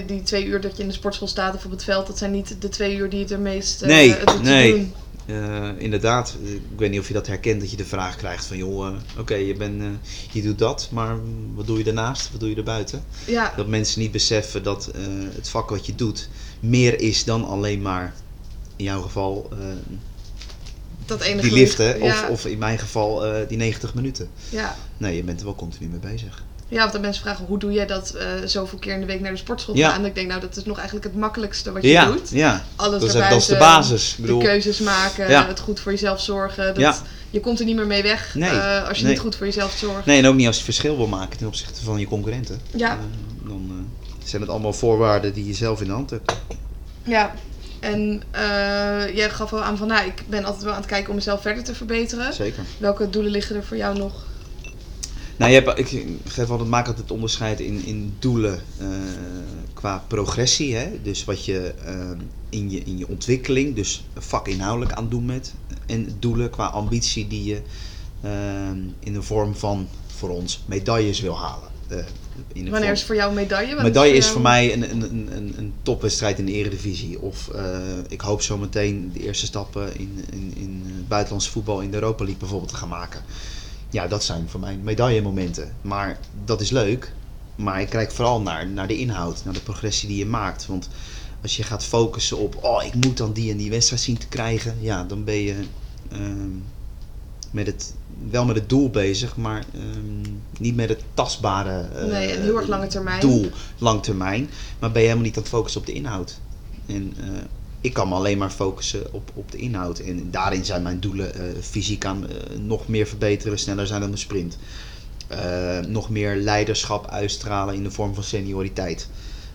die, 0.07 0.23
twee 0.23 0.45
uur 0.45 0.61
dat 0.61 0.77
je 0.77 0.83
in 0.83 0.89
de 0.89 0.95
sportschool 0.95 1.29
staat 1.29 1.55
of 1.55 1.65
op 1.65 1.71
het 1.71 1.85
veld, 1.85 2.07
dat 2.07 2.19
zijn 2.19 2.31
niet 2.31 2.57
de 2.61 2.69
twee 2.69 2.97
uur 2.97 3.11
die 3.11 3.21
het 3.21 3.31
er 3.31 3.41
meest 3.41 3.83
eh, 3.83 3.89
Nee, 3.89 4.11
het 4.15 4.43
nee. 4.43 4.73
doen. 4.73 4.93
Eh, 5.27 5.69
inderdaad, 5.79 6.37
ik 6.45 6.79
weet 6.79 6.91
niet 6.91 7.01
of 7.01 7.09
je 7.09 7.15
dat 7.15 7.27
herkent, 7.27 7.61
dat 7.61 7.71
je 7.71 7.77
de 7.77 7.85
vraag 7.85 8.17
krijgt 8.17 8.45
van 8.47 8.57
joh, 8.57 8.95
oké, 9.19 9.35
je, 9.35 9.55
bent, 9.55 9.83
je 10.33 10.43
doet 10.43 10.59
dat, 10.59 10.89
maar 10.93 11.17
wat 11.55 11.67
doe 11.67 11.79
je 11.79 11.85
daarnaast? 11.85 12.31
Wat 12.31 12.41
doe 12.41 12.49
je 12.51 12.57
erbuiten? 12.57 13.05
Ja, 13.27 13.53
Dat 13.57 13.67
mensen 13.67 14.01
niet 14.01 14.13
beseffen 14.13 14.63
dat 14.63 14.91
het 15.35 15.49
vak 15.49 15.71
wat 15.71 15.87
je 15.87 15.95
doet 15.95 16.29
meer 16.61 17.01
is 17.01 17.25
dan 17.25 17.45
alleen 17.45 17.83
maar, 17.83 18.15
in 18.77 18.85
jouw 18.85 19.01
geval, 19.03 19.49
dat 21.07 21.21
enige 21.21 21.49
die 21.49 21.57
liften. 21.59 22.03
Ja, 22.03 22.23
Of, 22.23 22.29
of 22.31 22.47
in 22.47 22.59
mijn 22.59 22.79
geval 22.79 23.25
die 23.49 23.57
90 23.57 23.95
minuten. 23.95 24.29
ja. 24.49 24.77
Nee, 24.97 25.17
je 25.17 25.23
bent 25.23 25.39
er 25.39 25.45
wel 25.47 25.55
continu 25.55 25.89
mee 25.91 25.99
bezig. 26.13 26.45
Ja, 26.71 26.79
want 26.79 26.93
dan 26.93 27.01
mensen 27.01 27.23
vragen 27.23 27.45
hoe 27.47 27.59
doe 27.59 27.73
jij 27.73 27.87
dat 27.87 28.11
eh, 28.11 28.27
zoveel 28.45 28.79
keer 28.79 28.95
in 28.95 29.01
de 29.01 29.07
week 29.07 29.21
naar 29.21 29.31
de 29.31 29.37
sportschool 29.37 29.77
Ja. 29.77 29.91
gaan. 29.91 30.01
En 30.01 30.07
ik 30.07 30.15
denk 30.15 30.29
nou 30.29 30.41
dat 30.41 30.57
is 30.57 30.65
nog 30.65 30.77
eigenlijk 30.77 31.07
het 31.07 31.17
makkelijkste 31.17 31.73
wat 31.73 31.83
je 31.83 31.89
Ja, 31.89 32.05
doet. 32.07 32.31
ja. 32.31 32.65
Alles 32.77 33.01
Dat 33.01 33.15
is, 33.15 33.21
dat 33.29 33.33
is 33.33 33.47
de 33.47 33.57
basis. 33.57 34.11
Ik 34.11 34.17
de 34.17 34.23
bedoel, 34.23 34.41
keuzes 34.41 34.79
maken, 34.81 35.31
Ja. 35.31 35.47
het 35.47 35.61
goed 35.61 35.81
voor 35.81 35.93
jezelf 35.93 36.21
zorgen. 36.21 36.67
Dat, 36.67 36.77
Ja. 36.77 36.97
Je 37.31 37.41
komt 37.41 37.59
er 37.59 37.65
niet 37.65 37.77
meer 37.77 37.87
mee 37.87 38.03
weg 38.03 38.35
Nee, 38.35 38.51
eh, 38.51 38.89
als 38.89 38.97
je 38.99 39.03
nee. 39.05 39.13
niet 39.13 39.23
goed 39.23 39.37
voor 39.37 39.47
jezelf 39.47 39.73
zorgt. 39.73 40.07
nee, 40.07 40.19
en 40.19 40.27
ook 40.27 40.35
niet 40.35 40.47
als 40.47 40.59
je 40.59 40.65
verschil 40.65 40.97
wil 40.97 41.07
maken 41.07 41.39
ten 41.39 41.47
opzichte 41.47 41.83
van 41.85 41.99
je 41.99 42.07
concurrenten. 42.07 42.61
Ja. 42.77 42.91
Eh, 42.91 42.99
dan 43.49 43.89
zijn 44.25 44.43
het 44.43 44.51
allemaal 44.51 44.73
voorwaarden 44.73 45.33
die 45.33 45.47
je 45.47 45.55
zelf 45.55 45.81
in 45.81 45.87
de 45.87 45.93
hand 45.93 46.11
hebt. 46.11 46.33
Ja, 47.03 47.35
en 47.81 48.23
jij 49.15 49.31
gaf 49.31 49.53
al 49.53 49.63
aan 49.63 49.77
van, 49.77 49.87
nou, 49.89 50.07
ik 50.07 50.23
ben 50.29 50.45
altijd 50.45 50.63
wel 50.65 50.73
aan 50.73 50.79
het 50.81 50.89
kijken 50.89 51.09
om 51.11 51.15
mezelf 51.15 51.43
verder 51.43 51.65
te 51.65 51.75
verbeteren. 51.75 52.33
Zeker. 52.35 52.63
Welke 52.79 53.11
doelen 53.11 53.31
liggen 53.33 53.57
er 53.57 53.65
voor 53.65 53.77
jou 53.77 53.99
nog? 53.99 54.13
Nou, 55.41 55.53
je 55.53 55.61
hebt, 55.61 55.79
ik 55.79 56.07
geef 56.25 56.51
altijd, 56.51 56.69
maak 56.69 56.87
altijd 56.87 57.03
het 57.03 57.11
onderscheid 57.11 57.61
in, 57.61 57.85
in 57.85 58.17
doelen 58.19 58.61
eh, 58.79 58.87
qua 59.75 60.05
progressie. 60.07 60.75
Hè? 60.77 61.03
Dus 61.03 61.25
wat 61.25 61.45
je 61.45 61.75
eh, 61.85 62.11
in, 62.49 62.71
je 62.71 62.83
in 62.85 62.99
je 62.99 63.09
ontwikkeling, 63.09 63.75
dus 63.75 64.05
vakinhoudelijk 64.19 64.93
aan 64.93 65.09
doen 65.09 65.25
met. 65.25 65.55
En 65.87 66.17
doelen 66.19 66.51
qua 66.51 66.67
ambitie 66.67 67.29
die 67.29 67.45
je 67.45 67.61
eh, 68.21 68.31
in 68.99 69.13
de 69.13 69.23
vorm 69.23 69.55
van, 69.55 69.89
voor 70.17 70.29
ons, 70.29 70.63
medailles 70.67 71.21
wil 71.21 71.39
halen. 71.39 71.69
In 72.53 72.63
Wanneer 72.63 72.81
vorm- 72.81 72.93
is 72.93 73.05
voor 73.05 73.15
jou 73.15 73.29
een 73.29 73.35
medaille? 73.35 73.75
Wat 73.75 73.83
medaille 73.83 74.15
is 74.15 74.23
jou- 74.23 74.33
voor 74.33 74.43
mij 74.43 74.73
een, 74.73 74.91
een, 74.91 75.03
een, 75.13 75.55
een, 75.57 75.73
topwedstrijd 75.83 76.39
in 76.39 76.47
de 76.47 76.53
eredivisie. 76.53 77.21
Of 77.21 77.51
ik 78.09 78.21
hoop 78.21 78.43
zo 78.43 78.59
meteen 78.59 79.11
de 79.13 79.21
eerste 79.21 79.47
stappen 79.47 79.99
in, 79.99 80.25
in, 80.33 80.53
in 80.57 80.83
het 80.97 81.09
buitenlandse 81.09 81.51
voetbal 81.51 81.81
in 81.81 81.91
de 81.91 81.97
Europa 81.97 82.23
League 82.23 82.41
bijvoorbeeld 82.41 82.71
te 82.71 82.77
gaan 82.77 82.89
maken. 82.89 83.23
Ja, 83.91 84.09
dat 84.09 84.25
zijn 84.25 84.49
voor 84.49 84.61
mij 84.61 84.77
medaillemomenten. 84.77 85.73
Maar 85.81 86.19
dat 86.45 86.61
is 86.61 86.71
leuk. 86.71 87.13
Maar 87.55 87.81
ik 87.81 87.89
kijk 87.89 88.11
vooral 88.13 88.41
naar, 88.41 88.69
naar 88.69 88.89
de 88.89 88.99
inhoud, 88.99 89.45
naar 89.45 89.55
de 89.55 89.61
progressie 89.61 90.09
die 90.09 90.19
je 90.19 90.27
maakt. 90.27 90.67
Want 90.67 90.89
als 91.43 91.57
je 91.57 91.63
gaat 91.63 91.85
focussen 91.85 92.39
op, 92.39 92.65
oh 92.65 92.85
ik 92.85 92.95
moet 92.95 93.17
dan 93.17 93.33
die 93.33 93.51
en 93.51 93.57
die 93.57 93.71
wedstrijd 93.71 94.03
zien 94.03 94.19
te 94.19 94.29
krijgen. 94.29 94.77
Ja, 94.81 95.05
dan 95.05 95.25
ben 95.25 95.35
je 95.35 95.55
ehm, 96.11 96.51
met 97.51 97.67
het, 97.67 97.95
wel 98.31 98.45
met 98.45 98.57
het 98.57 98.69
doel 98.69 98.91
bezig, 98.91 99.37
maar 99.37 99.65
ehm, 99.75 100.33
niet 100.59 100.77
met 100.77 100.89
het 100.89 101.03
tastbare 101.15 101.81
eh, 101.81 102.05
Nee, 102.05 102.29
heel 102.39 102.57
erg 102.57 102.69
lange 102.69 102.87
termijn. 102.87 103.21
doel, 103.21 103.51
lang 103.79 104.03
termijn. 104.03 104.51
Maar 104.79 104.91
ben 104.93 105.01
je 105.01 105.07
helemaal 105.07 105.27
niet 105.27 105.37
aan 105.37 105.43
het 105.43 105.53
focussen 105.53 105.81
op 105.81 105.87
de 105.87 105.93
inhoud. 105.93 106.39
En 106.87 107.15
eh, 107.21 107.27
ik 107.81 107.93
kan 107.93 108.09
me 108.09 108.15
alleen 108.15 108.39
maar 108.39 108.51
focussen 108.51 109.13
op, 109.13 109.31
op 109.35 109.51
de 109.53 109.59
inhoud. 109.59 109.99
En 109.99 110.31
daarin 110.31 110.65
zijn 110.65 110.83
mijn 110.83 111.01
doelen 111.01 111.35
eh, 111.35 111.43
fysiek 111.61 112.05
aan 112.05 112.29
eh, 112.29 112.59
nog 112.59 112.89
meer 112.89 113.07
verbeteren, 113.07 113.59
sneller 113.59 113.87
zijn 113.87 114.01
dan 114.01 114.11
de 114.11 114.17
sprint. 114.17 114.59
Eh, 115.27 115.79
nog 115.79 116.11
meer 116.11 116.37
leiderschap 116.37 117.07
uitstralen 117.07 117.75
in 117.75 117.83
de 117.83 117.91
vorm 117.91 118.15
van 118.15 118.25
senioriteit. 118.25 119.09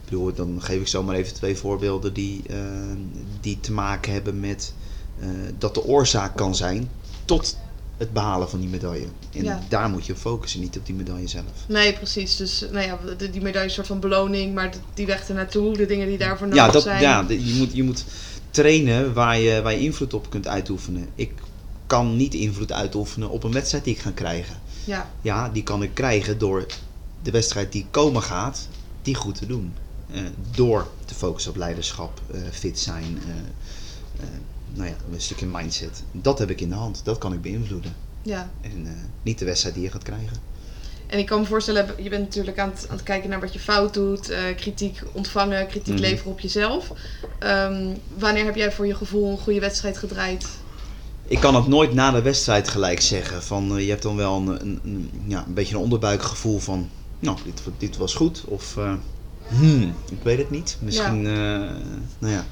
Ik 0.03 0.11
bedoel, 0.11 0.33
dan 0.33 0.61
geef 0.61 0.81
ik 0.81 0.87
zomaar 0.87 1.15
even 1.15 1.33
twee 1.33 1.55
voorbeelden 1.55 2.13
die, 2.13 2.41
die 3.41 3.59
te 3.59 3.71
maken 3.71 4.13
hebben 4.13 4.39
met 4.39 4.73
dat 5.57 5.73
de 5.73 5.83
oorzaak 5.83 6.35
kan 6.35 6.55
zijn 6.55 6.89
tot 7.25 7.57
het 7.97 8.13
behalen 8.13 8.49
van 8.49 8.59
die 8.59 8.69
medaille. 8.69 9.07
En 9.33 9.43
Ja. 9.43 9.59
daar 9.69 9.89
moet 9.89 10.05
je 10.05 10.15
focussen, 10.15 10.59
niet 10.59 10.77
op 10.77 10.85
die 10.85 10.95
medaille 10.95 11.27
zelf. 11.27 11.45
Nee, 11.67 11.93
precies. 11.93 12.35
Dus 12.35 12.65
nou 12.71 12.85
ja, 12.85 12.99
die 13.17 13.41
medaille 13.41 13.53
is 13.57 13.63
een 13.63 13.69
soort 13.69 13.87
van 13.87 13.99
beloning, 13.99 14.53
maar 14.53 14.73
die 14.93 15.05
weg 15.05 15.27
ernaartoe, 15.27 15.77
de 15.77 15.85
dingen 15.85 16.07
die 16.07 16.17
daarvoor 16.17 16.47
nodig 16.47 16.65
Ja, 16.65 16.71
dat, 16.71 16.83
zijn. 16.83 17.01
ja 17.01 17.23
de- 17.23 17.47
je, 17.47 17.53
moet, 17.53 17.73
je 17.73 17.83
moet 17.83 18.05
trainen 18.49 19.13
waar 19.13 19.39
je, 19.39 19.61
waar 19.61 19.71
je 19.73 19.79
invloed 19.79 20.13
op 20.13 20.29
kunt 20.29 20.47
uitoefenen. 20.47 21.09
Ik 21.15 21.31
kan 21.87 22.15
niet 22.15 22.33
invloed 22.33 22.71
uitoefenen 22.71 23.29
op 23.29 23.43
een 23.43 23.51
wedstrijd 23.51 23.83
die 23.83 23.93
ik 23.93 23.99
ga 24.01 24.11
krijgen. 24.11 24.55
ja. 24.83 25.09
Ja, 25.21 25.49
die 25.49 25.63
kan 25.63 25.83
ik 25.83 25.93
krijgen 25.93 26.37
door 26.37 26.65
de 27.23 27.31
wedstrijd 27.31 27.71
die 27.71 27.85
komen 27.91 28.21
gaat, 28.21 28.67
die 29.01 29.15
goed 29.15 29.35
te 29.37 29.45
doen. 29.45 29.73
Eh, 30.13 30.21
door 30.55 30.87
te 31.05 31.13
focussen 31.15 31.51
op 31.51 31.57
leiderschap, 31.57 32.21
eh, 32.33 32.39
fit 32.51 32.79
zijn, 32.79 33.19
eh, 33.27 34.25
nou 34.75 34.89
ja, 34.89 34.95
een 35.13 35.21
stukje 35.21 35.45
mindset. 35.45 36.03
Dat 36.11 36.39
heb 36.39 36.49
ik 36.49 36.61
in 36.61 36.69
de 36.69 36.75
hand, 36.75 37.01
dat 37.03 37.17
kan 37.17 37.33
ik 37.33 37.41
beïnvloeden. 37.41 37.95
ja. 38.21 38.51
En 38.61 38.85
eh, 38.85 38.91
niet 39.21 39.39
de 39.39 39.45
wedstrijd 39.45 39.75
die 39.75 39.83
je 39.83 39.91
gaat 39.91 40.03
krijgen. 40.03 40.37
En 41.07 41.19
ik 41.19 41.25
kan 41.25 41.39
me 41.39 41.45
voorstellen, 41.45 41.87
je 42.03 42.09
bent 42.09 42.23
natuurlijk 42.23 42.59
aan 42.59 42.69
het, 42.69 42.85
aan 42.89 42.95
het 42.95 43.05
kijken 43.05 43.29
naar 43.29 43.39
wat 43.39 43.53
je 43.53 43.59
fout 43.59 43.93
doet, 43.93 44.29
eh, 44.29 44.39
kritiek 44.55 45.01
ontvangen, 45.11 45.67
kritiek 45.67 45.93
Mhm. 45.93 46.01
leveren 46.01 46.31
op 46.31 46.39
jezelf. 46.39 46.91
Ehm, 47.39 47.93
wanneer 48.17 48.45
heb 48.45 48.55
jij 48.55 48.71
voor 48.71 48.87
je 48.87 48.95
gevoel 48.95 49.31
een 49.31 49.37
goede 49.37 49.59
wedstrijd 49.59 49.97
gedraaid? 49.97 50.45
ik 51.27 51.39
kan 51.39 51.55
het 51.55 51.67
nooit 51.67 51.93
na 51.93 52.11
de 52.11 52.21
wedstrijd 52.21 52.67
gelijk 52.67 53.01
zeggen. 53.01 53.43
Van, 53.43 53.77
eh, 53.77 53.83
je 53.83 53.89
hebt 53.89 54.01
dan 54.03 54.15
wel 54.15 54.35
een, 54.35 54.47
een, 54.61 54.79
een- 54.83 55.11
ja, 55.27 55.43
een 55.47 55.53
beetje 55.53 55.75
een 55.75 55.81
onderbuikgevoel 55.81 56.59
van, 56.59 56.89
nou, 57.19 57.37
dit, 57.43 57.61
dit 57.77 57.97
was 57.97 58.13
goed. 58.13 58.43
Of, 58.45 58.77
hmm, 59.47 59.93
ik 60.11 60.23
weet 60.23 60.37
het 60.37 60.49
niet. 60.49 60.77
Misschien, 60.79 61.21
nou 62.19 62.33
ja, 62.33 62.45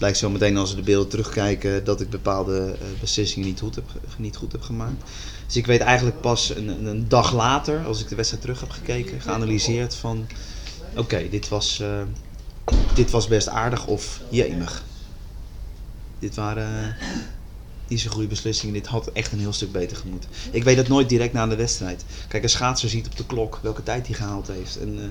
blijkt 0.00 0.18
zo 0.18 0.30
meteen 0.30 0.56
als 0.56 0.70
we 0.70 0.76
de 0.76 0.82
beelden 0.82 1.08
terugkijken 1.08 1.84
dat 1.84 2.00
ik 2.00 2.10
bepaalde 2.10 2.76
eh, 2.80 2.86
beslissingen 3.00 3.48
niet 3.48 3.60
goed, 3.60 3.74
heb, 3.74 3.84
niet 4.16 4.36
goed 4.36 4.52
heb 4.52 4.62
gemaakt. 4.62 5.02
Dus 5.46 5.56
ik 5.56 5.66
weet 5.66 5.80
eigenlijk 5.80 6.20
pas 6.20 6.54
een, 6.56 6.86
een- 6.86 7.08
dag 7.08 7.32
later, 7.34 7.84
als 7.86 8.00
ik 8.00 8.08
de 8.08 8.14
wedstrijd 8.14 8.42
terug 8.42 8.60
heb 8.60 8.70
gekeken, 8.70 9.20
geanalyseerd 9.20 9.94
van, 9.94 10.26
oké, 10.96 11.28
dit 11.30 11.48
was... 11.48 11.80
eh, 11.80 12.02
dit 12.94 13.10
was 13.10 13.28
best 13.28 13.48
aardig 13.48 13.86
of 13.86 14.20
jemig. 14.28 14.84
Dit 16.18 16.34
waren 16.34 16.96
niet 17.90 18.00
zo'n 18.00 18.10
goede 18.10 18.28
beslissingen. 18.28 18.74
Dit 18.74 18.86
had 18.86 19.10
echt 19.12 19.32
een 19.32 19.38
heel 19.38 19.52
stuk 19.52 19.72
beter 19.72 19.96
gemoeten. 19.96 20.30
Ik 20.50 20.64
weet 20.64 20.76
het 20.76 20.88
nooit 20.88 21.08
direct 21.08 21.32
na 21.32 21.46
de 21.46 21.56
wedstrijd. 21.56 22.04
Kijk, 22.28 22.42
een 22.42 22.48
schaatser 22.48 22.88
ziet 22.88 23.06
op 23.06 23.16
de 23.16 23.26
klok 23.26 23.58
welke 23.62 23.82
tijd 23.82 24.06
hij 24.06 24.16
gehaald 24.16 24.48
heeft. 24.48 24.78
En 24.80 24.98
eh, 24.98 25.04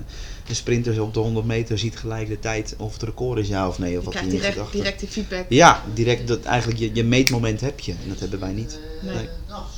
een 0.48 0.54
sprinter 0.56 1.02
op 1.02 1.14
de 1.14 1.20
100 1.20 1.46
meter 1.46 1.78
ziet 1.78 1.96
gelijk 1.96 2.28
de 2.28 2.38
tijd 2.38 2.74
of 2.78 2.92
het 2.92 3.02
record 3.02 3.38
is 3.38 3.48
ja 3.48 3.68
of 3.68 3.78
nee. 3.78 3.90
Of 3.90 3.98
Je 3.98 4.04
wat 4.04 4.14
krijgt 4.14 4.30
direct, 4.30 4.52
gedachten- 4.52 4.76
direct 4.78 5.00
die 5.00 5.08
feedback. 5.08 5.44
Ja, 5.48 5.84
direct 5.94 6.28
dat 6.28 6.42
eigenlijk 6.44 6.78
je, 6.80 6.90
je 6.92 7.04
meetmoment 7.04 7.60
heb 7.60 7.80
je. 7.80 7.92
En 7.92 8.08
dat 8.08 8.20
hebben 8.20 8.40
wij 8.40 8.52
niet. 8.52 8.78
Nee. 9.02 9.14
Nee. 9.14 9.28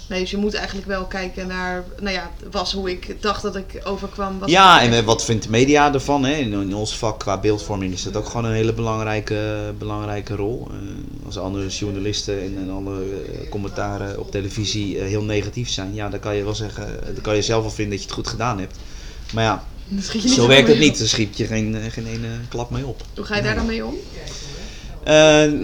Nee, 0.08 0.20
dus 0.20 0.30
je 0.30 0.36
moet 0.36 0.54
eigenlijk 0.54 0.86
wel 0.86 1.04
kijken 1.04 1.46
naar, 1.46 1.84
nou 2.00 2.14
ja, 2.14 2.30
was 2.50 2.72
hoe 2.72 2.90
ik 2.90 3.16
dacht 3.20 3.42
dat 3.42 3.56
ik 3.56 3.80
overkwam. 3.84 4.40
Ja, 4.46 4.82
en 4.82 4.92
eh, 4.92 5.04
wat 5.04 5.24
vindt 5.24 5.42
de 5.42 5.50
media 5.50 5.94
ervan? 5.94 6.24
Hè? 6.24 6.32
In, 6.32 6.52
in 6.52 6.74
ons 6.74 6.96
vak 6.96 7.18
qua 7.18 7.38
beeldvorming 7.38 7.92
is 7.92 8.02
dat 8.02 8.16
ook 8.16 8.26
gewoon 8.26 8.44
een 8.44 8.52
hele 8.52 8.72
belangrijke, 8.72 9.72
belangrijke 9.78 10.34
rol. 10.34 10.68
Eh, 10.70 11.26
als 11.26 11.38
andere 11.38 11.68
journalisten 11.68 12.42
en, 12.42 12.56
en 12.56 12.70
alle 12.70 12.94
eh, 13.00 13.50
commentaren 13.50 14.20
op 14.20 14.30
televisie 14.30 14.98
heel 15.00 15.22
negatief 15.22 15.70
zijn, 15.70 15.94
ja, 15.94 16.08
dan 16.08 16.20
kan 16.20 16.36
je 16.36 16.44
wel 16.44 16.54
zeggen, 16.54 16.86
dan 17.04 17.22
kan 17.22 17.36
je 17.36 17.42
zelf 17.42 17.62
wel 17.62 17.70
vinden 17.70 17.92
dat 17.92 18.02
je 18.02 18.08
het 18.08 18.16
goed 18.16 18.28
gedaan 18.28 18.58
hebt. 18.58 18.76
Maar 19.32 19.44
ja, 19.44 19.64
zo 20.26 20.46
werkt 20.46 20.68
het 20.68 20.78
niet. 20.78 20.98
Dan 20.98 21.06
schiet 21.06 21.36
je 21.36 21.46
geen, 21.46 21.76
geen 21.90 22.06
ene 22.06 22.28
klap 22.48 22.70
mee 22.70 22.86
op. 22.86 23.02
Hoe 23.14 23.24
ga 23.24 23.36
je 23.36 23.42
daar 23.42 23.54
dan 23.54 23.66
mee 23.66 23.84
om? 23.84 23.94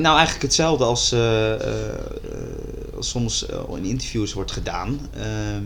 Nou, 0.00 0.16
eigenlijk 0.16 0.42
hetzelfde 0.42 0.84
als, 0.84 1.14
soms 3.00 3.46
eh, 3.46 3.62
in 3.76 3.84
interviews 3.84 4.32
wordt 4.32 4.52
gedaan. 4.52 4.98
Ehm, 5.14 5.62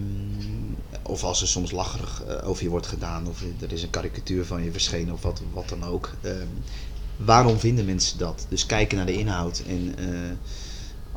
of 1.03 1.25
als 1.25 1.41
er 1.41 1.49
soms 1.49 1.71
lacherig 1.71 2.23
eh, 2.23 2.49
over 2.49 2.63
je 2.63 2.69
wordt 2.69 2.87
gedaan. 2.87 3.27
Of 3.27 3.43
er 3.61 3.73
is 3.73 3.83
een 3.83 3.91
karikatuur 3.91 4.45
van 4.45 4.65
je 4.65 4.73
verschenen 4.73 5.15
of 5.15 5.23
wat, 5.23 5.41
wat 5.53 5.69
dan 5.69 5.85
ook. 5.85 6.11
Ehm, 6.21 6.47
waarom 7.17 7.59
vinden 7.59 7.85
mensen 7.85 8.19
dat? 8.19 8.47
Dus 8.49 8.67
kijken 8.67 8.97
naar 8.97 9.07
de 9.07 9.13
inhoud 9.19 9.63
en 9.67 9.95
eh, 9.99 10.07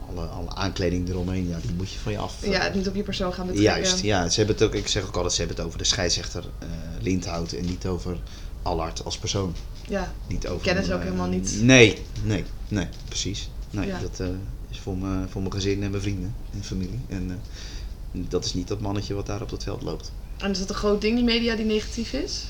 alle, 0.10 0.25
alle 0.25 0.56
aankleding 0.56 1.10
eromheen. 1.10 1.47
Ja, 1.47 1.58
die 1.62 1.73
moet 1.73 1.91
je 1.91 1.99
van 1.99 2.12
je 2.12 2.17
af. 2.17 2.45
Ja, 2.45 2.60
het 2.60 2.73
niet 2.75 2.88
op 2.88 2.95
je 2.95 3.04
persoon 3.04 3.34
gaan 3.34 3.45
betrekken. 3.47 3.82
Juist, 3.82 3.99
ja. 3.99 4.30
Ze 4.30 4.38
hebben 4.38 4.56
het 4.56 4.65
ook, 4.65 4.73
ik 4.73 4.88
zeg 4.88 5.04
ook 5.06 5.15
altijd, 5.15 5.34
ze 5.34 5.39
hebben 5.39 5.58
het 5.58 5.65
over 5.65 5.78
de 5.78 5.86
scheidsrechter 5.86 6.43
eh 6.60 6.67
Lindhout 7.01 7.51
en 7.51 7.65
niet 7.65 7.86
over 7.88 8.17
Allard 8.62 9.04
als 9.06 9.17
persoon. 9.17 9.56
Ja, 9.88 10.13
Niet 10.28 10.47
over, 10.47 10.65
kennen 10.65 10.84
ze 10.84 10.93
ook 10.93 11.04
helemaal 11.04 11.28
niet. 11.28 11.58
Nee, 11.62 11.97
nee, 12.23 12.43
nee, 12.67 12.88
precies. 13.08 13.49
Nee, 13.69 13.88
Ja. 13.88 13.99
dat 13.99 14.28
is 14.75 14.81
voor, 14.81 14.97
me, 14.97 15.25
voor 15.29 15.41
mijn 15.41 15.53
gezin 15.53 15.83
en 15.83 15.89
mijn 15.91 16.01
vrienden 16.01 16.35
en 16.53 16.63
familie. 16.63 16.99
En 17.07 17.31
eh, 17.31 18.21
dat 18.29 18.45
is 18.45 18.53
niet 18.53 18.67
dat 18.67 18.81
mannetje 18.81 19.13
wat 19.13 19.25
daar 19.25 19.41
op 19.41 19.49
het 19.49 19.63
veld 19.63 19.81
loopt. 19.81 20.11
En 20.38 20.51
is 20.51 20.59
dat 20.59 20.69
een 20.69 20.75
groot 20.75 21.01
ding, 21.01 21.15
die 21.15 21.23
media, 21.23 21.55
die 21.55 21.65
negatief 21.65 22.13
is? 22.13 22.45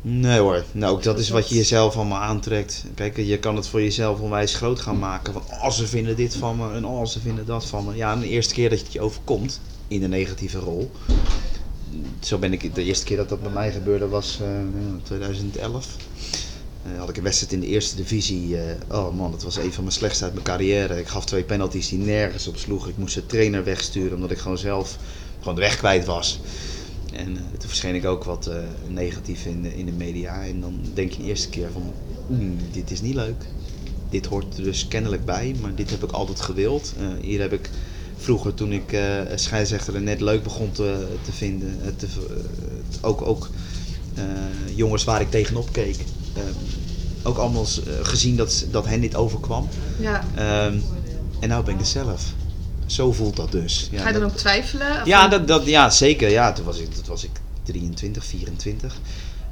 Nee 0.00 0.38
hoor, 0.38 0.64
nou 0.72 0.92
ook 0.92 1.02
dat 1.02 1.14
Dat 1.14 1.24
is 1.24 1.30
wat 1.30 1.48
je 1.48 1.54
jezelf 1.54 1.96
allemaal 1.96 2.20
aantrekt. 2.20 2.84
Kijk, 2.94 3.16
je 3.16 3.38
kan 3.38 3.56
het 3.56 3.68
voor 3.68 3.82
jezelf 3.82 4.20
onwijs 4.20 4.54
groot 4.54 4.80
gaan 4.80 4.98
maken. 4.98 5.32
Van, 5.32 5.42
oh 5.50 5.70
ze 5.70 5.86
vinden 5.86 6.16
dit 6.16 6.36
van 6.36 6.56
me 6.56 6.72
en 6.72 6.86
oh 6.86 7.06
ze 7.06 7.20
vinden 7.20 7.46
dat 7.46 7.66
van 7.66 7.84
me. 7.84 7.96
Ja, 7.96 8.12
en 8.12 8.20
de 8.20 8.28
eerste 8.28 8.54
keer 8.54 8.68
dat 8.68 8.78
je 8.78 8.84
het 8.84 8.92
je 8.92 9.00
overkomt 9.00 9.60
in 9.88 10.02
een 10.02 10.10
negatieve 10.10 10.58
rol. 10.58 10.90
Zo 12.20 12.38
ben 12.38 12.52
ik, 12.52 12.74
de 12.74 12.82
eerste 12.84 13.04
keer 13.04 13.16
dat 13.16 13.28
dat 13.28 13.42
bij 13.42 13.50
mij 13.50 13.72
gebeurde 13.72 14.08
was 14.08 14.38
eh, 14.40 14.48
ja, 14.48 14.98
2011. 15.02 15.96
Eh, 16.92 16.98
had 16.98 17.08
ik 17.08 17.16
een 17.16 17.22
wedstrijd 17.22 17.52
in 17.52 17.60
de 17.60 17.66
eerste 17.66 17.96
divisie. 17.96 18.56
eh, 18.60 18.74
oh 18.88 19.14
man, 19.16 19.30
dat 19.30 19.42
was 19.42 19.56
een 19.56 19.72
van 19.72 19.82
mijn 19.82 19.94
slechtste 19.96 20.24
uit 20.24 20.32
mijn 20.32 20.44
carrière. 20.44 20.98
Ik 20.98 21.08
gaf 21.08 21.24
twee 21.26 21.44
penalties 21.44 21.88
die 21.88 21.98
nergens 21.98 22.46
op 22.46 22.56
sloegen. 22.56 22.90
Ik 22.90 22.96
moest 22.96 23.14
de 23.14 23.26
trainer 23.26 23.64
wegsturen 23.64 24.14
omdat 24.14 24.30
ik 24.30 24.38
gewoon 24.38 24.58
zelf 24.58 24.98
gewoon 25.38 25.54
de 25.54 25.60
weg 25.60 25.76
kwijt 25.76 26.04
was. 26.04 26.40
En 27.12 27.36
eh, 27.36 27.42
toen 27.58 27.68
verscheen 27.68 27.94
ik 27.94 28.04
ook 28.04 28.24
wat 28.24 28.50
negatief 28.86 29.44
in 29.44 29.62
de, 29.62 29.76
in 29.76 29.86
de 29.86 29.92
media. 29.92 30.44
En 30.44 30.60
dan 30.60 30.80
denk 30.94 31.12
je 31.12 31.22
de 31.22 31.28
eerste 31.28 31.48
keer 31.48 31.70
van, 31.72 31.94
"Hmm, 32.26 32.56
dit 32.72 32.90
is 32.90 33.00
niet 33.00 33.14
leuk. 33.14 33.44
Dit 34.08 34.26
hoort 34.26 34.56
er 34.56 34.62
dus 34.62 34.88
kennelijk 34.88 35.24
bij, 35.24 35.54
maar 35.60 35.74
dit 35.74 35.90
heb 35.90 36.02
ik 36.02 36.10
altijd 36.12 36.40
gewild. 36.40 36.94
Hier 37.20 37.40
heb 37.40 37.52
ik 37.52 37.70
vroeger, 38.16 38.54
toen 38.54 38.72
ik 38.72 38.92
eh 38.92 39.20
scheidsrechter 39.34 40.02
net 40.02 40.20
leuk 40.20 40.42
begon 40.42 40.72
te, 40.72 41.06
te 41.22 41.32
vinden, 41.32 41.96
te, 41.96 42.06
ook, 43.00 43.22
ook 43.22 43.50
jongens 44.74 45.04
waar 45.04 45.20
ik 45.20 45.30
tegenop 45.30 45.72
keek, 45.72 46.04
ook 47.22 47.36
allemaal 47.36 47.64
eh, 47.64 47.92
gezien 48.02 48.36
dat, 48.36 48.66
dat 48.70 48.86
hen 48.86 49.00
dit 49.00 49.14
overkwam. 49.16 49.68
Ja. 50.00 50.24
Ehm, 50.34 50.78
en 51.40 51.48
nou 51.48 51.64
ben 51.64 51.74
ik 51.74 51.80
er 51.80 51.86
zelf. 51.86 52.24
Zo 52.86 53.12
voelt 53.12 53.36
dat 53.36 53.52
dus. 53.52 53.88
Ja, 53.90 54.00
Ga 54.00 54.06
je 54.06 54.12
dan 54.12 54.22
dat- 54.22 54.30
ook 54.30 54.36
twijfelen? 54.36 55.00
Of 55.00 55.06
ja, 55.06 55.28
dat, 55.28 55.48
dat, 55.48 55.66
ja, 55.66 55.90
zeker. 55.90 56.30
Ja, 56.30 56.52
toen 56.52 56.64
was 56.64 56.78
ik, 56.78 56.94
toen 56.94 57.04
was 57.06 57.24
ik 57.24 57.30
23, 57.62 58.24
24. 58.24 58.98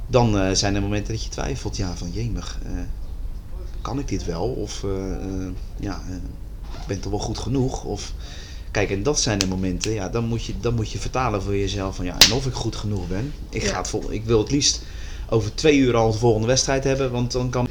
Dan 0.07 0.39
eh, 0.39 0.51
zijn 0.53 0.75
er 0.75 0.81
momenten 0.81 1.13
dat 1.13 1.23
je 1.23 1.29
twijfelt. 1.29 1.77
Ja, 1.77 1.95
van 1.95 2.11
jemig, 2.11 2.57
eh, 2.65 2.71
kan 3.81 3.99
ik 3.99 4.07
dit 4.07 4.25
wel? 4.25 4.43
Of 4.47 4.83
eh, 4.83 4.89
ja, 5.79 6.01
ik 6.81 6.87
ben 6.87 6.99
toch 6.99 7.11
wel 7.11 7.19
goed 7.21 7.37
genoeg? 7.39 7.83
Of, 7.83 8.13
kijk, 8.71 8.91
en 8.91 9.03
dat 9.03 9.19
zijn 9.19 9.39
de 9.39 9.47
momenten. 9.47 9.91
Ja, 9.91 10.09
dan 10.09 10.25
moet 10.25 10.43
je, 10.45 10.53
dan 10.61 10.73
moet 10.73 10.91
je 10.91 10.99
vertalen 10.99 11.41
voor 11.41 11.57
jezelf. 11.57 11.95
Van, 11.95 12.05
ja, 12.05 12.19
en 12.19 12.31
of 12.33 12.45
ik 12.45 12.53
goed 12.53 12.75
genoeg 12.75 13.07
ben. 13.07 13.33
Ik, 13.49 13.61
Ja. 13.61 13.69
ga 13.69 13.77
het 13.77 13.87
vol, 13.87 14.11
ik 14.11 14.25
wil 14.25 14.39
het 14.39 14.51
liefst 14.51 14.81
over 15.29 15.55
twee 15.55 15.77
uur 15.77 15.95
al 15.95 16.11
de 16.11 16.17
volgende 16.17 16.47
wedstrijd 16.47 16.83
hebben. 16.83 17.11
Want 17.11 17.31
dan 17.31 17.49
kan... 17.49 17.67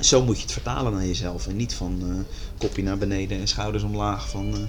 Zo 0.00 0.24
moet 0.24 0.36
je 0.36 0.42
het 0.42 0.52
vertalen 0.52 0.92
naar 0.92 1.06
jezelf. 1.06 1.46
En 1.46 1.56
niet 1.56 1.74
van 1.74 1.98
eh, 2.02 2.36
kopje 2.58 2.82
naar 2.82 2.98
beneden 2.98 3.38
en 3.40 3.48
schouders 3.48 3.82
omlaag. 3.82 4.28
Van 4.28 4.54
eh, 4.54 4.60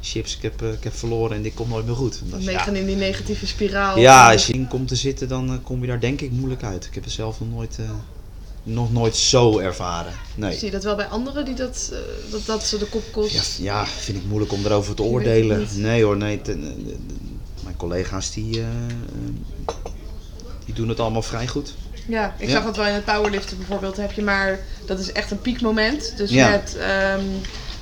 chips, 0.00 0.36
ik 0.36 0.42
heb, 0.42 0.62
eh, 0.62 0.72
ik 0.72 0.84
heb 0.84 0.94
verloren 0.94 1.36
en 1.36 1.42
dit 1.42 1.54
komt 1.54 1.68
nooit 1.68 1.86
meer 1.86 1.94
goed. 1.94 2.22
Ja, 2.30 2.36
meegaan 2.36 2.76
in 2.76 2.86
die 2.86 2.96
negatieve 2.96 3.46
spiraal. 3.46 3.98
ja, 3.98 4.32
als 4.32 4.46
je 4.46 4.52
in 4.52 4.68
komt 4.68 4.88
te 4.88 4.96
zitten, 4.96 5.28
dan 5.28 5.60
kom 5.62 5.80
je 5.80 5.86
daar 5.86 6.00
denk 6.00 6.20
ik 6.20 6.30
moeilijk 6.30 6.62
uit. 6.62 6.84
Ik 6.84 6.94
heb 6.94 7.04
het 7.04 7.12
zelf 7.12 7.40
nog 7.40 7.48
nooit, 7.50 7.78
nog 8.62 8.92
nooit 8.92 9.16
zo 9.16 9.58
ervaren. 9.58 10.12
Nee. 10.34 10.56
Zie 10.58 10.64
je 10.64 10.70
dat 10.70 10.84
wel 10.84 10.96
bij 10.96 11.06
anderen 11.06 11.44
die 11.44 11.54
dat, 11.54 11.92
dat, 12.30 12.46
dat 12.46 12.64
ze 12.64 12.78
de 12.78 12.86
kop 12.86 13.04
kost? 13.12 13.58
Ja, 13.58 13.64
ja, 13.64 13.86
vind 13.86 14.18
ik 14.18 14.24
moeilijk 14.24 14.52
om 14.52 14.64
erover 14.64 14.94
te 14.94 15.02
Je 15.02 15.08
oordelen. 15.08 15.66
Nee 15.74 16.04
hoor, 16.04 16.16
nee. 16.16 16.40
ten- 16.40 16.86
mijn 17.62 17.76
collega's 17.76 18.32
die, 18.32 18.60
die 20.64 20.74
doen 20.74 20.88
het 20.88 21.00
allemaal 21.00 21.22
vrij 21.22 21.46
goed. 21.46 21.74
Ja, 22.06 22.34
ik 22.38 22.46
Ja. 22.48 22.52
zag 22.52 22.64
het 22.64 22.76
wel 22.76 22.86
in 22.86 22.94
het 22.94 23.04
powerliften 23.04 23.56
bijvoorbeeld. 23.58 23.96
Heb 23.96 24.12
je 24.12 24.22
maar, 24.22 24.58
dat 24.86 24.98
is 24.98 25.12
echt 25.12 25.30
een 25.30 25.40
piekmoment. 25.40 26.12
Dus 26.16 26.30
Ja. 26.30 26.46
je 26.46 26.52
hebt 26.52 26.76
ehm, 26.76 27.24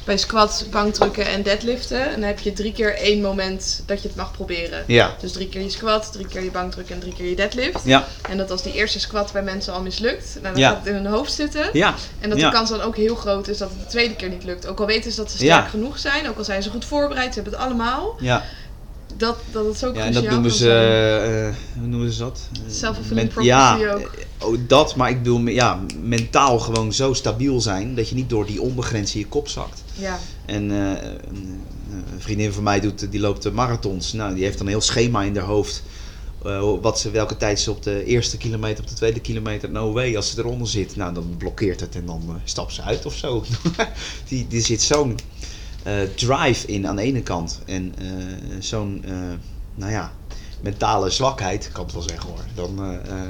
bij 0.05 0.17
squats, 0.19 0.69
bankdrukken 0.69 1.27
en 1.27 1.43
deadliften. 1.43 2.05
En 2.05 2.11
dan 2.13 2.23
heb 2.23 2.39
je 2.39 2.53
drie 2.53 2.73
keer 2.73 2.95
één 2.97 3.21
moment 3.23 3.83
dat 3.87 4.03
je 4.03 4.09
het 4.09 4.17
mag 4.17 4.33
proberen. 4.33 4.85
Ja. 4.87 5.15
Dus 5.21 5.33
drie 5.33 5.49
keer 5.49 5.63
je 5.63 5.71
squat, 5.71 6.13
drie 6.13 6.27
keer 6.27 6.43
je 6.45 6.51
bankdrukken 6.51 6.95
en 6.95 7.01
drie 7.01 7.13
keer 7.15 7.29
je 7.29 7.37
deadlift. 7.37 7.81
Ja. 7.85 8.05
En 8.29 8.37
dat 8.37 8.51
als 8.51 8.63
die 8.63 8.73
eerste 8.73 9.01
squat 9.01 9.33
bij 9.33 9.43
mensen 9.43 9.73
al 9.73 9.83
mislukt, 9.83 10.39
nou, 10.43 10.55
dan 10.55 10.63
Ja. 10.63 10.69
gaat 10.69 10.79
het 10.79 10.87
in 10.87 10.95
hun 10.95 11.07
hoofd 11.07 11.33
zitten. 11.33 11.71
Ja. 11.73 11.95
En 12.21 12.31
dat 12.31 12.39
de 12.39 12.51
kans 12.51 12.71
dan 12.71 12.81
ook 12.81 12.97
heel 12.97 13.15
groot 13.15 13.49
is 13.49 13.59
dat 13.59 13.71
het 13.71 13.79
de 13.81 13.87
tweede 13.87 14.15
keer 14.17 14.29
niet 14.29 14.45
lukt. 14.45 14.67
Ook 14.67 14.81
al 14.81 14.87
weten 14.87 15.11
ze 15.11 15.17
dat 15.17 15.31
ze 15.31 15.37
sterk 15.37 15.69
genoeg 15.69 15.99
zijn, 15.99 16.29
ook 16.29 16.39
al 16.39 16.45
zijn 16.45 16.63
ze 16.63 16.71
goed 16.71 16.85
voorbereid, 16.85 17.35
ze 17.35 17.41
hebben 17.41 17.53
het 17.59 17.63
allemaal. 17.69 18.17
Ja. 18.21 18.45
Dat, 19.21 19.37
dat 19.53 19.67
het 19.67 19.79
zo 19.79 19.93
ja, 19.95 20.05
en 20.05 20.13
dat 20.13 20.31
noemen 20.31 20.51
ze, 20.51 20.71
eh, 20.73 21.79
hoe 21.81 21.89
noemen 21.89 22.13
ze 22.13 22.19
dat? 22.19 22.41
Ja, 23.45 23.77
prophecy 23.77 24.05
ook. 24.05 24.15
eh, 24.39 24.47
oh, 24.49 24.59
dat, 24.67 24.97
maar 24.97 25.11
ik 25.11 25.19
bedoel, 25.19 25.47
ja, 25.47 25.81
mentaal 26.03 26.59
gewoon 26.59 26.93
zo 26.93 27.13
stabiel 27.13 27.61
zijn 27.61 27.95
dat 27.95 28.09
je 28.09 28.15
niet 28.15 28.29
door 28.31 28.47
die 28.47 28.61
onbegrens 28.61 29.15
in 29.15 29.21
je 29.21 29.27
kop 29.27 29.49
zakt. 29.49 29.83
Ja, 29.95 30.19
En 30.47 30.71
eh, 30.71 31.11
een, 31.29 31.63
een 31.91 32.05
vriendin 32.21 32.53
van 32.53 32.63
mij 32.63 32.81
doet, 32.81 33.11
die 33.11 33.21
loopt 33.21 33.43
de 33.43 33.51
marathons. 33.51 34.13
Nou, 34.13 34.35
die 34.35 34.45
heeft 34.45 34.59
dan 34.59 34.67
een 34.67 34.73
heel 34.73 34.81
schema 34.83 35.23
in 35.23 35.37
haar 35.37 35.47
hoofd. 35.47 35.83
wat 36.81 36.99
ze, 36.99 37.11
welke 37.11 37.37
tijd 37.37 37.61
ze 37.61 37.71
op 37.71 37.83
de 37.83 38.05
eerste 38.05 38.37
kilometer, 38.37 38.83
op 38.83 38.89
de 38.89 38.95
tweede 38.95 39.21
kilometer, 39.21 39.71
no 39.71 39.93
way, 39.93 40.17
als 40.17 40.31
ze 40.31 40.39
eronder 40.39 40.69
zit. 40.69 40.97
Nou, 40.97 41.15
dan 41.15 41.35
blokkeert 41.39 41.81
het 41.81 41.95
en 41.95 42.07
dan 42.07 42.41
stapt 42.45 42.73
ze 42.73 42.83
uit 42.83 43.07
of 43.07 43.15
zo. 43.15 43.45
die, 44.29 44.47
die 44.49 44.61
zit 44.63 44.83
zo'n 44.83 45.11
eh, 45.11 45.17
drive 46.15 46.67
in 46.67 46.87
aan 46.87 46.97
de 46.97 47.03
ene 47.03 47.23
kant. 47.23 47.61
En 47.67 47.95
eh, 47.99 48.07
zo'n, 48.59 49.03
eh, 49.05 49.13
nou 49.75 49.93
ja, 49.93 50.13
mentale 50.61 51.11
zwakheid, 51.11 51.71
kan 51.73 51.85
het 51.85 51.93
wel 51.93 52.03
zeggen 52.03 52.29
hoor. 52.31 52.45
Dan, 52.55 52.85
eh, 52.85 52.95
eh, 52.95 53.27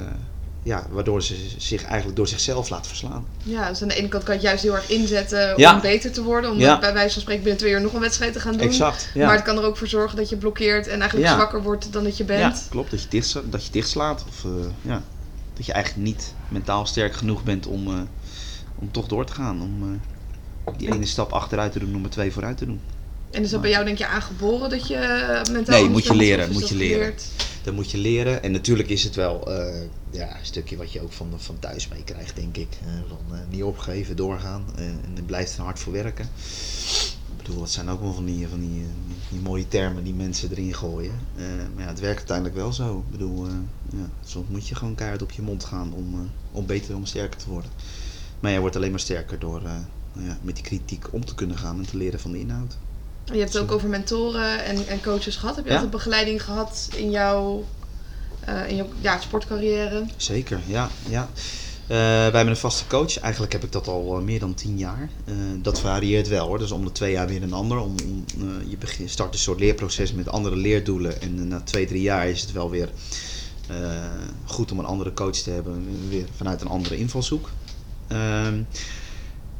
ja, 0.63 0.85
waardoor 0.89 1.23
ze 1.23 1.35
zich 1.57 1.83
eigenlijk 1.83 2.15
door 2.15 2.27
zichzelf 2.27 2.69
laat 2.69 2.87
verslaan. 2.87 3.25
ja, 3.43 3.69
dus 3.69 3.81
aan 3.81 3.87
de 3.87 3.95
ene 3.95 4.07
kant 4.07 4.23
kan 4.23 4.33
je 4.33 4.39
het 4.39 4.49
juist 4.49 4.63
heel 4.63 4.75
erg 4.75 4.89
inzetten 4.89 5.53
Ja. 5.57 5.75
om 5.75 5.81
beter 5.81 6.11
te 6.11 6.23
worden. 6.23 6.51
Om 6.51 6.59
Ja. 6.59 6.79
bij 6.79 6.93
wijze 6.93 7.13
van 7.13 7.21
spreken 7.21 7.43
binnen 7.43 7.61
twee 7.61 7.73
uur 7.73 7.81
nog 7.81 7.93
een 7.93 7.99
wedstrijd 7.99 8.33
te 8.33 8.39
gaan 8.39 8.51
doen. 8.57 8.61
Exact. 8.67 9.09
Ja. 9.13 9.25
Maar 9.25 9.35
het 9.35 9.43
kan 9.43 9.57
er 9.57 9.63
ook 9.63 9.77
voor 9.77 9.87
zorgen 9.87 10.17
dat 10.17 10.29
je 10.29 10.37
blokkeert 10.37 10.87
en 10.87 10.99
eigenlijk 10.99 11.29
Ja. 11.29 11.35
zwakker 11.35 11.61
wordt 11.63 11.93
dan 11.93 12.03
dat 12.03 12.17
je 12.17 12.23
bent. 12.23 12.57
Ja, 12.57 12.63
klopt. 12.69 12.91
Dat 12.91 13.01
je, 13.01 13.07
dicht, 13.09 13.33
dat 13.45 13.65
je 13.65 13.71
dichtslaat. 13.71 14.25
Of 14.27 14.43
eh, 14.45 14.51
ja, 14.81 15.01
dat 15.53 15.65
je 15.65 15.73
eigenlijk 15.73 16.05
niet 16.05 16.33
mentaal 16.47 16.85
sterk 16.85 17.13
genoeg 17.13 17.43
bent 17.43 17.67
om, 17.67 17.87
eh, 17.87 17.93
om 18.75 18.91
toch 18.91 19.07
door 19.07 19.25
te 19.25 19.33
gaan. 19.33 19.61
Om 19.61 19.83
eh, 19.83 20.10
die 20.77 20.93
ene 20.93 21.05
stap 21.05 21.31
achteruit 21.31 21.71
te 21.71 21.79
doen, 21.79 21.95
om 21.95 22.03
er 22.03 22.09
twee 22.09 22.31
vooruit 22.31 22.57
te 22.57 22.65
doen. 22.65 22.79
En 23.31 23.43
is 23.43 23.49
dat 23.49 23.61
bij 23.61 23.69
jou 23.69 23.85
denk 23.85 23.97
je 23.97 24.07
aangeboren 24.07 24.69
dat 24.69 24.87
je 24.87 24.97
mentaal 25.51 25.79
Nee, 25.81 25.89
moet 25.89 26.05
je 26.05 26.15
leren, 26.15 26.51
moet 26.51 26.69
je 26.69 26.75
leren. 26.75 27.13
Dat 27.63 27.73
moet 27.73 27.91
je 27.91 27.97
leren. 27.97 28.43
En 28.43 28.51
natuurlijk 28.51 28.89
is 28.89 29.03
het 29.03 29.15
wel 29.15 29.51
eh, 29.51 29.81
ja, 30.09 30.39
een 30.39 30.45
stukje 30.45 30.77
wat 30.77 30.91
je 30.91 31.01
ook 31.01 31.11
van, 31.11 31.27
van 31.37 31.59
thuis 31.59 31.87
meekrijgt, 31.87 32.35
denk 32.35 32.57
ik. 32.57 32.67
Eh, 32.81 32.87
van, 33.07 33.37
eh, 33.37 33.41
niet 33.49 33.63
opgeven, 33.63 34.15
doorgaan. 34.15 34.63
Eh, 34.75 34.85
en 34.85 35.11
er 35.15 35.23
blijft 35.23 35.57
er 35.57 35.63
hard 35.63 35.79
voor 35.79 35.93
werken. 35.93 36.25
Ik 37.37 37.47
bedoel, 37.47 37.59
dat 37.59 37.71
zijn 37.71 37.89
ook 37.89 38.01
wel 38.01 38.13
van 38.13 38.25
die, 38.25 38.47
van 38.47 38.59
die, 38.59 38.81
eh, 38.81 38.87
die 39.29 39.39
mooie 39.39 39.67
termen 39.67 40.03
die 40.03 40.13
mensen 40.13 40.51
erin 40.51 40.73
gooien. 40.73 41.19
Eh, 41.35 41.43
maar 41.75 41.83
ja, 41.83 41.89
het 41.89 41.99
werkt 41.99 42.17
uiteindelijk 42.17 42.55
wel 42.57 42.73
zo. 42.73 42.97
Ik 42.97 43.11
bedoel, 43.11 43.45
eh, 43.45 43.51
ja, 43.99 44.09
soms 44.25 44.47
moet 44.49 44.67
je 44.67 44.75
gewoon 44.75 44.95
keihard 44.95 45.21
op 45.21 45.31
je 45.31 45.41
mond 45.41 45.63
gaan 45.63 45.93
om, 45.93 46.13
eh, 46.13 46.57
om 46.57 46.65
beter, 46.65 46.95
om 46.95 47.05
sterker 47.05 47.39
te 47.39 47.49
worden. 47.49 47.71
Maar 48.39 48.51
jij 48.51 48.59
wordt 48.59 48.75
alleen 48.75 48.89
maar 48.91 48.99
sterker 48.99 49.39
door 49.39 49.61
eh, 49.65 49.71
nou 50.13 50.27
ja, 50.27 50.37
met 50.41 50.55
die 50.55 50.63
kritiek 50.63 51.05
om 51.11 51.25
te 51.25 51.35
kunnen 51.35 51.57
gaan 51.57 51.77
en 51.77 51.85
te 51.85 51.97
leren 51.97 52.19
van 52.19 52.31
de 52.31 52.39
inhoud. 52.39 52.77
Je 53.23 53.39
hebt 53.39 53.53
het 53.53 53.61
ook 53.61 53.71
over 53.71 53.89
mentoren 53.89 54.63
en, 54.63 54.87
en 54.87 55.01
coaches 55.01 55.35
gehad. 55.35 55.55
Heb 55.55 55.63
je 55.63 55.69
Ja. 55.69 55.75
altijd 55.75 55.93
begeleiding 55.93 56.43
gehad 56.43 56.89
in 56.95 57.11
jouw, 57.11 57.65
eh, 58.39 58.69
in 58.69 58.75
jouw 58.75 58.87
ja, 59.01 59.19
sportcarrière? 59.19 60.05
Zeker, 60.15 60.59
ja. 60.65 60.89
ja. 61.09 61.29
Eh, 61.87 61.97
wij 61.97 62.21
hebben 62.21 62.47
een 62.47 62.57
vaste 62.57 62.87
coach. 62.87 63.19
Eigenlijk 63.19 63.53
heb 63.53 63.63
ik 63.63 63.71
dat 63.71 63.87
al 63.87 64.17
eh, 64.17 64.23
meer 64.23 64.39
dan 64.39 64.53
tien 64.53 64.77
jaar. 64.77 65.09
Dat 65.61 65.79
varieert 65.79 66.27
wel 66.27 66.47
hoor. 66.47 66.59
Dus 66.59 66.71
om 66.71 66.85
de 66.85 66.91
twee 66.91 67.11
jaar 67.11 67.27
weer 67.27 67.43
een 67.43 67.53
ander. 67.53 67.77
Om, 67.79 67.95
om, 68.05 68.25
je 68.67 68.77
begint, 68.77 69.09
start 69.09 69.33
een 69.33 69.39
soort 69.39 69.59
leerproces 69.59 70.13
met 70.13 70.29
andere 70.29 70.55
leerdoelen. 70.55 71.21
En 71.21 71.47
na 71.47 71.61
twee, 71.61 71.85
drie 71.85 72.01
jaar 72.01 72.27
is 72.29 72.41
het 72.41 72.51
wel 72.51 72.69
weer 72.69 72.89
goed 74.45 74.71
om 74.71 74.79
een 74.79 74.85
andere 74.85 75.13
coach 75.13 75.35
te 75.35 75.49
hebben. 75.51 75.85
Weer 76.09 76.25
vanuit 76.35 76.61
een 76.61 76.67
andere 76.67 76.97
invalshoek. 76.97 77.49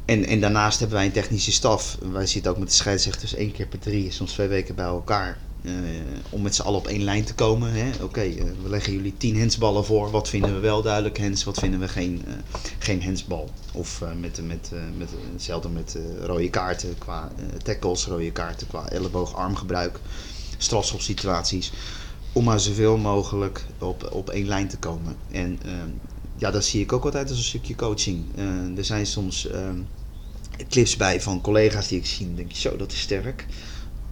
Ehm, 0.04 0.18
en, 0.18 0.24
en 0.26 0.40
daarnaast 0.40 0.78
hebben 0.78 0.96
wij 0.96 1.06
een 1.06 1.12
technische 1.12 1.52
staf. 1.52 1.98
Wij 2.12 2.26
zitten 2.26 2.50
ook 2.50 2.58
met 2.58 2.68
de 2.68 2.74
scheidsrechters 2.74 3.34
één 3.34 3.52
keer 3.52 3.66
per 3.66 3.78
drie, 3.78 4.10
soms 4.10 4.32
twee 4.32 4.48
weken 4.48 4.74
bij 4.74 4.84
elkaar. 4.84 5.38
eh, 5.64 5.72
om 6.30 6.42
met 6.42 6.54
z'n 6.54 6.62
allen 6.62 6.78
op 6.78 6.86
één 6.86 7.02
lijn 7.04 7.24
te 7.24 7.34
komen. 7.34 7.72
Oké, 8.02 8.20
eh, 8.20 8.44
we 8.62 8.68
leggen 8.68 8.92
jullie 8.92 9.16
tien 9.16 9.36
hensballen 9.36 9.84
voor. 9.84 10.10
Wat 10.10 10.28
vinden 10.28 10.54
we 10.54 10.60
wel 10.60 10.82
duidelijk 10.82 11.18
hens? 11.18 11.44
Wat 11.44 11.58
vinden 11.58 11.80
we 11.80 11.88
geen, 11.88 12.22
eh, 12.26 12.32
geen 12.78 13.02
hensbal? 13.02 13.50
Of 13.72 14.02
met, 14.20 14.40
met, 14.46 14.70
met, 14.96 15.10
hetzelfde 15.32 15.68
met 15.68 15.98
rode 16.20 16.50
kaarten 16.50 16.98
qua 16.98 17.32
tackles, 17.62 18.06
rode 18.06 18.30
kaarten 18.32 18.66
qua 18.66 18.88
elleboog-armgebruik, 18.88 19.98
strafschopsituaties. 20.58 21.72
Om 22.32 22.44
maar 22.44 22.60
zoveel 22.60 22.96
mogelijk 22.96 23.64
op, 23.78 24.08
op 24.12 24.30
één 24.30 24.46
lijn 24.46 24.68
te 24.68 24.78
komen. 24.78 25.16
En 25.30 25.58
eh, 25.64 25.70
ja, 26.42 26.50
dat 26.50 26.64
zie 26.64 26.80
ik 26.80 26.92
ook 26.92 27.04
altijd 27.04 27.28
als 27.28 27.38
een 27.38 27.44
stukje 27.44 27.74
coaching. 27.74 28.24
Eh, 28.36 28.78
er 28.78 28.84
zijn 28.84 29.06
soms 29.06 29.46
eh, 29.50 29.68
clips 30.68 30.96
bij 30.96 31.20
van 31.20 31.40
collega's 31.40 31.88
die 31.88 31.98
ik 31.98 32.06
zie. 32.06 32.26
Dan 32.26 32.34
denk 32.34 32.52
je, 32.52 32.58
zo, 32.60 32.76
dat 32.76 32.92
is 32.92 33.00
sterk. 33.00 33.46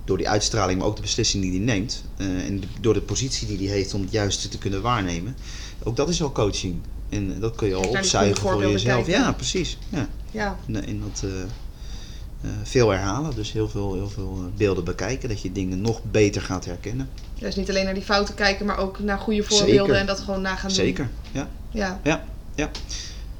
Door 0.05 0.17
die 0.17 0.29
uitstraling, 0.29 0.79
maar 0.79 0.89
ook 0.89 0.97
de 0.97 1.03
beslissing 1.03 1.43
die 1.43 1.53
hij 1.53 1.61
neemt. 1.61 2.05
eh, 2.17 2.27
en 2.47 2.63
door 2.81 2.95
de 2.95 3.01
positie 3.01 3.47
die 3.47 3.69
hij 3.69 3.77
heeft 3.77 3.95
om 3.95 4.01
het 4.01 4.11
juiste 4.13 4.49
te 4.49 4.59
kunnen 4.59 4.83
waarnemen. 4.83 5.37
Ook 5.83 5.97
dat 5.97 6.09
is 6.09 6.23
al 6.23 6.33
coaching. 6.33 6.81
En 7.09 7.41
dat 7.41 7.55
kun 7.55 7.69
je 7.69 7.75
al 7.75 7.89
opzuigen 7.89 8.37
voor 8.37 8.67
jezelf. 8.71 9.05
kijken. 9.05 9.23
Ja, 9.23 9.33
precies. 9.33 9.79
Ja. 9.89 10.09
Ja, 10.31 10.59
En 10.67 11.01
dat 11.01 11.23
eh, 11.25 11.43
eh, 11.43 12.51
veel 12.63 12.89
herhalen. 12.89 13.35
Dus 13.35 13.53
heel 13.53 13.69
veel, 13.69 13.95
heel 13.95 14.09
veel 14.09 14.51
beelden 14.57 14.85
bekijken. 14.85 15.29
Dat 15.29 15.43
je 15.43 15.53
dingen 15.53 15.81
nog 15.81 16.01
beter 16.11 16.43
gaat 16.43 16.65
herkennen. 16.65 17.09
Dus 17.41 17.57
niet 17.57 17.69
alleen 17.69 17.85
naar 17.85 17.95
die 17.95 18.03
fouten 18.03 18.35
kijken, 18.35 18.67
maar 18.67 18.79
ook 18.79 18.99
naar 18.99 19.19
goede 19.19 19.43
voorbeelden 19.43 19.87
Zeker. 19.87 20.01
en 20.01 20.07
dat 20.07 20.21
gewoon 20.21 20.41
na 20.41 20.57
gaan 20.57 20.69
doen. 20.69 20.77
Zeker, 20.77 21.11
ja. 21.33 21.49
Ja, 21.71 22.01
Ja, 22.03 22.25
ja. 22.55 22.71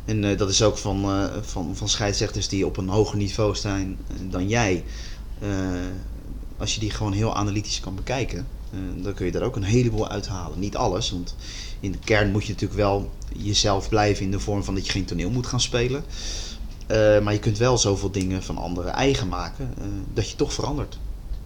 En 0.05 0.25
eh, 0.25 0.39
dat 0.39 0.51
is 0.51 0.63
ook 0.63 0.79
van, 0.79 1.05
eh, 1.05 1.25
van, 1.41 1.77
van 1.77 1.89
scheidsrechters 1.89 2.49
die 2.49 2.67
op 2.67 2.77
een 2.77 2.89
hoger 2.89 3.17
niveau 3.17 3.55
staan 3.55 3.97
eh, 4.09 4.17
dan 4.31 4.49
jij. 4.49 4.85
Als 6.57 6.75
je 6.75 6.81
die 6.81 6.91
gewoon 6.91 7.13
heel 7.13 7.37
analytisch 7.37 7.81
kan 7.81 7.95
bekijken, 7.95 8.47
dan 8.97 9.15
kun 9.15 9.27
je 9.27 9.33
daar 9.33 9.43
ook 9.43 9.57
een 9.57 9.63
heleboel 9.63 10.09
uithalen. 10.09 10.59
Niet 10.59 10.77
alles, 10.77 11.11
want 11.11 11.37
in 11.81 11.93
de 11.93 11.99
kern 11.99 12.31
moet 12.31 12.45
je 12.45 12.53
natuurlijk 12.53 12.81
wel 12.81 13.11
jezelf 13.37 13.89
blijven 13.89 14.25
in 14.25 14.31
de 14.31 14.41
vorm 14.41 14.65
van 14.65 14.75
dat 14.75 14.87
je 14.87 14.93
geen 14.93 15.05
toneel 15.05 15.31
moet 15.31 15.47
gaan 15.47 15.61
spelen. 15.61 16.05
Maar 17.23 17.33
je 17.33 17.39
kunt 17.39 17.59
wel 17.59 17.79
zoveel 17.79 18.11
dingen 18.11 18.43
van 18.43 18.59
anderen 18.59 18.93
eigen 18.93 19.29
maken 19.29 19.75
dat 20.15 20.31
je 20.31 20.37
toch 20.37 20.53
verandert. 20.53 20.99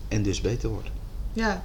En 0.09 0.23
dus 0.23 0.41
beter 0.41 0.69
wordt. 0.69 0.89
ja. 1.33 1.65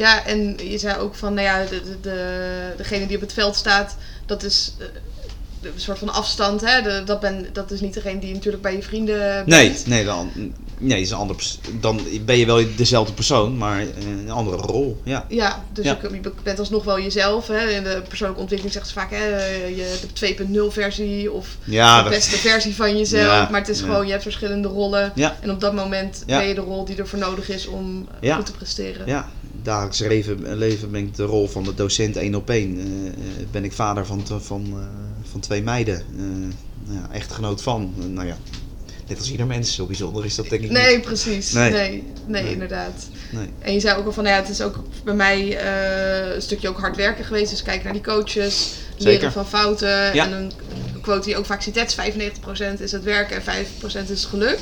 Ja, 0.00 0.26
en 0.26 0.56
je 0.70 0.78
zei 0.78 0.98
ook 0.98 1.14
van, 1.14 1.34
nou 1.34 1.46
ja, 1.46 1.64
de, 1.64 1.82
de, 1.82 2.00
de, 2.00 2.72
degene 2.76 3.06
die 3.06 3.16
op 3.16 3.22
het 3.22 3.32
veld 3.32 3.56
staat, 3.56 3.96
dat 4.26 4.42
is 4.42 4.72
eh, 4.78 4.86
een 5.62 5.70
soort 5.80 5.98
van 5.98 6.08
afstand. 6.12 6.60
Hè? 6.60 6.82
De, 6.82 7.02
dat, 7.04 7.20
ben, 7.20 7.46
dat 7.52 7.70
is 7.70 7.80
niet 7.80 7.94
degene 7.94 8.18
die 8.20 8.34
natuurlijk 8.34 8.62
bij 8.62 8.76
je 8.76 8.82
vrienden 8.82 9.42
Nee, 9.46 9.68
bent. 9.70 9.86
nee, 9.86 10.04
dan, 10.04 10.30
nee 10.78 11.00
is 11.00 11.10
een 11.10 11.16
ander, 11.16 11.36
pers- 11.36 11.58
dan 11.80 12.00
ben 12.24 12.38
je 12.38 12.46
wel 12.46 12.64
dezelfde 12.76 13.12
persoon, 13.12 13.56
maar 13.58 13.80
eh, 13.80 13.86
een 14.24 14.30
andere 14.30 14.56
rol. 14.56 15.00
Ja. 15.04 15.24
Ja, 15.28 15.64
dus 15.72 15.84
Ja. 15.84 15.98
Je, 16.02 16.10
je 16.22 16.32
bent 16.42 16.58
alsnog 16.58 16.84
wel 16.84 17.00
jezelf. 17.00 17.46
Hè? 17.46 17.68
In 17.68 17.82
de 17.84 18.02
persoonlijke 18.08 18.40
ontwikkeling 18.42 18.72
zeggen 18.76 18.92
ze 18.92 18.98
vaak, 19.00 19.10
hè, 19.10 19.54
je 19.66 19.98
de 20.00 20.34
2.0 20.68 20.72
versie 20.72 21.32
of 21.32 21.56
Ja, 21.64 21.96
de 21.96 22.02
dat- 22.02 22.12
beste 22.12 22.36
versie 22.36 22.74
van 22.74 22.96
jezelf. 22.98 23.26
Ja, 23.26 23.48
maar 23.50 23.60
het 23.60 23.68
is 23.68 23.80
gewoon, 23.80 24.04
je 24.04 24.10
hebt 24.10 24.22
verschillende 24.22 24.68
rollen. 24.68 25.12
Ja. 25.14 25.36
En 25.40 25.50
op 25.50 25.60
dat 25.60 25.74
moment 25.74 26.22
ben 26.26 26.48
je 26.48 26.54
de 26.54 26.60
rol 26.60 26.84
die 26.84 26.96
ervoor 26.96 27.18
nodig 27.18 27.48
is 27.48 27.66
om 27.66 28.08
eh, 28.20 28.34
goed 28.36 28.46
te 28.46 28.52
presteren. 28.52 29.06
Ja, 29.06 29.28
dagelijks 29.62 29.98
leven, 29.98 30.56
leven 30.56 30.90
ben 30.90 31.00
ik 31.00 31.14
de 31.16 31.22
rol 31.24 31.48
van 31.48 31.64
de 31.64 31.74
docent 31.74 32.16
één 32.16 32.34
op 32.34 32.50
één. 32.50 32.78
Eh, 32.78 33.06
eh, 33.06 33.46
ben 33.50 33.64
ik 33.64 33.72
vader 33.72 34.06
van, 34.06 34.22
van, 34.26 34.66
eh, 34.70 34.78
van 35.30 35.40
twee 35.40 35.62
meiden. 35.62 36.02
Nou 36.84 36.98
ja, 36.98 37.08
echtgenoot 37.12 37.62
van. 37.62 37.94
Nou 37.96 38.26
ja, 38.26 38.36
net 39.08 39.18
als 39.18 39.30
ieder 39.30 39.46
mens. 39.46 39.74
Zo 39.74 39.86
bijzonder 39.86 40.24
is 40.24 40.34
dat 40.34 40.48
denk 40.48 40.62
ik 40.62 40.70
Nee, 40.70 40.94
niet. 40.96 41.04
precies. 41.04 41.52
Nee, 41.52 41.70
Nee. 41.70 41.90
nee, 42.26 42.42
Nee. 42.42 42.52
inderdaad. 42.52 43.08
Nee. 43.32 43.48
En 43.58 43.72
je 43.72 43.80
zei 43.80 43.98
ook 43.98 44.06
al 44.06 44.12
van, 44.12 44.24
nou 44.24 44.36
ja, 44.36 44.42
het 44.42 44.50
is 44.50 44.62
ook 44.62 44.84
bij 45.04 45.14
mij 45.14 45.64
een 46.34 46.42
stukje 46.42 46.68
ook 46.68 46.78
hard 46.78 46.96
werken 46.96 47.24
geweest. 47.24 47.50
Dus 47.50 47.62
kijken 47.62 47.84
naar 47.84 47.92
die 47.92 48.02
coaches, 48.02 48.74
leren 48.96 49.12
Zeker. 49.12 49.32
van 49.32 49.46
fouten. 49.46 50.14
Ja. 50.14 50.26
En 50.26 50.32
een 50.32 50.52
quote 51.00 51.26
die 51.26 51.36
ook 51.36 51.46
vaak 51.46 51.62
ziet, 51.62 51.74
het 51.74 51.88
is 51.88 51.94
95% 51.94 52.80
is 52.80 52.92
het 52.92 53.02
werken 53.02 53.36
en 53.36 53.42
5% 53.42 54.10
is 54.10 54.24
geluk. 54.24 54.58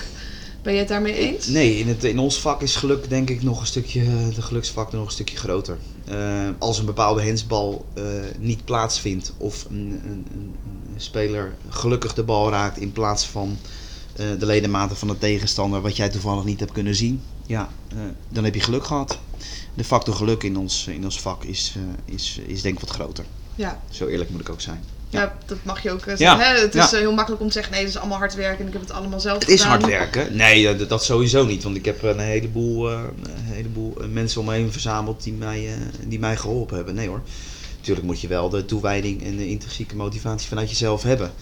Ben 0.69 0.77
je 0.77 0.83
het 0.83 0.93
daarmee 0.93 1.15
eens? 1.15 1.47
Nee, 1.47 1.79
in, 1.79 1.89
het, 1.89 2.05
in 2.05 2.19
ons 2.19 2.41
vak 2.41 2.63
is 2.63 2.77
geluk 2.77 3.09
denk 3.09 3.31
ik 3.31 3.43
nog 3.43 3.61
een 3.61 3.67
stukje, 3.67 4.01
eh, 4.01 4.35
de 4.35 4.43
geluksfactor 4.43 4.99
nog 4.99 5.07
een 5.07 5.13
stukje 5.13 5.37
groter. 5.37 5.79
Eh, 6.05 6.49
als 6.59 6.79
een 6.79 6.85
bepaalde 6.85 7.23
hensbal 7.23 7.87
eh, 7.95 8.05
niet 8.39 8.65
plaatsvindt 8.65 9.33
of 9.37 9.67
een, 9.71 10.01
een, 10.05 10.27
een, 10.33 10.55
speler 10.97 11.55
gelukkig 11.69 12.15
de 12.15 12.23
bal 12.23 12.51
raakt 12.51 12.79
in 12.79 12.93
plaats 12.93 13.27
van 13.27 13.59
de 14.15 14.47
ledematen 14.47 14.97
van 14.97 15.09
de 15.09 15.19
tegenstander 15.19 15.81
wat 15.81 15.97
jij 15.97 16.09
toevallig 16.09 16.45
niet 16.45 16.61
hebt 16.61 16.73
kunnen 16.73 16.95
zien, 16.95 17.23
ja, 17.47 17.69
dan 18.29 18.45
heb 18.45 18.55
je 18.55 18.61
geluk 18.61 18.85
gehad. 18.85 19.19
De 19.75 19.85
factor 19.85 20.15
geluk 20.15 20.43
in 20.43 20.57
ons, 20.57 20.87
in 20.87 21.05
ons 21.05 21.21
vak 21.21 21.45
is, 21.45 21.77
is, 22.05 22.41
is 22.47 22.63
denk 22.63 22.75
ik 22.75 22.81
wat 22.81 22.91
groter. 22.91 23.25
Ja. 23.55 23.83
Zo 23.91 24.07
eerlijk 24.07 24.31
moet 24.31 24.41
ik 24.41 24.49
ook 24.49 24.61
zijn. 24.61 24.85
Ja, 25.11 25.37
dat 25.47 25.59
mag 25.63 25.83
je 25.83 25.91
ook 25.91 26.07
eh, 26.07 26.17
zeggen. 26.17 26.47
Hè? 26.47 26.61
Het 26.61 26.75
is 26.75 26.93
eh, 26.93 26.99
heel 27.01 27.13
makkelijk 27.13 27.43
om 27.43 27.47
te 27.49 27.53
zeggen, 27.53 27.73
nee, 27.73 27.81
dat 27.81 27.91
is 27.91 27.99
allemaal 27.99 28.19
hard 28.19 28.35
werken 28.35 28.61
en 28.61 28.67
ik 28.67 28.73
heb 28.73 28.83
het 28.83 28.91
allemaal 28.93 29.21
zelf 29.21 29.39
Het 29.39 29.49
is 29.49 29.63
gedaan. 29.63 29.79
hard 29.81 29.91
werken. 29.93 30.37
Nee, 30.37 30.77
dat, 30.77 30.89
dat 30.89 31.05
sowieso 31.05 31.45
niet. 31.47 31.63
Want 31.63 31.77
ik 31.77 31.85
heb 31.85 32.03
een 32.03 32.19
heleboel, 32.19 32.91
eh, 32.91 33.01
een 33.23 33.31
heleboel 33.43 33.95
eh, 34.01 34.09
mensen 34.09 34.41
om 34.41 34.47
me 34.47 34.55
heen 34.55 34.73
verzameld 34.73 35.23
die 35.23 35.33
mij, 35.33 35.67
eh, 35.67 35.73
die 36.07 36.19
mij 36.19 36.37
geholpen 36.37 36.77
hebben. 36.77 36.95
Nee 36.95 37.09
hoor. 37.09 37.23
Natuurlijk 37.77 38.07
moet 38.07 38.21
je 38.21 38.29
wel 38.29 38.49
de 38.49 38.65
toewijding 38.65 39.23
en 39.25 39.37
de 39.37 39.49
intrinsieke 39.49 39.97
motivatie 39.97 40.49
vanuit 40.49 40.69
jezelf 40.71 41.03
hebben. 41.03 41.33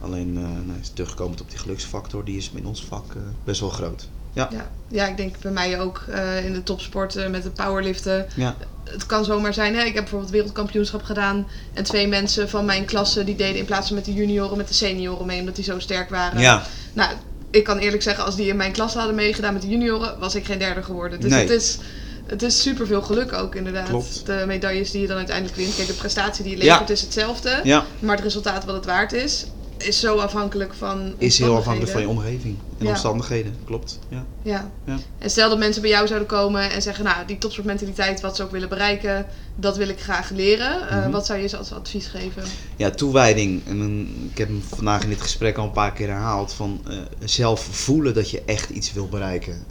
Alleen, 0.00 0.36
eh 0.36 0.42
nou, 0.42 0.78
terugkomend 0.94 1.40
op 1.40 1.50
die 1.50 1.58
geluksfactor, 1.58 2.24
die 2.24 2.36
is 2.36 2.50
in 2.54 2.66
ons 2.66 2.84
vak 2.84 3.14
eh, 3.14 3.22
best 3.44 3.60
wel 3.60 3.70
groot. 3.70 4.08
Ja. 4.32 4.48
Ja. 4.52 4.70
ja, 4.88 5.06
ik 5.06 5.16
denk 5.16 5.38
bij 5.40 5.50
mij 5.52 5.80
ook 5.80 6.04
eh, 6.10 6.44
in 6.44 6.52
de 6.52 6.62
topsport 6.62 7.16
eh, 7.16 7.28
met 7.28 7.44
het 7.44 7.54
powerliften. 7.54 8.26
Ja. 8.34 8.56
Het 8.84 9.06
kan 9.06 9.24
zomaar 9.24 9.54
zijn, 9.54 9.74
hè? 9.74 9.80
ik 9.80 9.94
heb 9.94 10.02
bijvoorbeeld 10.02 10.30
wereldkampioenschap 10.30 11.02
gedaan. 11.02 11.48
En 11.72 11.84
twee 11.84 12.08
mensen 12.08 12.48
van 12.48 12.64
mijn 12.64 12.84
klasse 12.84 13.24
die 13.24 13.36
deden 13.36 13.56
in 13.56 13.64
plaats 13.64 13.86
van 13.86 13.96
met 13.96 14.04
de 14.04 14.12
junioren 14.12 14.56
met 14.56 14.68
de 14.68 14.74
senioren 14.74 15.26
mee, 15.26 15.40
omdat 15.40 15.54
die 15.56 15.64
zo 15.64 15.78
sterk 15.78 16.10
waren. 16.10 16.40
Ja. 16.40 16.62
Nou, 16.92 17.10
ik 17.50 17.64
kan 17.64 17.78
eerlijk 17.78 18.02
zeggen, 18.02 18.24
als 18.24 18.36
die 18.36 18.46
in 18.48 18.56
mijn 18.56 18.72
klas 18.72 18.94
hadden 18.94 19.14
meegedaan 19.14 19.52
met 19.52 19.62
de 19.62 19.68
junioren, 19.68 20.18
was 20.18 20.34
ik 20.34 20.44
geen 20.44 20.58
derde 20.58 20.82
geworden. 20.82 21.20
Dus 21.20 21.30
Nee. 21.30 21.40
het 21.40 21.50
is, 21.50 21.78
het 22.26 22.42
is 22.42 22.62
superveel 22.62 23.02
geluk 23.02 23.32
ook 23.32 23.54
inderdaad. 23.54 23.88
Klopt. 23.88 24.26
De 24.26 24.44
medailles 24.46 24.90
die 24.90 25.00
je 25.00 25.06
dan 25.06 25.16
uiteindelijk 25.16 25.56
wint. 25.56 25.74
Kijk, 25.74 25.86
de 25.86 25.92
prestatie 25.94 26.44
die 26.44 26.52
je 26.52 26.58
levert 26.62 26.88
Ja. 26.88 26.94
is 26.94 27.00
hetzelfde. 27.00 27.60
ja. 27.62 27.84
Maar 27.98 28.14
het 28.14 28.24
resultaat 28.24 28.64
wat 28.64 28.74
het 28.74 28.84
waard 28.84 29.12
is, 29.12 29.46
is 29.86 30.00
zo 30.00 30.16
afhankelijk 30.16 30.74
van 30.74 31.12
Is 31.18 31.38
heel 31.38 31.56
afhankelijk 31.56 31.92
van 31.92 32.00
je 32.00 32.08
omgeving 32.08 32.56
en 32.78 32.84
Ja. 32.84 32.90
omstandigheden. 32.90 33.54
Klopt. 33.64 33.98
Ja. 34.08 34.24
Ja. 34.42 34.70
Ja. 34.84 34.98
En 35.18 35.30
stel 35.30 35.48
dat 35.48 35.58
mensen 35.58 35.82
bij 35.82 35.90
jou 35.90 36.06
zouden 36.06 36.28
komen 36.28 36.70
en 36.70 36.82
zeggen, 36.82 37.04
nou, 37.04 37.26
die 37.26 37.38
topsportmentaliteit, 37.38 38.20
wat 38.20 38.36
ze 38.36 38.42
ook 38.42 38.50
willen 38.50 38.68
bereiken, 38.68 39.26
dat 39.56 39.76
wil 39.76 39.88
ik 39.88 40.00
graag 40.00 40.30
leren. 40.30 40.88
Eh, 40.88 40.96
Mhm. 40.98 41.10
Wat 41.10 41.26
zou 41.26 41.40
je 41.40 41.48
ze 41.48 41.56
als 41.56 41.72
advies 41.72 42.06
geven? 42.06 42.42
Ja, 42.76 42.90
toewijding. 42.90 43.60
En 43.66 44.08
ik 44.30 44.38
heb 44.38 44.48
hem 44.48 44.62
vandaag 44.74 45.02
in 45.02 45.08
dit 45.08 45.20
gesprek 45.20 45.56
al 45.56 45.64
een 45.64 45.70
paar 45.72 45.92
keer 45.92 46.08
herhaald. 46.08 46.52
Van 46.52 46.80
eh, 46.88 46.96
zelf 47.24 47.60
voelen 47.70 48.14
dat 48.14 48.30
je 48.30 48.42
echt 48.46 48.70
iets 48.70 48.92
wil 48.92 49.08
bereiken. 49.08 49.64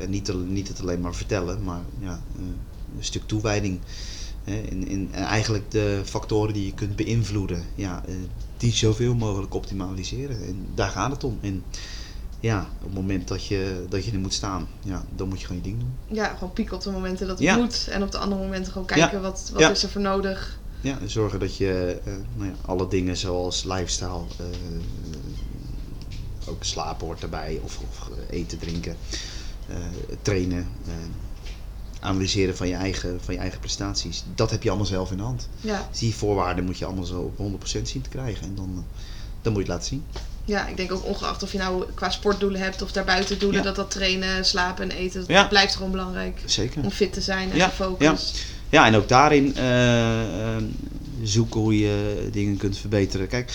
En 0.00 0.10
niet, 0.10 0.32
niet 0.48 0.68
het 0.68 0.80
alleen 0.80 1.00
maar 1.00 1.14
vertellen, 1.14 1.62
maar 1.64 1.80
ja, 2.00 2.20
een 2.38 3.04
stuk 3.04 3.22
toewijding. 3.26 3.80
En, 4.44 4.64
en, 4.70 4.88
en 4.88 5.08
eigenlijk 5.12 5.70
de 5.70 6.00
factoren 6.04 6.54
die 6.54 6.66
je 6.66 6.74
kunt 6.74 6.96
beïnvloeden, 6.96 7.62
ja, 7.74 8.02
die 8.62 8.72
zoveel 8.72 9.14
mogelijk 9.14 9.54
optimaliseren. 9.54 10.44
En 10.46 10.66
daar 10.74 10.88
gaat 10.90 11.10
het 11.10 11.24
om. 11.24 11.38
En 11.40 11.64
ja, 12.40 12.70
op 12.78 12.82
het 12.84 12.94
moment 12.94 13.28
dat 13.28 13.46
je, 13.46 13.86
dat 13.88 14.04
je 14.04 14.12
er 14.12 14.18
moet 14.18 14.32
staan, 14.32 14.68
ja, 14.80 15.04
dan 15.10 15.28
moet 15.28 15.40
je 15.40 15.46
gewoon 15.46 15.62
je 15.62 15.68
ding 15.68 15.80
doen. 15.80 15.98
Ja, 16.16 16.34
gewoon 16.34 16.52
pieken 16.52 16.76
op 16.76 16.82
de 16.82 16.90
momenten 16.90 17.26
dat 17.26 17.38
het 17.38 17.46
Ja. 17.46 17.56
moet. 17.56 17.86
En 17.90 18.02
op 18.02 18.10
de 18.12 18.18
andere 18.18 18.40
momenten 18.42 18.72
gewoon 18.72 18.86
kijken 18.86 19.22
wat, 19.22 19.50
wat 19.52 19.60
Ja. 19.60 19.70
is 19.70 19.82
er 19.82 19.88
voor 19.88 20.00
nodig. 20.00 20.60
Ja, 20.80 20.98
en 21.00 21.10
zorgen 21.10 21.40
dat 21.40 21.56
je 21.56 22.00
eh, 22.04 22.12
nou 22.34 22.48
ja, 22.50 22.56
alle 22.64 22.88
dingen 22.88 23.16
zoals 23.16 23.64
lifestyle, 23.64 24.24
eh, 24.38 24.46
ook 26.48 26.64
slapen 26.64 27.06
hoort 27.06 27.22
erbij, 27.22 27.60
of, 27.62 27.78
of 27.88 28.10
eten, 28.30 28.58
drinken, 28.58 28.96
eh, 29.68 29.76
trainen, 30.22 30.68
eh, 30.86 30.92
analyseren 32.02 32.56
van 32.56 32.68
je, 32.68 32.74
eigen, 32.74 33.18
van 33.22 33.34
je 33.34 33.40
eigen 33.40 33.60
prestaties. 33.60 34.24
Dat 34.34 34.50
heb 34.50 34.62
je 34.62 34.68
allemaal 34.68 34.86
zelf 34.86 35.10
in 35.10 35.16
de 35.16 35.22
hand. 35.22 35.48
Ja. 35.60 35.86
Dus 35.90 35.98
die 35.98 36.14
voorwaarden 36.14 36.64
moet 36.64 36.78
je 36.78 36.84
allemaal 36.84 37.04
zo 37.04 37.20
op 37.20 37.38
100% 37.38 37.82
zien 37.82 38.02
te 38.02 38.08
krijgen. 38.08 38.46
En 38.46 38.54
dan, 38.54 38.70
eh, 38.76 39.02
dan 39.42 39.52
moet 39.52 39.66
je 39.66 39.72
het 39.72 39.78
laten 39.78 39.88
zien. 39.88 40.04
ja, 40.44 40.66
ik 40.66 40.76
denk 40.76 40.92
ook 40.92 41.04
ongeacht 41.06 41.42
of 41.42 41.52
je 41.52 41.58
nou 41.58 41.84
qua 41.94 42.10
sportdoelen 42.10 42.60
hebt 42.60 42.82
of 42.82 42.92
daarbuiten 42.92 43.38
doelen, 43.38 43.58
Ja. 43.58 43.66
dat 43.66 43.76
dat 43.76 43.90
trainen, 43.90 44.44
slapen 44.44 44.90
en 44.90 44.96
eten, 44.96 45.20
dat 45.20 45.28
Ja. 45.28 45.44
blijft 45.46 45.74
gewoon 45.76 45.90
belangrijk. 45.90 46.40
Zeker. 46.44 46.82
Om 46.84 46.90
fit 46.90 47.12
te 47.12 47.20
zijn 47.20 47.50
en 47.50 47.56
Ja, 47.56 47.68
gefocust. 47.68 48.44
Ja, 48.68 48.86
en 48.86 48.94
ook 48.94 49.08
daarin 49.08 49.56
eh, 49.56 50.56
zoeken 51.22 51.60
hoe 51.60 51.78
je 51.78 52.28
dingen 52.32 52.56
kunt 52.56 52.78
verbeteren. 52.78 53.26
Kijk, 53.28 53.52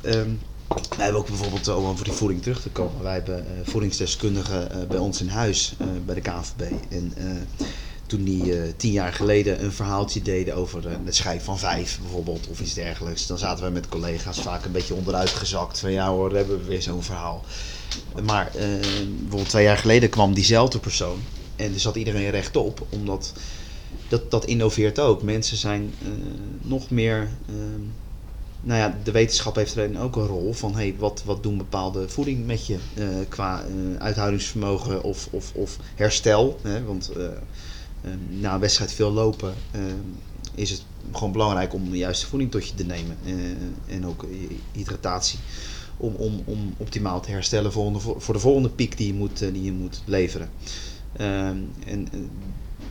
ehm, 0.00 0.30
wij 0.68 1.04
hebben 1.04 1.20
ook 1.20 1.26
bijvoorbeeld, 1.28 1.68
om 1.68 1.86
over 1.86 2.04
die 2.04 2.12
voeding 2.12 2.42
terug 2.42 2.60
te 2.62 2.68
komen, 2.70 3.02
wij 3.02 3.12
hebben 3.14 3.38
eh, 3.38 3.52
voedingsdeskundigen 3.70 4.70
eh, 4.70 4.86
bij 4.88 4.98
ons 4.98 5.20
in 5.20 5.28
huis, 5.28 5.74
eh, 5.78 5.86
bij 6.04 6.14
de 6.14 6.20
KNVB. 6.20 6.60
En 6.90 7.12
eh, 7.16 7.26
toen 8.08 8.24
die 8.24 8.58
eh, 8.58 8.72
tien 8.76 8.92
jaar 8.92 9.12
geleden 9.12 9.64
een 9.64 9.72
verhaaltje 9.72 10.22
deden 10.22 10.54
over 10.54 10.86
eh, 10.86 10.94
het 11.04 11.14
schijf 11.14 11.44
van 11.44 11.58
vijf 11.58 11.98
bijvoorbeeld, 12.02 12.48
of 12.48 12.60
iets 12.60 12.74
dergelijks, 12.74 13.26
dan 13.26 13.38
zaten 13.38 13.62
wij 13.62 13.72
met 13.72 13.88
collega's 13.88 14.40
vaak 14.40 14.64
een 14.64 14.72
beetje 14.72 14.94
onderuit 14.94 15.30
gezakt 15.30 15.78
van 15.78 15.92
ja 15.92 16.08
hoor, 16.10 16.34
hebben 16.34 16.58
we 16.58 16.64
weer 16.64 16.82
zo'n 16.82 17.02
verhaal. 17.02 17.44
Maar 18.24 18.46
eh, 18.54 18.66
bijvoorbeeld 19.08 19.48
twee 19.48 19.64
jaar 19.64 19.78
geleden 19.78 20.08
kwam 20.08 20.34
diezelfde 20.34 20.78
persoon 20.78 21.18
en 21.56 21.74
er 21.74 21.80
zat 21.80 21.96
iedereen 21.96 22.30
rechtop, 22.30 22.86
omdat 22.88 23.32
dat, 24.08 24.30
dat 24.30 24.44
innoveert 24.44 24.98
ook. 24.98 25.22
Mensen 25.22 25.56
zijn 25.56 25.94
eh, 26.02 26.08
nog 26.62 26.90
meer. 26.90 27.28
Nou 28.60 28.78
ja, 28.78 28.98
de 29.04 29.10
wetenschap 29.10 29.54
heeft 29.54 29.76
erin 29.76 29.98
ook 29.98 30.16
een 30.16 30.26
rol 30.26 30.52
van 30.52 30.74
hey, 30.74 30.94
wat, 30.98 31.22
wat 31.24 31.42
doen 31.42 31.56
bepaalde 31.56 32.08
voeding 32.08 32.46
met 32.46 32.66
je 32.66 32.78
eh, 32.94 33.06
qua 33.28 33.62
eh, 33.62 34.00
uithoudingsvermogen 34.02 35.02
of, 35.02 35.28
of, 35.30 35.52
of 35.54 35.78
herstel. 35.94 36.58
Hè? 36.62 36.84
Want 36.84 37.10
eh, 37.12 37.26
na 38.28 38.54
een 38.54 38.60
wedstrijd 38.60 38.92
veel 38.92 39.10
lopen 39.10 39.54
is 40.54 40.70
het 40.70 40.84
gewoon 41.12 41.32
belangrijk 41.32 41.74
om 41.74 41.90
de 41.90 41.96
juiste 41.96 42.26
voeding 42.26 42.50
tot 42.50 42.68
je 42.68 42.74
te 42.74 42.84
nemen 42.84 43.16
en 43.86 44.06
ook 44.06 44.24
hydratatie. 44.72 45.38
Om, 45.96 46.14
om, 46.14 46.42
om 46.44 46.74
optimaal 46.76 47.20
te 47.20 47.30
herstellen 47.30 47.72
voor 47.72 48.00
voor 48.18 48.34
de 48.34 48.40
volgende 48.40 48.68
piek 48.68 48.96
die 48.96 49.06
je 49.06 49.14
moet, 49.14 49.38
die 49.38 49.62
je 49.62 49.72
moet 49.72 50.02
leveren. 50.04 50.50
Ehm, 51.12 51.56
en 51.86 52.08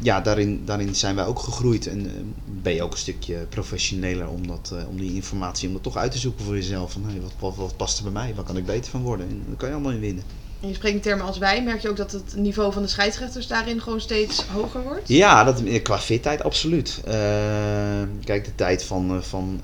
ja, 0.02 0.22
daarin, 0.22 0.62
daarin 0.66 0.96
zijn 0.96 1.16
wij 1.16 1.26
ook 1.26 1.40
gegroeid 1.40 1.88
en 1.88 2.06
eh, 2.06 2.12
ben 2.46 2.74
je 2.74 2.84
ook 2.84 2.92
een 2.92 2.98
stukje 2.98 3.36
professioneler 3.50 4.28
om, 4.28 4.48
dat, 4.48 4.72
eh, 4.74 4.90
om 4.90 4.98
die 4.98 5.14
informatie, 5.14 5.68
om 5.68 5.74
dat 5.74 5.84
toch 5.84 5.98
uit 5.98 6.12
te 6.12 6.18
zoeken 6.18 6.46
voor 6.46 6.56
jezelf. 6.56 6.92
Van 6.92 7.04
hey, 7.06 7.22
wat, 7.22 7.34
wat, 7.40 7.56
wat 7.56 7.78
past 7.78 7.98
er 7.98 8.04
bij 8.04 8.12
mij, 8.12 8.36
waar 8.36 8.46
kan 8.46 8.58
ik 8.58 8.66
beter 8.66 8.92
van 8.92 9.02
worden? 9.02 9.30
En 9.30 9.44
daar 9.48 9.56
kan 9.56 9.68
je 9.68 9.74
allemaal 9.74 9.94
in 9.94 10.00
winnen. 10.00 10.24
En 10.62 10.68
je 10.68 10.74
spreekt 10.74 10.96
in 10.96 11.02
termen 11.02 11.26
als 11.26 11.38
wij, 11.38 11.64
merk 11.64 11.82
je 11.82 11.90
ook 11.90 11.98
dat 11.98 12.12
het 12.12 12.36
niveau 12.36 12.74
van 12.74 12.82
de 12.82 12.88
scheidsrechters 12.88 13.48
daarin 13.48 13.82
gewoon 13.82 14.02
steeds 14.02 14.44
hoger 14.46 14.84
wordt? 14.84 15.08
Ja, 15.08 15.44
dat, 15.44 15.64
eh, 15.64 15.84
qua 15.84 16.00
fitheid 16.00 16.44
absoluut. 16.44 17.00
Kijk, 18.24 18.46
de 18.46 18.56
tijd 18.56 18.84
van, 18.84 19.24
van 19.24 19.62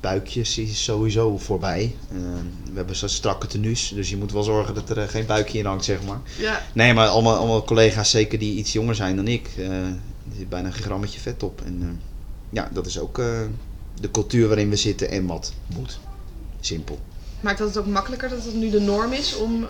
buikjes 0.00 0.58
is 0.58 0.84
sowieso 0.84 1.38
voorbij. 1.38 1.94
Eh, 2.10 2.16
we 2.64 2.76
hebben 2.76 2.96
zo 2.96 3.06
strakke 3.06 3.46
tenues, 3.46 3.88
dus 3.94 4.10
je 4.10 4.16
moet 4.16 4.32
wel 4.32 4.42
zorgen 4.42 4.74
dat 4.74 4.90
er 4.90 4.98
eh, 4.98 5.08
geen 5.08 5.26
buikje 5.26 5.58
in 5.58 5.64
hangt, 5.64 5.84
zeg 5.84 6.02
maar. 6.02 6.20
Ja. 6.38 6.62
Nee, 6.72 6.94
maar 6.94 7.08
allemaal, 7.08 7.36
allemaal 7.36 7.64
collega's, 7.64 8.10
zeker 8.10 8.38
die 8.38 8.54
iets 8.54 8.72
jonger 8.72 8.94
zijn 8.94 9.16
dan 9.16 9.28
ik, 9.28 9.50
eh 9.56 9.68
er 10.30 10.36
zit 10.36 10.48
bijna 10.48 10.66
een 10.66 10.72
grammetje 10.72 11.20
vet 11.20 11.42
op. 11.42 11.60
En 11.64 11.78
eh, 11.82 11.88
ja, 12.50 12.68
dat 12.72 12.86
is 12.86 12.98
ook 12.98 13.16
de 14.00 14.10
cultuur 14.10 14.46
waarin 14.46 14.70
we 14.70 14.76
zitten 14.76 15.10
en 15.10 15.26
wat 15.26 15.52
moet. 15.76 15.98
Simpel. 16.60 16.98
Maakt 17.40 17.58
dat 17.58 17.68
het 17.68 17.76
ook 17.76 17.86
makkelijker 17.86 18.28
dat 18.28 18.44
het 18.44 18.54
nu 18.54 18.70
de 18.70 18.80
norm 18.80 19.12
is 19.12 19.36
om... 19.36 19.66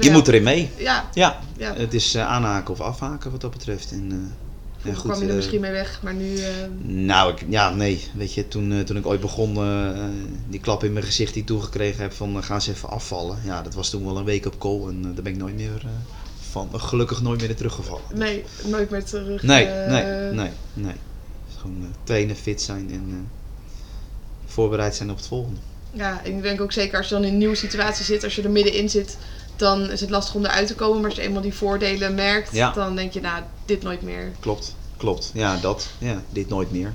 Je 0.00 0.10
moet 0.10 0.28
erin 0.28 0.42
mee. 0.42 0.70
Ja, 0.76 1.08
Ja, 1.12 1.40
ja. 1.56 1.74
het 1.74 1.94
is 1.94 2.16
aanhaken 2.16 2.74
of 2.74 2.80
afhaken 2.80 3.30
wat 3.30 3.40
dat 3.40 3.50
betreft. 3.50 3.92
En, 3.92 4.32
goed, 4.92 5.10
kwam 5.10 5.18
je 5.18 5.24
er 5.24 5.30
eh, 5.30 5.36
misschien 5.36 5.60
mee 5.60 5.70
weg, 5.72 6.00
maar 6.02 6.14
nu... 6.14 6.36
eh, 6.36 6.50
Nou, 6.82 7.32
ik, 7.32 7.44
ja, 7.48 7.70
nee. 7.74 8.08
Weet 8.14 8.34
je, 8.34 8.48
toen, 8.48 8.72
eh, 8.72 8.80
toen 8.80 8.96
ik 8.96 9.06
ooit 9.06 9.20
begon, 9.20 9.54
die 10.48 10.60
klap 10.60 10.84
in 10.84 10.92
mijn 10.92 11.04
gezicht 11.04 11.32
die 11.32 11.42
ik 11.42 11.48
toegekregen 11.48 12.02
heb 12.02 12.12
van 12.12 12.36
eh, 12.36 12.42
ga 12.42 12.54
eens 12.54 12.68
even 12.68 12.88
afvallen. 12.90 13.38
Ja, 13.44 13.62
dat 13.62 13.74
was 13.74 13.90
toen 13.90 14.04
wel 14.04 14.16
een 14.16 14.24
week 14.24 14.46
op 14.46 14.58
kool 14.58 14.88
en 14.88 15.02
daar 15.02 15.22
ben 15.22 15.32
ik 15.32 15.38
nooit 15.38 15.54
meer 15.56 15.86
van, 16.50 16.68
gelukkig 16.72 17.22
nooit 17.22 17.40
meer 17.40 17.56
teruggevallen. 17.56 18.02
nee, 18.14 18.44
nooit 18.64 18.90
meer 18.90 19.04
terug. 19.04 19.42
Nee, 19.42 19.66
nee, 19.66 20.04
nee, 20.32 20.50
nee. 20.74 20.94
Is 21.48 21.54
Gewoon 21.60 21.86
trainen, 22.04 22.36
fit 22.36 22.62
zijn 22.62 22.90
en 22.90 23.28
voorbereid 24.46 24.94
zijn 24.94 25.10
op 25.10 25.16
het 25.16 25.26
volgende. 25.26 25.60
Ja, 25.92 26.20
ik 26.22 26.42
denk 26.42 26.60
ook 26.60 26.72
zeker 26.72 26.98
als 26.98 27.08
je 27.08 27.14
dan 27.14 27.24
in 27.24 27.32
een 27.32 27.38
nieuwe 27.38 27.54
situatie 27.54 28.04
zit, 28.04 28.24
als 28.24 28.34
je 28.36 28.42
er 28.42 28.50
middenin 28.50 28.90
zit, 28.90 29.16
dan 29.56 29.90
is 29.90 30.00
het 30.00 30.10
lastig 30.10 30.34
om 30.34 30.44
eruit 30.44 30.66
te 30.66 30.74
komen. 30.74 31.00
Maar 31.00 31.10
als 31.10 31.18
je 31.18 31.24
eenmaal 31.26 31.42
die 31.42 31.54
voordelen 31.54 32.14
merkt, 32.14 32.52
Ja. 32.52 32.72
dan 32.72 32.96
denk 32.96 33.12
je, 33.12 33.20
nou, 33.20 33.42
dit 33.64 33.82
nooit 33.82 34.02
meer. 34.02 34.32
Klopt, 34.40 34.74
klopt. 34.96 35.30
Ja, 35.34 35.56
dat. 35.56 35.86
Ja, 35.98 36.22
dit 36.30 36.48
nooit 36.48 36.70
meer. 36.72 36.92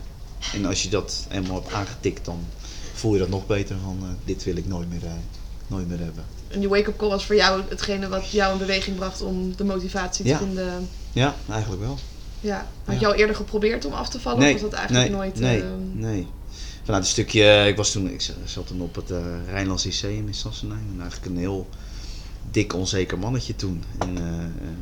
En 0.54 0.66
als 0.66 0.84
je 0.84 0.90
dat 0.90 1.28
eenmaal 1.32 1.56
hebt 1.62 1.74
aangetikt, 1.74 2.26
dan 2.26 2.40
voel 2.94 3.14
je 3.14 3.20
dat 3.20 3.30
nog 3.30 3.48
beter 3.48 3.76
van 3.84 3.98
eh, 4.02 4.08
dit 4.26 4.44
wil 4.44 4.56
ik 4.56 4.68
nooit 4.68 4.90
meer, 4.90 5.06
eh, 5.06 5.12
nooit 5.68 5.88
meer 5.88 6.00
hebben. 6.00 6.24
En 6.48 6.60
die 6.60 6.70
wake-up 6.70 6.98
call 6.98 7.10
was 7.10 7.26
voor 7.26 7.36
jou 7.36 7.62
hetgene 7.70 8.08
wat 8.08 8.30
jou 8.32 8.52
in 8.52 8.58
beweging 8.58 8.96
bracht 8.98 9.22
om 9.22 9.56
de 9.56 9.64
motivatie 9.64 10.24
te 10.24 10.30
Ja. 10.32 10.38
vinden. 10.38 10.90
Ja, 11.12 11.36
eigenlijk 11.50 11.82
wel. 11.82 11.98
Ja. 12.40 12.68
Had 12.86 13.00
je 13.00 13.08
al 13.08 13.14
eerder 13.14 13.36
geprobeerd 13.36 13.86
om 13.86 13.94
af 13.94 14.10
te 14.10 14.20
vallen? 14.20 14.40
Nee, 14.40 14.54
of 14.56 14.62
was 14.62 14.70
dat 14.70 14.80
eigenlijk 14.80 15.10
nee, 15.10 15.18
nooit... 15.20 15.40
nee, 15.40 15.62
ehm, 15.62 16.00
nee. 16.00 16.28
Vanuit 16.84 17.04
een 17.04 17.10
stukje, 17.10 17.66
ik 17.68 17.76
was 17.78 17.92
toen, 17.92 18.10
ik 18.10 18.32
zat 18.46 18.68
toen 18.68 18.82
op 18.82 18.96
het 18.96 19.12
eh 19.12 19.18
Rijnlands 19.52 19.84
Lyceum 19.84 20.28
in 20.28 20.34
Sassenheim. 20.34 20.88
En 20.94 21.02
eigenlijk 21.02 21.32
een 21.32 21.38
heel 21.38 21.68
dik 22.52 22.74
onzeker 22.74 23.20
mannetje 23.20 23.56
toen. 23.56 23.84
En 23.98 24.18
eh, 24.18 24.44
eh, 24.44 24.76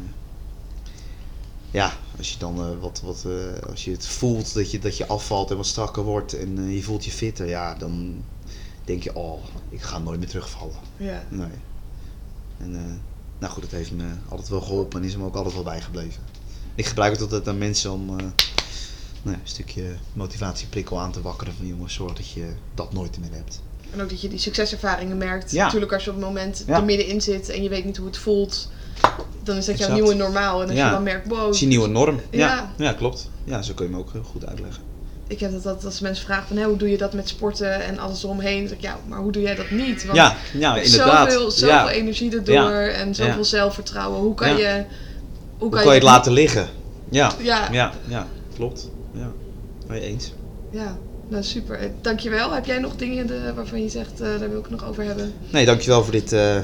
ja, 1.72 1.94
als 2.18 2.32
je 2.32 2.38
dan 2.40 2.60
eh, 2.62 2.80
wat, 2.80 3.02
wat 3.02 3.26
als 3.70 3.86
je 3.86 3.92
het 3.92 4.08
voelt 4.08 4.54
dat 4.54 4.72
je, 4.72 4.80
dat 4.80 4.98
je 4.98 5.08
afvalt 5.08 5.52
en 5.52 5.58
wat 5.58 5.66
strakker 5.66 6.04
wordt 6.04 6.34
en 6.34 6.72
je 6.72 6.84
voelt 6.84 7.06
je 7.06 7.12
fitter, 7.12 7.48
ja, 7.48 7.76
dan 7.76 8.24
denk 8.86 9.04
je, 9.04 9.16
oh, 9.16 9.44
ik 9.70 9.82
ga 9.82 10.00
nooit 10.00 10.20
meer 10.20 10.30
terugvallen. 10.30 10.76
ja. 10.98 11.24
Nee. 11.30 11.48
En 12.58 13.02
nou 13.40 13.54
goed, 13.54 13.64
het 13.64 13.72
heeft 13.72 13.92
me 13.92 14.06
altijd 14.28 14.50
wel 14.50 14.62
geholpen 14.62 15.02
en 15.02 15.08
is 15.08 15.18
me 15.18 15.26
ook 15.26 15.36
altijd 15.36 15.54
wel 15.54 15.64
bijgebleven. 15.64 16.24
Ik 16.76 16.86
gebruik 16.86 17.12
het 17.12 17.22
altijd 17.22 17.48
aan 17.48 17.58
mensen 17.58 17.92
om 17.92 18.06
nou, 18.06 18.28
een 19.24 19.40
stukje 19.44 19.96
motivatieprikkel 20.14 21.00
aan 21.00 21.12
te 21.12 21.22
wakkeren 21.22 21.54
van 21.54 21.68
jongens, 21.68 21.94
zorg 21.94 22.14
dat 22.14 22.30
je 22.30 22.54
dat 22.74 22.94
nooit 22.94 23.20
meer 23.20 23.32
hebt. 23.32 23.62
En 23.94 24.02
ook 24.02 24.10
dat 24.10 24.22
je 24.22 24.28
die 24.30 24.40
succeservaringen 24.40 25.18
merkt. 25.18 25.52
Ja. 25.52 25.64
Natuurlijk 25.66 25.94
als 25.94 26.04
je 26.04 26.10
op 26.10 26.16
het 26.16 26.26
moment 26.26 26.64
Ja. 26.68 26.76
er 26.76 26.84
middenin 26.84 27.22
zit 27.22 27.50
en 27.50 27.64
je 27.64 27.70
weet 27.70 27.86
niet 27.86 27.98
hoe 27.98 28.08
het 28.08 28.18
voelt, 28.18 28.70
dan 29.44 29.56
is 29.58 29.66
dat 29.66 29.78
jouw 29.78 29.94
nieuwe 29.94 30.14
normaal. 30.14 30.62
En 30.62 30.68
als 30.68 30.78
Ja. 30.78 30.86
je 30.86 30.92
dan 30.92 31.04
merkt, 31.04 31.28
wow, 31.28 31.40
Dat 31.40 31.54
is 31.54 31.60
je 31.60 31.66
nieuwe 31.68 31.88
norm. 31.88 32.20
Ja. 32.32 32.48
Ja. 32.48 32.72
Ja. 32.86 32.94
klopt. 32.94 33.30
Ja, 33.44 33.62
zo 33.62 33.74
kun 33.74 33.86
je 33.86 33.92
hem 33.92 34.02
ook 34.02 34.12
heel 34.12 34.24
goed 34.24 34.46
uitleggen. 34.46 34.84
ik 35.28 35.40
heb 35.40 35.52
dat, 35.52 35.64
dat 35.64 35.86
als 35.86 36.00
mensen 36.00 36.26
vragen 36.26 36.48
van, 36.48 36.58
hé, 36.58 36.64
hoe 36.64 36.78
doe 36.78 36.90
je 36.90 36.98
dat 36.98 37.14
met 37.14 37.28
sporten 37.30 37.84
en 37.84 38.00
alles 38.00 38.24
eromheen? 38.24 38.60
Dan 38.60 38.68
zeg 38.68 38.78
ik, 38.78 38.84
ja, 38.84 38.98
maar 39.08 39.20
hoe 39.20 39.32
doe 39.32 39.42
jij 39.42 39.56
dat 39.56 39.70
niet? 39.72 40.06
Want 40.06 40.18
Ja, 40.18 40.36
ja, 40.54 40.76
inderdaad. 40.78 41.32
Zoveel, 41.32 41.52
zoveel 41.52 41.68
ja. 41.68 41.90
energie 41.90 42.32
erdoor 42.36 42.54
Ja. 42.56 42.88
en 42.88 43.16
zoveel 43.16 43.36
Ja. 43.38 43.44
zelfvertrouwen. 43.44 44.20
Hoe 44.20 44.34
kan 44.36 44.50
Ja. 44.50 44.58
je... 44.58 44.84
Hoe 44.84 44.86
Hoe 45.58 45.70
kan 45.70 45.84
je 45.84 45.90
het 45.90 46.02
dat 46.02 46.10
laten 46.10 46.32
liggen? 46.32 46.68
Ja. 47.10 47.32
Ja, 47.42 47.58
ja. 47.62 47.72
Ja, 47.72 47.92
ja, 48.08 48.28
klopt. 48.56 48.90
Ja. 49.14 49.32
Ben 49.88 49.96
je 49.96 50.02
eens? 50.04 50.34
Nou 51.28 51.44
super. 51.44 51.76
Eh, 51.80 51.90
Dankjewel. 52.02 52.54
Heb 52.54 52.66
jij 52.66 52.80
nog 52.80 52.96
dingen 52.96 53.28
de, 53.28 53.54
waarvan 53.56 53.82
je 53.82 53.90
zegt, 53.90 54.22
eh, 54.22 54.28
daar 54.40 54.50
wil 54.50 54.58
ik 54.60 54.66
het 54.70 54.80
nog 54.80 54.86
over 54.90 55.04
hebben? 55.04 55.34
Nee, 55.50 55.66
dankjewel 55.66 56.04
voor 56.04 56.12
dit, 56.12 56.32
eh, 56.34 56.58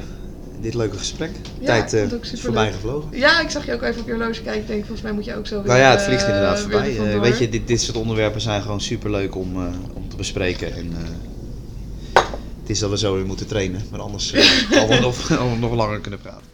dit 0.62 0.74
leuke 0.74 0.98
gesprek. 0.98 1.32
Ja, 1.60 1.66
Tijd 1.66 1.94
eh 1.94 2.02
superleuk. 2.02 2.38
voorbij 2.40 2.72
gevlogen. 2.72 3.10
Ja, 3.18 3.40
ik 3.42 3.50
zag 3.50 3.66
je 3.66 3.74
ook 3.74 3.82
even 3.82 4.02
op 4.02 4.08
je 4.08 4.14
horloge 4.14 4.42
kijken. 4.42 4.62
Ik 4.62 4.68
denk, 4.68 4.80
volgens 4.80 5.02
mij 5.02 5.12
moet 5.12 5.26
je 5.26 5.36
ook 5.36 5.48
zo 5.48 5.56
weer... 5.58 5.66
Nou 5.68 5.80
ja, 5.80 5.90
het 5.92 6.00
eh, 6.00 6.06
vliegt 6.06 6.28
inderdaad 6.28 6.60
voorbij. 6.60 6.98
Eh, 7.14 7.20
weet 7.20 7.38
je, 7.38 7.50
dit, 7.50 7.68
dit 7.68 7.82
soort 7.82 7.98
onderwerpen 7.98 8.42
zijn 8.42 8.62
gewoon 8.62 8.82
super 8.82 9.12
leuk 9.12 9.36
om, 9.36 9.56
eh, 9.56 9.74
om 9.94 10.10
te 10.10 10.16
bespreken. 10.16 10.74
En, 10.76 10.92
eh, 10.98 12.22
het 12.62 12.70
is 12.70 12.80
dat 12.80 12.90
we 12.90 12.98
zo 12.98 13.16
weer 13.16 13.26
moeten 13.26 13.48
trainen, 13.48 13.82
maar 13.92 14.00
anders 14.00 14.32
eh, 14.34 14.44
hadden 14.80 14.96
we 14.98 15.02
nog, 15.02 15.30
nog 15.60 15.74
langer 15.74 16.00
kunnen 16.00 16.20
praten. 16.20 16.52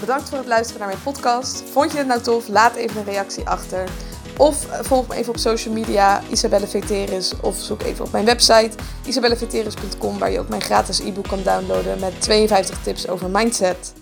Bedankt 0.00 0.28
voor 0.28 0.38
het 0.38 0.46
luisteren 0.46 0.80
naar 0.80 0.88
mijn 0.88 1.02
podcast. 1.02 1.62
Vond 1.72 1.92
je 1.92 1.98
het 1.98 2.06
nou 2.06 2.20
tof? 2.22 2.48
Laat 2.48 2.74
even 2.76 2.96
een 2.98 3.04
reactie 3.04 3.44
achter. 3.46 3.88
Of 4.36 4.70
eh, 4.70 4.78
volg 4.82 5.08
me 5.08 5.14
even 5.14 5.32
op 5.32 5.38
social 5.38 5.74
media, 5.74 6.22
Isabelle 6.30 6.66
Veteris. 6.66 7.32
Of 7.40 7.56
zoek 7.56 7.82
even 7.82 8.04
op 8.04 8.12
mijn 8.12 8.24
website, 8.24 8.70
isabelleveteris.com, 9.06 10.18
waar 10.18 10.30
je 10.30 10.38
ook 10.38 10.48
mijn 10.48 10.62
gratis 10.62 10.98
e-book 10.98 11.28
kan 11.28 11.42
downloaden 11.42 12.00
met 12.00 12.20
52 12.20 12.82
tips 12.82 13.08
over 13.08 13.30
mindset. 13.30 13.92